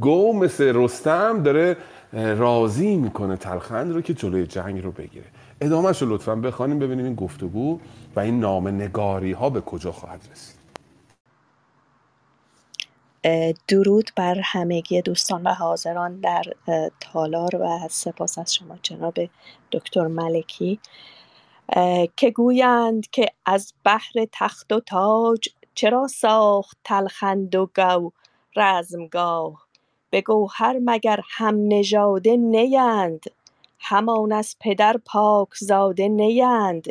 [0.00, 1.76] گو مثل رستم داره
[2.12, 5.26] راضی می‌کنه تلخند رو که جلوی جنگ رو بگیره.
[5.60, 7.80] ادامهش رو لطفا بخوانیم ببینیم این گفتگو
[8.16, 10.62] و این نام نگاری ها به کجا خواهد رسید.
[13.68, 16.42] درود بر همگی دوستان و حاضران در
[17.00, 19.14] تالار و سپاس از شما جناب
[19.72, 20.80] دکتر ملکی.
[22.16, 28.10] که گویند که از بحر تخت و تاج چرا ساخت تلخند و گو
[28.56, 29.66] رزمگاه
[30.12, 33.24] به گوهر مگر هم نژاده نیند؟
[33.78, 36.86] همان از پدر پاکزاده نیند.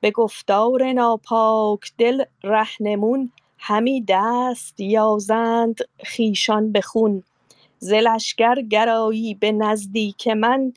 [0.00, 5.78] به گفتار ناپاک دل رهنمون همی دست یازند
[6.16, 7.22] خویشان به خون.
[7.78, 10.72] ز لشکر گرایی به نزدیک من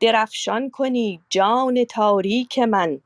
[0.00, 3.00] درفشان کنی جان تاریک من.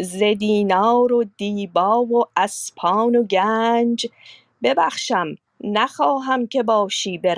[0.00, 4.06] ز دینار و دیبا و اسپان و گنج
[4.62, 7.34] ببخشم نخواهم که باشی به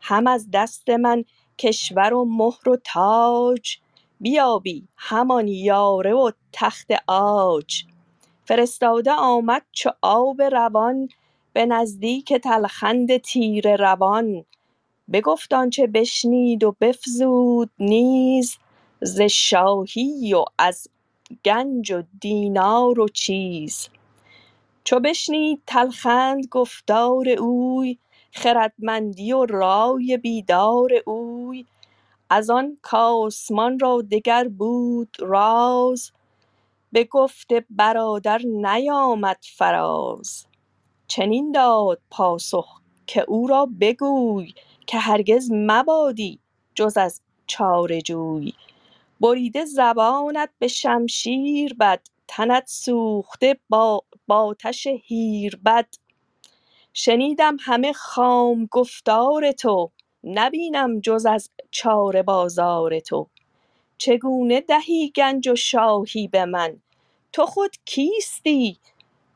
[0.00, 1.24] هم از دست من
[1.58, 3.76] کشور و مهر و تاج.
[4.20, 7.84] بیابی همان یاره و تخت عاج.
[8.44, 11.08] فرستاده آمد چو آب روان
[11.52, 14.44] به نزدیک تلخند تیره روان.
[15.12, 18.58] بگفت آنچه بشنید و بفزود نیز
[19.00, 20.88] ز شاهی و از
[21.44, 23.88] گنج و دینار و چیز.
[24.84, 27.98] چو بشنید تلخند گفتار اوی
[28.32, 31.66] خردمندی و رای بیدار اوی.
[32.30, 36.12] از آن کآسمان را دگر بود راز
[36.92, 40.46] به گفت برادر نیامد فراز.
[41.08, 44.54] چنین داد پاسخ که او را بگوی
[44.86, 46.38] که هرگز مبادی
[46.74, 48.52] جز از چاره جوی.
[49.20, 55.88] بریده زبانت به شمشیر بد تنت سوخته با آتش هیربد.
[56.94, 59.90] شنیدم همه خام گفتار تو
[60.24, 63.28] نبینم جز از چاره بازار تو.
[63.98, 66.82] چگونه دهی گنج و شاهی به من؟
[67.32, 68.78] تو خود کیستی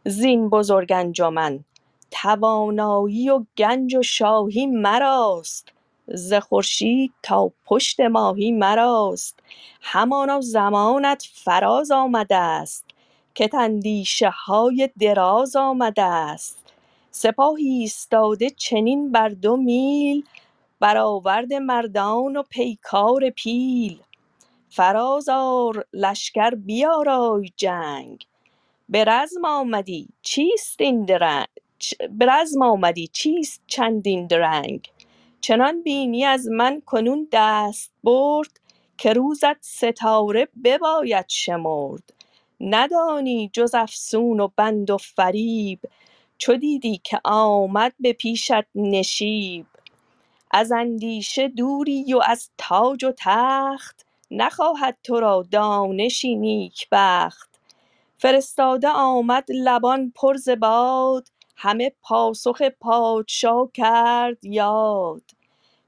[0.05, 1.65] زین بزرگ انجمن؟
[2.11, 5.73] توانایی و گنج و شاهی مراست.
[6.09, 9.41] ز خورشید تا پشت ماهی مراست.
[9.83, 12.86] همانا زمانت فراز آمدست
[13.37, 16.59] کت اندیشه های دراز آمدست
[17.11, 20.25] سپاهی ایستاده چنین بر دو میل
[20.81, 23.99] برآورد مردان و پیکار پیل.
[24.69, 28.27] فراز آر لشکر بیارای جنگ.
[28.89, 31.47] به رزم آمدی چیست این درنگ؟
[32.19, 34.91] به رزم آمدی چیست چندین درنگ؟
[35.41, 38.61] چنان بینی از من کنون دستبرد
[38.99, 42.16] که روزت ستاره بباید شمرد.
[42.61, 45.81] ندانی جز افسون و بند و فریب
[46.39, 49.67] چو دیدی که آمد به پیشت نشیب.
[50.51, 57.61] از اندیشه دوری و از تاج و تخت نخواهد تو را دانشی نیکبخت
[58.19, 65.23] فرستاده آمد لبان پر ز باد همه پاسخ پادشا کرد یاد.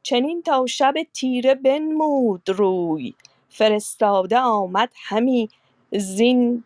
[0.03, 3.15] چنین تا شب تیره بنمود روی
[3.49, 5.49] فرستاده آمد همی
[5.93, 6.65] زین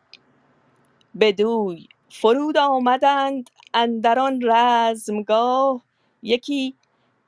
[1.20, 1.88] بدوی.
[2.10, 5.82] فرود آمدند اندر آن رزمگاه
[6.22, 6.74] یکی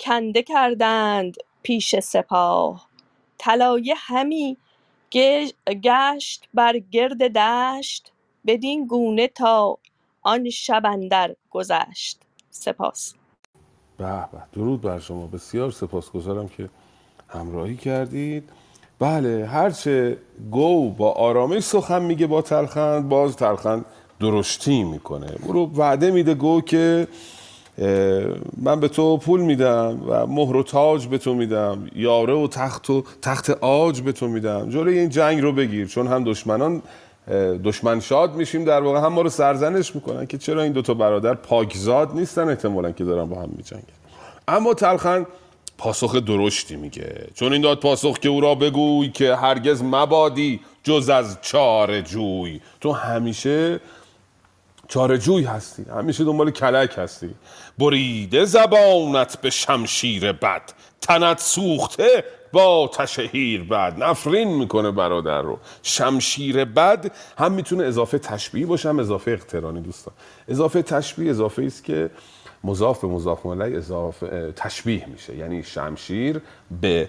[0.01, 2.89] کنده کردند پیش سپاه.
[3.39, 4.57] طلایه همی
[5.83, 8.13] گشت بر گرد دشت
[8.47, 9.79] بدین گونه تا
[10.23, 12.21] آن شب اندر گذشت.
[12.51, 13.15] سپاس.
[13.99, 15.27] به به درود بر شما.
[15.27, 16.71] بسیار سپاسگزارم که
[17.29, 18.51] همراهی کردید.
[19.05, 20.17] بله هرچه
[20.51, 23.85] گو با آرامش سخن میگه با تلخند باز تلخند
[24.21, 25.27] درشتی می‌کنه.
[25.43, 27.09] او رو وعده میده گو که
[28.63, 32.91] من به تو پول میدم و مهر و تاج به تو میدم یاره و تخت
[32.91, 34.71] و تخت آج به تو میدم.
[34.71, 35.87] جلوی این جنگ رو بگیر.
[35.87, 36.83] چون هم دشمنان
[37.65, 41.35] دشمن شاد میشیم در واقع هم ما رو سرزنش می‌کنن که چرا این دوتا برادر
[41.35, 43.85] پاکزاد نیستن احتمالا که دارن با هم میجنگن.
[44.49, 45.27] اما تلخن
[45.79, 47.29] پاسخ درشتی میگه.
[47.35, 52.61] چون این داد پاسخ که او را بگوی که هرگز مبادی جز از چار جوی.
[52.81, 53.81] تو همیشه
[54.89, 55.85] چارجوی هستی.
[55.91, 57.35] همیشه دنبال کلک هستی.
[57.79, 60.63] بریده زبانت به شمشیر بد.
[61.01, 64.03] تنت سوخته با تشهیر بد.
[64.03, 65.59] نفرین می‌کنه برادر رو.
[65.83, 70.15] شمشیر بد هم می‌تونه اضافه تشبیه باشه هم اضافه اقترانی دوستان.
[70.49, 72.11] اضافه تشبیه اضافه است که
[72.65, 75.37] مضاف به مضاف الیه اضافه تشبیه میشه.
[75.37, 76.41] یعنی شمشیر
[76.81, 77.09] به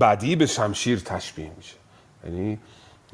[0.00, 1.76] بدی به شمشیر تشبیه میشه.
[2.24, 2.58] یعنی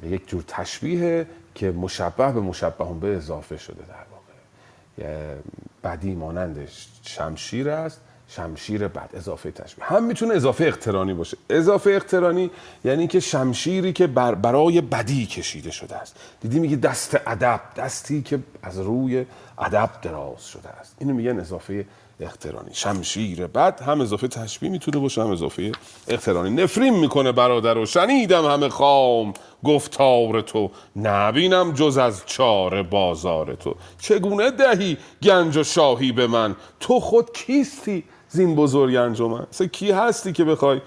[0.03, 5.37] یک جور تشبیه که مشبه به مشبه به اضافه شده در واقع.
[5.85, 6.69] بدی مانند
[7.03, 8.01] شمشیر است.
[8.37, 9.11] شمشیر بد.
[9.15, 9.85] اضافه تشبیه.
[9.85, 11.37] هم می‌تونه اضافه اقترانی باشه.
[11.51, 12.51] اضافه اقترانی
[12.85, 16.17] یعنی که شمشیری که بر برای بدی کشیده شده است.
[16.41, 19.27] دیدی میگه دست ادب دستی که از روی
[19.59, 20.97] ادب دراز شده است.
[20.99, 21.87] اینو میگن اضافه
[22.21, 22.71] اقترانی.
[22.73, 25.73] شمشیر بد هم اضافه تشبیه می‌تونه باشه هم اضافه
[26.09, 26.51] اقترانی.
[26.51, 29.35] نفرین می‌کنه برادر و شنیدم همه خام.
[29.65, 33.75] گفتار تو نبینم جز از چار بازار تو.
[33.99, 40.33] چگونه دهی گنج و شاهی به من؟ تو خود کیستی؟ زین بزرگ انجمن کی هستی
[40.33, 40.81] که بخوای؟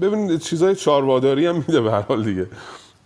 [0.00, 2.46] ببینید چیزای چارواداری هم میده به حال دیگه.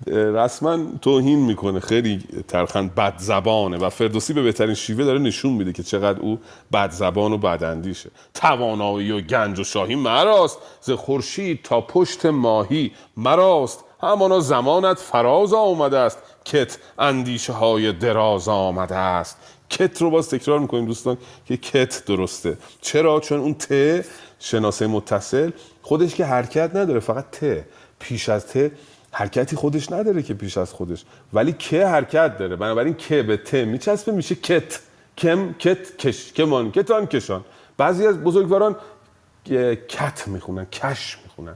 [0.07, 1.81] رسما توهین می‌کنه.
[1.81, 6.39] خیلی ترخند بد زبانه و فردوسی به بهترین شیوه داره نشون میده که چقدر او
[6.73, 10.59] بد زبان و بد اندیشه توانایی و گنج و شاهی مراست.
[10.81, 13.85] ز خورشید تا پشت ماهی مراست.
[14.03, 16.19] همانا زمانت فراز آمده است.
[16.45, 19.39] کت اندیشه های دراز آمده است.
[19.71, 21.17] کت رو باز تکرار می‌کنیم دوستان
[21.47, 22.59] که کت درسته.
[22.81, 24.05] چرا؟ چون اون ت
[24.39, 25.51] شناسه متصل
[25.83, 27.65] خودش که حرکت نداره فقط ت.
[27.99, 28.71] پیش از ت
[29.11, 31.05] حرکتی خودش نداره که پیش از خودش.
[31.33, 32.57] ولی که حرکت داره.
[32.57, 34.81] بنابراین که به ت میچسبه میشه کت.
[35.19, 37.45] کم کت کش کمان کتان کشان.
[37.77, 38.77] بعضی از بزرگواران
[39.89, 41.55] کت می‌خونن کش می‌خونن.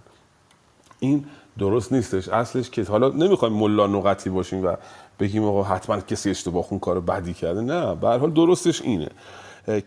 [1.01, 1.25] این
[1.59, 2.29] درست نیستش.
[2.29, 4.77] اصلش که حالا نمی‌خوایم ملا نقطی باشیم و
[5.21, 7.61] بگیم آقا حتما کسی اشتباه خون کار بدی کرده.
[7.61, 9.09] نه به حال درستش اینه.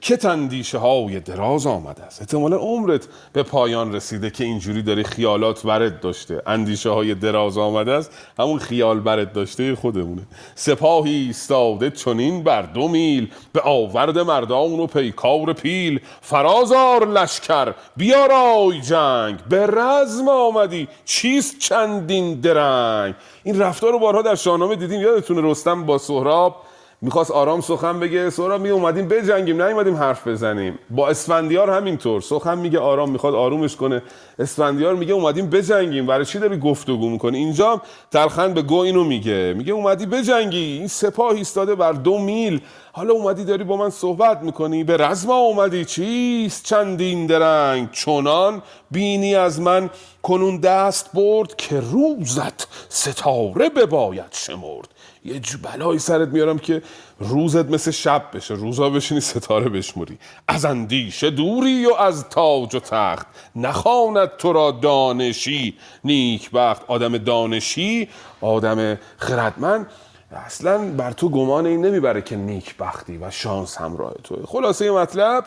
[0.02, 2.22] که اندیشه های دراز آمده است.
[2.22, 6.42] احتمالا عمرت به پایان رسیده که اینجوری داری خیالات برد داشته.
[6.48, 8.12] اندیشه های دراز آمده است.
[8.40, 10.22] همون خیال برد داشته خودمونه.
[10.56, 13.28] سپاهی ایستاده چنین بر دو میل.
[13.54, 16.00] به آورد مردان و پیکار پیل.
[16.22, 19.40] فرازار لشکر بیارای جنگ.
[19.50, 20.88] به رزم آمدی.
[21.06, 25.02] چیست چندین درنگ؟ این رفتار رو بارها در شاهنامه دیدیم.
[25.02, 26.67] یادتونه رستم با سهراب
[27.02, 28.30] می‌خواست آرام سخن بگه.
[28.30, 30.80] سهراب می اومدیم بجنگیم نیومدیم حرف بزنیم.
[30.90, 32.22] با اسفندیار همینطور.
[32.22, 34.04] سخن میگه آرام می‌خواد آرومش کنه.
[34.40, 36.06] اسفندیار میگه اومدیم بجنگیم.
[36.06, 39.54] برای چی داری گفتگو می‌کنی؟ اینجا هم تلخن به گو اینو میگه.
[39.58, 40.78] میگه اومدی بجنگی.
[40.78, 42.62] این سپاه ایستاده بر دو میل.
[42.92, 44.84] حالا اومدی داری با من صحبت می‌کنی.
[44.84, 45.86] به رزم اومدی.
[45.86, 47.92] چیست؟ چندین درنگ.
[47.92, 48.62] چنان
[48.92, 49.90] بینی از من
[50.24, 54.88] کنون دست برد که روزت ستاره بباید شمرد.
[55.26, 56.82] یه بلایی سرت میارم که
[57.20, 58.54] روزت مثل شب بشه.
[58.54, 60.18] روزا بشینی ستاره بشموری.
[60.48, 63.28] از اندیشه دوری و از تاج و تخت.
[63.56, 65.78] نخواند تو را دانشی.
[66.04, 68.10] نیک بخت آدم دانشی
[68.42, 69.88] آدم خردمند.
[70.32, 74.46] اصلا بر تو گمان این نمی‌بره که نیک بختی و شانس همراه توه.
[74.46, 75.46] خلاصه مطلب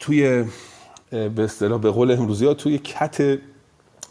[0.00, 0.44] توی
[1.10, 3.38] به اصطلاح به قول امروزی ها توی کت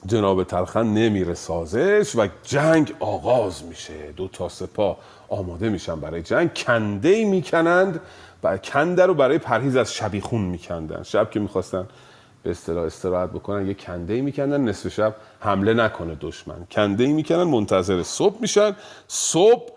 [0.07, 4.11] جناب تلخن نمیره سازش و جنگ آغاز میشه.
[4.15, 4.97] دو تا سپاه
[5.29, 6.53] آماده میشن برای جنگ.
[6.53, 8.01] کنده می‌کنند
[8.43, 11.03] و کنده رو برای پرهیز از شبیخون میکندن.
[11.03, 11.87] شب که می‌خواستن
[12.43, 16.67] به اصطلاح استراحت بکنن یه کنده میکندن نصف شب حمله نکنه دشمن.
[16.71, 18.75] کنده می‌کنن منتظر صبح میشن.
[19.07, 19.69] صبح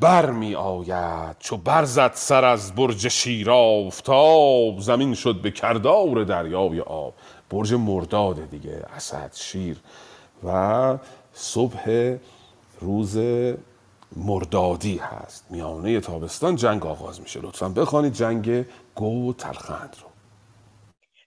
[0.00, 6.80] بر می آید چو برزد سر از برج شیر آفتاب زمین شد به کردار دریای
[6.80, 7.14] آب.
[7.50, 9.76] برج مرداد دیگه اسد شیر
[10.44, 10.98] و
[11.32, 12.16] صبح
[12.80, 13.18] روز
[14.16, 15.46] مردادی هست.
[15.50, 17.40] میانه تابستان جنگ آغاز میشه.
[17.40, 18.64] لطفا بخوانید جنگ
[18.94, 20.08] گو و تلخند رو.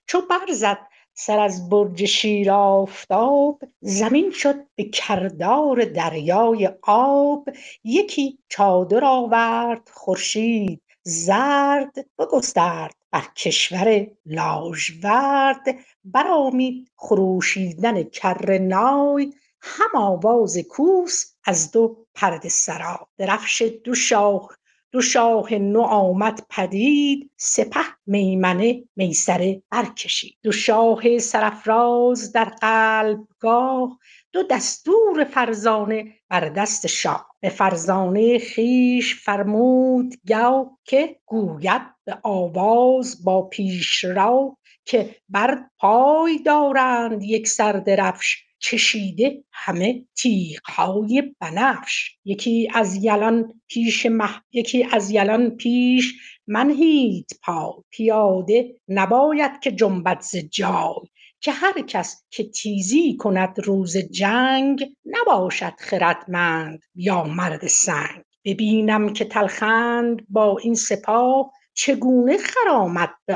[0.08, 0.78] چو برزد
[1.14, 7.50] سر از برج شیر آفتاب زمین شد به کردار دریای آب.
[7.84, 15.64] یکی چادر آورد خورشید زرد بگسترد بر کشور لاژورد
[16.04, 24.50] برآمد خروشیدن کره نای هم آواز کوس از دو پرده سرای درفش دو شاه
[24.92, 30.38] دو شاه نو آمد پدید سپه میمنه میسره برکشید.
[30.44, 34.00] دو شاه سرافراز در قلبگاه
[34.34, 37.28] دو دستور فرزانه بر دست شاه.
[37.40, 47.24] به فرزانه خویش فرمود گو که گوید به آواز با پیشرو که بر پای دارند
[47.24, 48.38] یکسر درفش.
[48.64, 52.18] کشیده همه تیغهای بنفش.
[52.26, 56.14] یکی از یلان پیش مه یکی از یلان پیش
[56.48, 57.74] منهید پای.
[57.90, 60.96] پیاده نباید که جنبد ز جای.
[61.42, 68.24] که هر کس که تیزی کند روز جنگ نباشد خردمند یا مرد سنگ.
[68.46, 73.36] ببینم که تلخند با این سپاه چگونه خرامد به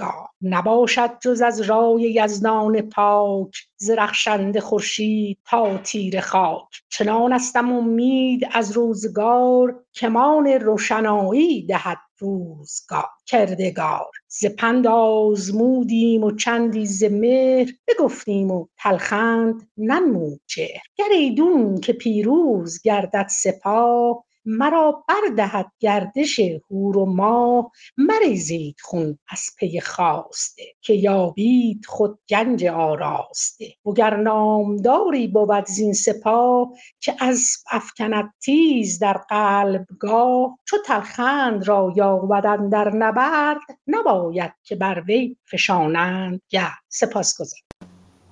[0.00, 6.82] آوردگاه نباشد جز از رای یزدان پاک ز رخشنده خورشید تا تیره خاک.
[6.88, 13.04] چنانستم امید از روزگار کمان روشنایی دهد روزگار.
[13.26, 20.82] کردگار ز پند آزمودیم و چندی ز مهر بگفتیم و تلخند ننمود چهر.
[20.96, 26.40] گر ایدون که پیروز گردد سپاه مرا بردهد گردش
[26.70, 27.70] هور و ماه.
[27.98, 33.74] مریزید خون از پی خواسته که یابید خود گنج آراسته.
[33.86, 36.68] وگر نامداری بود زین سپاه
[37.00, 45.02] که اسب افکند تیز در قلبگاه چو تلخند را یابد اندر نبرد نباید که بر
[45.06, 47.64] وی فشانند گرد سپاسگزارم.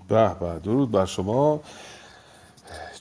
[0.08, 1.60] به به درود بر شما.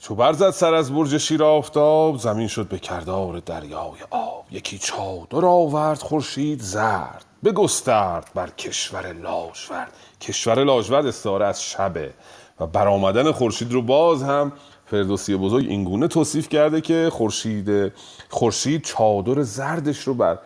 [0.08, 4.44] چو برزد سر از برج شیر آفتاب زمین شد به کردار دریای آب.
[4.50, 7.24] یکی چادر آورد خورشید زرد.
[7.44, 12.10] بگسترد بر کشور لاژورد کشور لاژورد استعاره از شبه.
[12.60, 14.52] و برآمدن خورشید رو باز هم
[14.86, 17.92] فردوسی بزرگ اینگونه توصیف کرده که خورشید
[18.28, 20.38] خورشید چادر زردش رو بر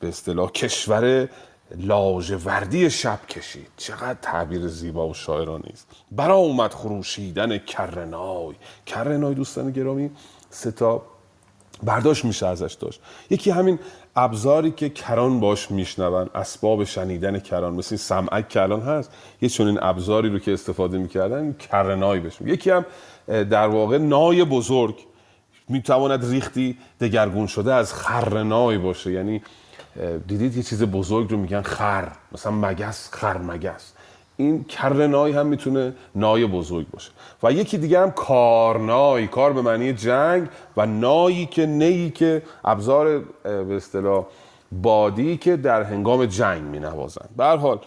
[0.00, 1.28] به اصطلاح کشور
[1.76, 3.68] لاژوردی شب کشید.
[3.76, 5.86] چقدر تعبیر زیبا و شاعرانه است.
[6.10, 8.54] برآمد خروشیدن کرنای.
[8.86, 10.10] کرنای دوستان گرامی
[10.50, 11.02] سه تا
[11.82, 13.00] برداشت میشه ازش داشت.
[13.30, 13.78] یکی همین
[14.16, 17.74] ابزاری که کران باش میشنون اسباب شنیدن کران.
[17.74, 19.12] مثل این سمعک که الان هست
[19.42, 22.40] یه چنین ابزاری رو که استفاده می‌کردن کرنای بهش.
[22.40, 22.84] یکی هم
[23.26, 24.96] در واقع نای بزرگ.
[25.68, 29.12] می‌تواند ریختی دگرگون شده از خرنای باشه.
[29.12, 29.42] یعنی
[30.26, 32.08] دیدید یه چیز بزرگ رو میگن خر.
[32.32, 33.92] مثلا مگس خر مگس.
[34.36, 37.10] این کر نای هم می‌تونه نای بزرگ باشه.
[37.42, 43.24] و یکی دیگه هم کارنای کار به معنی جنگ و نایی که نیی که ابزار
[43.42, 44.24] به اصطلاح
[44.72, 47.78] بادی که در هنگام جنگ می نوازن به حال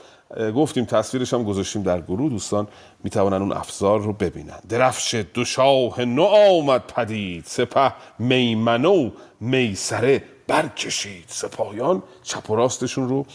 [0.55, 2.29] گفتیم تصویرش هم گذاشتیم در گروه.
[2.29, 2.67] دوستان
[3.03, 4.59] می‌توانن اون افزار رو ببینن.
[4.69, 7.43] درفش دو شاه نو آمد پدید.
[7.45, 11.25] سپه میمنو میسره برکشید.
[11.27, 13.25] سپاهیان چپ و راستشون رو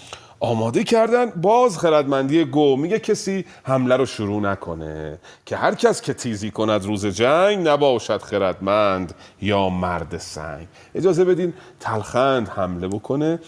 [0.40, 1.30] آماده کردن.
[1.30, 5.18] باز خردمندی گو میگه کسی حمله رو شروع نکنه.
[5.46, 10.66] که هر کس که تیزی کند روز جنگ نباشد خردمند یا مرد سنگ.
[10.94, 13.38] اجازه بدین تلخند حمله بکنه.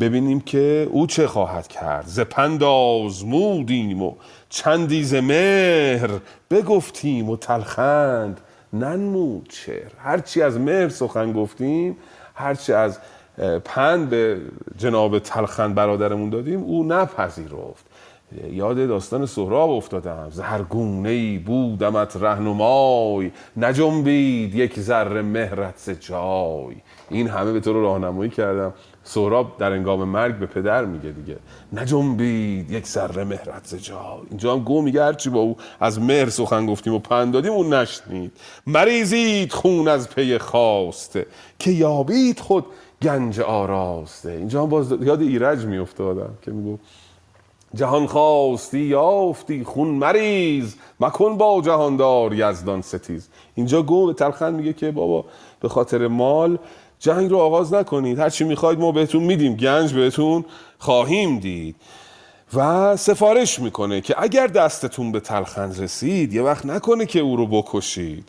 [0.00, 2.06] ببینیم که او چه خواهد کرد.
[2.06, 4.14] ز پند آزمودیم و
[4.48, 6.10] چندی ز مهر
[6.50, 8.40] بگفتیم و تلخند
[8.72, 11.96] ننمود چهر هرچی از مهر سخن گفتیم
[12.36, 12.98] هرچی از
[13.64, 14.40] پند به
[14.76, 17.86] جناب تلخند برادرمون دادیم او نپذیرفت.
[18.50, 20.28] یاد داستان سهراب افتادم.
[20.30, 23.30] زهرگونه ای بودمت رهنمای.
[23.56, 26.76] نجنبید یک ذره مهرت جای.
[27.10, 28.74] این همه به تو رو راهنمایی کردم.
[29.06, 31.36] سهراب در انگام مرگ به پدر میگه دیگه.
[31.72, 33.98] نجنبید یک ذره مهرت جای.
[34.30, 37.74] اینجا هم گو میگه هرچی با او از مهر سخن گفتیم و پند دادیم اون
[37.74, 38.32] نشنید.
[38.66, 41.26] مریزید خون از پی خواسته
[41.58, 42.64] که یابید خود
[43.02, 44.30] گنج آراسته.
[44.30, 46.78] اینجا هم باز یاد ایرج میافتادم که میگو
[47.74, 50.76] جهان خواستی یافتی خون مریز.
[51.00, 53.28] مکن با جهاندار یزدان ستیز.
[53.54, 55.24] اینجا گو به تلخن میگه که بابا
[55.60, 56.58] به خاطر مال
[57.06, 58.18] جنگ رو آغاز نکنید.
[58.18, 59.56] هرچی می‌خواید ما بهتون میدیم.
[59.56, 60.44] گنج بهتون
[60.78, 61.76] خواهیم دید.
[62.54, 67.46] و سفارش می‌کنه که اگر دستتون به تلخند رسید یه وقت نکنه که او رو
[67.46, 68.28] بکشید.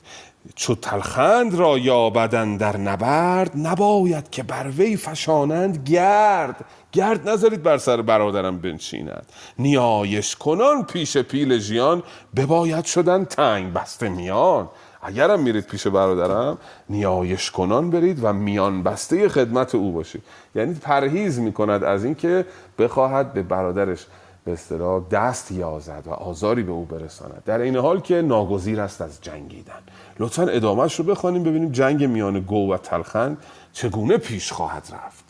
[0.56, 6.66] چو تلخند را یابدن در نبرد نباید که بر وی فشانند گرد.
[6.92, 9.26] گرد نذارید بر سر برادرم بنشیند.
[9.60, 12.04] نیایش کنان پیش پیل ژیان
[12.36, 14.70] بباید شدن تنگ بسته میان.
[15.08, 16.58] اگرم میرید پیش برادرم
[16.90, 20.24] نیایش کنان برید و میان بسته خدمت او باشید.
[20.56, 22.46] یعنی پرهیز می‌کند از اینکه
[22.80, 24.06] بخواهد به برادرش
[24.46, 27.44] به اصطلاح دست یازد و آزاری به او برساند.
[27.46, 29.82] در این حال که ناگزیر است از جنگیدن.
[30.20, 33.38] لطفا ادامهش رو بخوانیم ببینیم جنگ میان گو و تلخند
[33.74, 35.24] چگونه پیش خواهد رفت.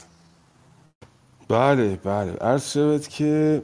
[1.49, 2.33] بله بله.
[2.33, 3.61] عرض شود که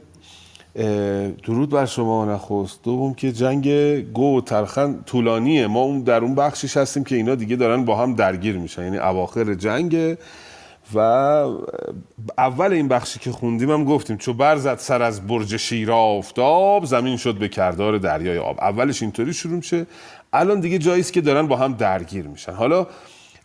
[1.44, 3.68] درود بر شما نخست دوم که جنگ
[4.12, 5.66] گو و تلخند طولانیه.
[5.66, 8.82] ما اون در اون بخشش هستیم که اینا دیگه دارن با هم درگیر میشن.
[8.82, 10.16] یعنی اواخر جنگ
[10.94, 10.98] و
[12.38, 14.16] اول این بخشی که خوندیم هم گفتیم.
[14.16, 18.60] چو برزد سر از برج شیرا آفتاب زمین شد به کردار دریای آب.
[18.60, 19.86] اولش اینطوری شروع میشه.
[20.32, 22.52] الان دیگه جاییست که دارن با هم درگیر میشن.
[22.52, 22.86] حالا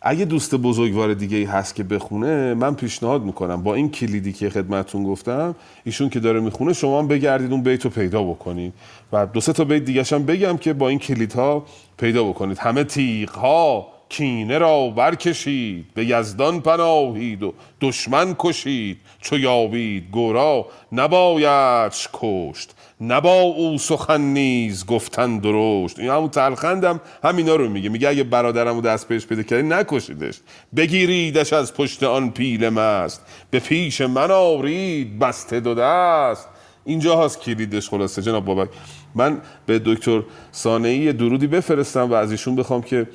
[0.02, 3.62] اگه دوست بزرگوار دیگه ای هست که بخونه من پیشنهاد می‌کنم.
[3.62, 5.54] با این کلیدی که خدمتون گفتم
[5.84, 8.72] ایشون که داره می‌خونه شما هم بگردید اون بیت رو پیدا بکنید.
[9.12, 11.64] و دو سه تا بیت دیگه بگم که با این کلیدها
[11.98, 12.58] پیدا بکنید.
[12.58, 18.98] همه تیغ ها کینه را برکشید به یزدان پناهید و دشمن کشید.
[19.20, 22.74] چو یابید گورا نبایدش کشت.
[23.00, 25.98] نبا او سخن نیز گفتن درشت.
[25.98, 27.88] این همون تلخندم همینا رو میگه.
[27.88, 30.40] میگه اگه برادرم رو دست پیش پیدا کردی نکشیدش.
[30.76, 33.26] بگیریدش از پشت آن پیل مست.
[33.50, 36.48] به پیش من آورید بسته دو دست.
[36.84, 38.22] اینجا هست کلیدش خلاصه.
[38.22, 38.68] جناب بابک
[39.14, 40.22] من به دکتر
[40.52, 43.06] سانعی درودی بفرستم و از ایشون بخوام که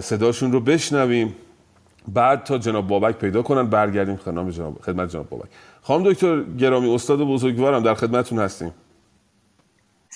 [0.00, 1.34] صداشون رو بشنویم.
[2.08, 5.48] بعد تا جناب بابک پیدا کنن برگردیم خدمت جناب خدمت جناب بابک.
[5.82, 8.72] خانم دکتر گرامی استاد بزرگوارم در خدمتتون هستیم.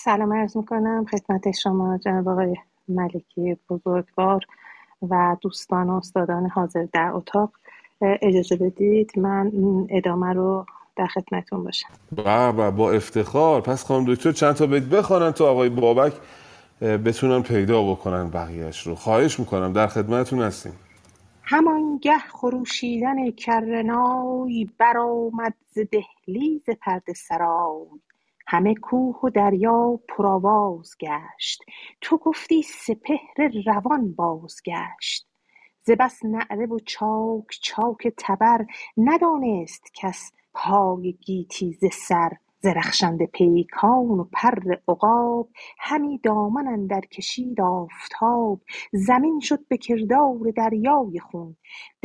[0.07, 2.57] سلام عرض می‌کنم خدمت شما جناب آقای
[2.89, 4.45] ملکی بزرگوار
[5.03, 7.53] و دوستان و استادان حاضر در اتاق.
[8.01, 9.53] اجازه بدید من
[9.91, 10.67] ادامه رو
[10.97, 11.89] در خدمتون باشم.
[12.17, 13.61] با با افتخار.
[13.61, 16.13] پس خانم دکتر چند تا بیت بخوانن تا آقای بابک
[16.81, 18.95] بتونن پیدا بکنن بقیهش رو.
[18.95, 20.73] خواهش می‌کنم در خدمتتون هستیم.
[21.43, 27.87] همانگه خروشیدن کرنای برآمد ز دهلیز پرده سرای.
[28.49, 31.63] همه کوه و دریا پرآواز گشت
[32.01, 35.29] تو گفتی سپهر روان بازگشت.
[35.83, 38.67] ز بس نعره و چاک چاک تبر
[38.97, 42.31] ندانست کس پای گیتی ز سر.
[42.61, 45.49] ز رخشنده پیکان و پر عقاب
[45.79, 48.61] همی دامن اندر کشید آفتاب.
[48.93, 51.57] زمین شد به کردار دریای خون.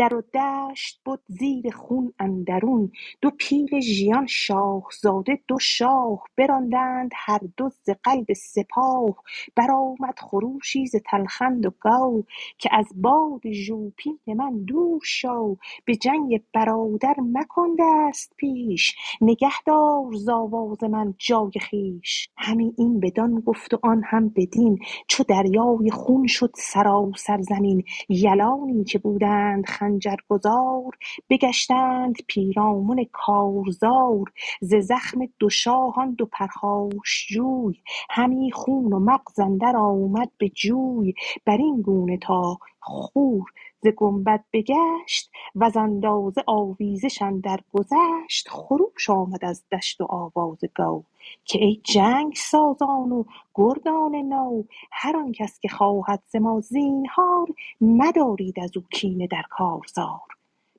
[0.01, 2.91] در و دشت بد زیر خون اندرون.
[3.21, 9.15] دو پیل ژیان شاهزاده دو شاه براندند هر دو ز قلب سپاه.
[9.55, 12.23] برآمد خروشی ز تلخند و گو
[12.57, 15.55] که از باد ژوپین من دور شو.
[15.85, 18.95] به جنگ برادر مکن دست پیش.
[19.21, 22.29] نگه دار ز آواز من جای خویش.
[22.37, 24.79] همی این بدان گفت و آن هم بدین.
[25.07, 27.83] چو دریای خون شد سراسر زمین.
[28.09, 30.91] یلانی که بودند خنجر گذار
[31.29, 34.25] بگشتند پیرامون کارزار.
[34.61, 41.13] ز زخم دو شاه آن دو پرخاشجوی همی خون و مغز اندر آمد به جوی.
[41.45, 43.45] بر این گونه تا خور
[43.83, 51.03] ز گنبد بگشت وز اندازه آویزش اندر گذشت خروش آمد از دشت و آواز گو
[51.45, 53.23] که ای جنگ سازان و
[53.55, 57.47] گردان نو هر آن کس که خواهد ز ما زینهار
[57.81, 60.21] مدارید از او کینه در کارزار.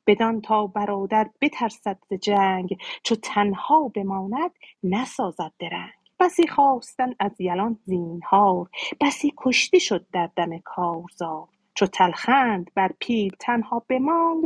[0.07, 4.51] بدان تا برادر بترسد ز جنگ چو تنها بماند
[4.85, 5.93] نسازد درنگ.
[6.21, 8.71] بسی خواستند از یلان زینهار
[9.01, 11.49] بسی کشته شد در دم کارزار.
[11.75, 14.45] چو تلخند بر پیل تنها بماند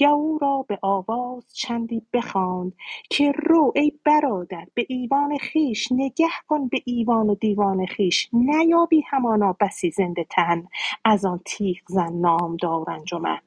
[0.00, 2.72] گو را به آواز چندی بخواند
[3.10, 9.02] که رو ای برادر به ایوان خویش نگه کن به ایوان و دیوان خویش نیابی
[9.10, 10.68] همانا بسی زنده تن.
[11.04, 13.40] از آن تیغ زن نامدار انجمن.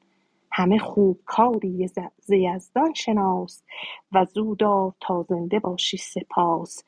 [0.56, 1.88] همه خوب کاری
[2.20, 3.62] ز یزدان شناس
[4.12, 6.82] وزو دار تا زنده باشی سپاس.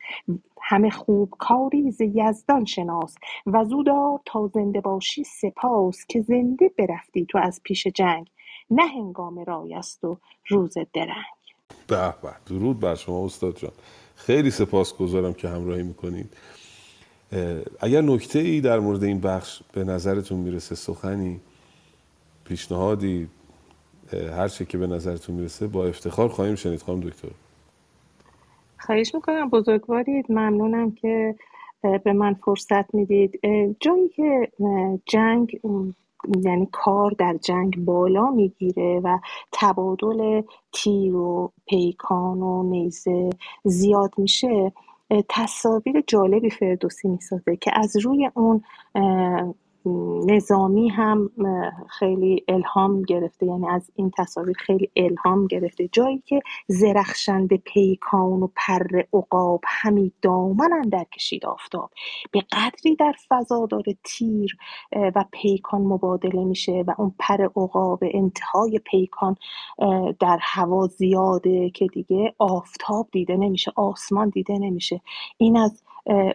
[0.62, 3.14] همه خوب کاری ز یزدان شناس
[3.46, 8.30] وزو دار تا زنده باشی سپاس که زنده برفتی تو از پیش جنگ.
[8.70, 10.18] نه هنگام رای است و
[10.48, 11.36] روز درنگ.
[11.86, 13.72] به به درود بر شما استاد جان.
[14.14, 16.36] خیلی سپاسگزارم که همراهی می‌کنید.
[17.80, 21.40] اگر نکته ای در مورد این بخش به نظرتون می‌رسه سخنی
[22.44, 23.28] پیشنهادی
[24.14, 27.28] هر چه که به نظرتون می‌رسه با افتخار خواهیم شنید خانم دکتر.
[28.78, 30.26] خواهش می‌کنم بزرگوارید.
[30.28, 31.34] ممنونم که
[32.04, 33.40] به من فرصت می‌دید.
[33.80, 34.52] جایی که
[35.06, 35.60] جنگ
[36.44, 39.18] یعنی کار در جنگ بالا می‌گیره و
[39.52, 40.42] تبادل
[40.72, 43.30] تیر و پیکان و نیزه
[43.64, 44.72] زیاد میشه
[45.28, 48.62] تصاویر جالبی فردوسی می‌سازه که از روی اون
[50.26, 51.30] نظامی هم
[51.98, 53.46] خیلی الهام گرفته.
[53.46, 55.88] یعنی از این تصاویر خیلی الهام گرفته.
[55.88, 61.90] جایی که زرخشند پیکان و پر عقاب همی دامن اندر کشید آفتاب.
[62.32, 64.56] به قدری در فضا داره تیر
[64.92, 69.36] و پیکان مبادله میشه و اون پر عقاب انتهای پیکان
[70.20, 75.00] در هوا زیاده که دیگه آفتاب دیده نمیشه آسمان دیده نمیشه.
[75.38, 75.82] این از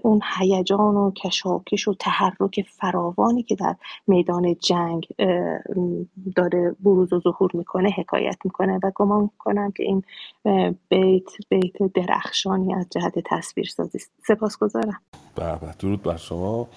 [0.02, 3.76] اون هیجان و کشاکش و تحرک فراوانی که در
[4.08, 5.08] میدان جنگ
[6.36, 10.04] داره بروز و ظهور می‌کنه حکایت می‌کنه و گمان کنم که این
[10.90, 15.02] بیت بیت درخشانی از جهت تصویر سازی سپاسگزارم
[15.36, 16.68] به درود بر شما.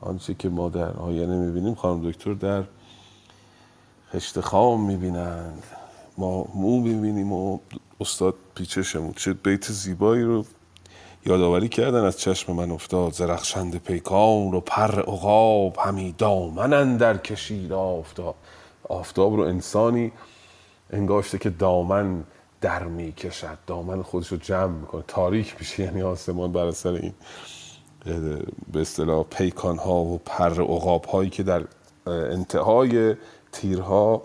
[0.00, 2.64] آنچه که ما در آینه می‌بینیم خانم دکتر در
[4.10, 5.62] خشت خام می‌بینند.
[6.18, 7.58] ما مو می‌بینیم و
[8.00, 9.12] استاد پیچشمون.
[9.12, 10.44] چه بیت زیبایی رو
[11.26, 13.12] یادآوری کردن از چشم من افتاد.
[13.12, 18.34] زرخشند پیکان و پر عقاب همی دامن اندر کشید آفتاب.
[18.88, 20.12] آفتاب رو انسانی
[20.90, 22.24] انگاشته که دامن
[22.60, 23.58] در می کشد.
[23.66, 25.04] دامن خودش رو جمع می‌کنه.
[25.08, 27.14] تاریک میشه یعنی آسمان بر اثر این.
[28.72, 31.64] به اصطلاح پیکان ها و پر عقاب هایی که در
[32.06, 33.16] انتهای
[33.52, 34.22] تیرها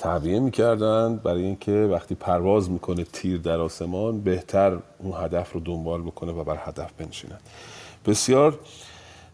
[0.00, 6.02] تعبیه می‌کردند برای اینکه وقتی پرواز می‌کنه تیر در آسمان بهتر اون هدف رو دنبال
[6.02, 7.40] بکنه و بر هدف بنشیند.
[8.06, 8.58] بسیار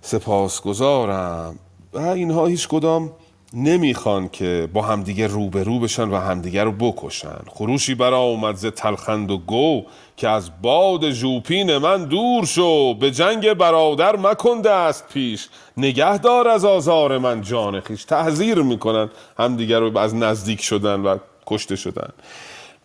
[0.01, 1.59] سپاسگزارم.
[1.93, 3.13] و اینها هیچ کدام
[3.59, 7.39] نمی‌خوان که با همدیگه روبرو بشن و همدیگه رو بکشن.
[7.49, 9.85] خروشی برا اومد ز تلخند و گو
[10.17, 12.95] که از باد ژوپین من دور شو.
[12.95, 15.49] به جنگ برادر مکن دست پیش.
[15.77, 21.19] نگه دار از آزار من جان خیش تحذیر می‌کنن همدیگه رو از نزدیک شدن و
[21.47, 22.11] کشته شدن.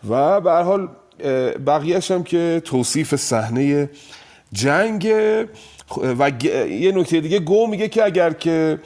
[0.10, 0.88] و به حال
[1.68, 3.90] بقیهش هم که توصیف صحنه
[4.54, 5.14] جنگ
[6.20, 6.32] و
[6.70, 8.80] یه نکته دیگه گو میگه که اگر که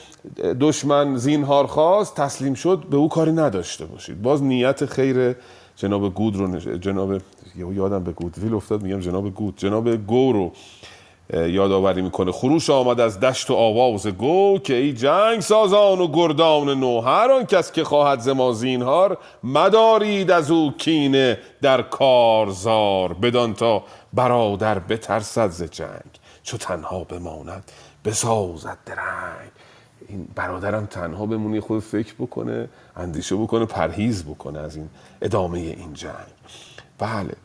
[0.60, 4.22] دشمن زینهار خواست تسلیم شد به او کاری نداشته باشید.
[4.22, 5.36] باز نیت خیر
[5.76, 6.68] جناب گود رو نش...
[6.68, 7.22] جناب
[7.56, 9.58] یادم به گودویل افتاد میگم جناب گود.
[9.58, 10.52] جناب گو رو
[11.34, 12.32] یادآوری می‌کنه.
[12.32, 17.32] خروش آمد از دشت و آواز گو که ای جنگ سازان و گردان نو هر
[17.32, 23.84] آن کس که خواهد ز زینهار مدارید از او کینه در کارزار بدان تا
[24.14, 26.25] برادر بترسد ز جنگ.
[26.46, 27.72] چو تنها بماند
[28.06, 29.52] بسازد درنگ.
[30.08, 34.90] این برادرم تنها بمونه خود فکر بکنه اندیشه بکنه پرهیز بکنه از این
[35.22, 36.14] ادامه این جنگ.
[36.98, 37.36] بله.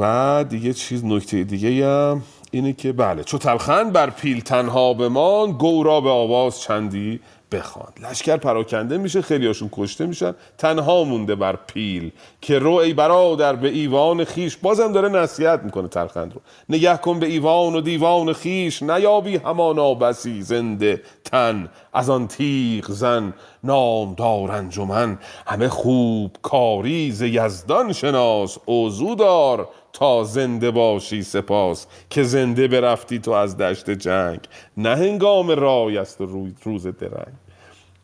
[0.00, 5.52] و دیگه چیز نکته دیگه هم اینه که بله چو تلخند بر پیل تنها بمان
[5.52, 7.20] گورا به آواز چندی
[7.52, 10.34] بخواند لشکر پراکنده میشه خیلی هاشون کشته میشن.
[10.58, 12.10] تنها مونده بر پیل
[12.40, 14.56] که رو ای برادر به ایوان خیش.
[14.56, 16.40] بازم داره نصیحت می‌کنه تلخند رو.
[16.68, 18.82] نگه کن به ایوان و دیوان خیش.
[18.82, 21.68] نیابی همانا بسی زنده تن.
[21.92, 25.18] از آن تیغ زن نامدار انجمن.
[25.46, 28.58] همه خوب کاری ز یزدان شناس.
[28.64, 31.86] اوزو دار تا زنده باشی سپاس.
[32.10, 34.40] که زنده برفتی تو از دشت جنگ.
[34.76, 36.20] نه هنگام رای است
[36.64, 37.39] روز درنگ.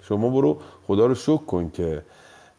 [0.08, 2.02] شما برو خدا رو شکر کن که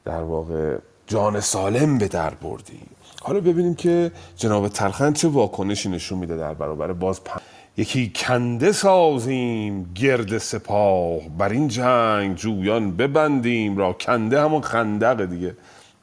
[0.05, 2.79] در واقع جان سالم به در بردی.
[3.21, 7.41] حالا ببینیم که جناب تلخند چه واکنشی نشون میده در برابر باز پن...
[7.77, 11.19] یکی کنده سازیم گرد سپاه.
[11.37, 15.55] بر این جنگ جویان ببندیم را کنده همون خندق دیگه.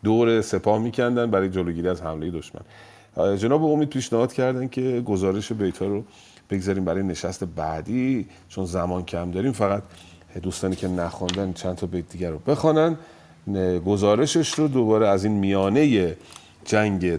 [0.04, 2.62] دور سپاه میکندن برای جلوگیری از حمله دشمن.
[3.36, 6.04] جناب امید پیشنهاد کردن که گزارش بیتا رو
[6.50, 8.28] بگذاریم برای نشست بعدی.
[8.48, 9.82] چون زمان کم داریم فقط
[10.42, 12.96] دوستانی که نخواندن چند تا بیت دیگر رو بخوانن.
[13.86, 16.16] گزارشش رو دوباره از این میانه
[16.64, 17.16] جنگ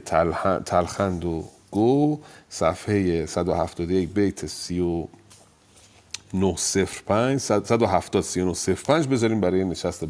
[0.64, 2.20] تلخند و گو
[2.50, 10.04] صفحه 171 بیت 3905 170 3905 بذاریم برای نشست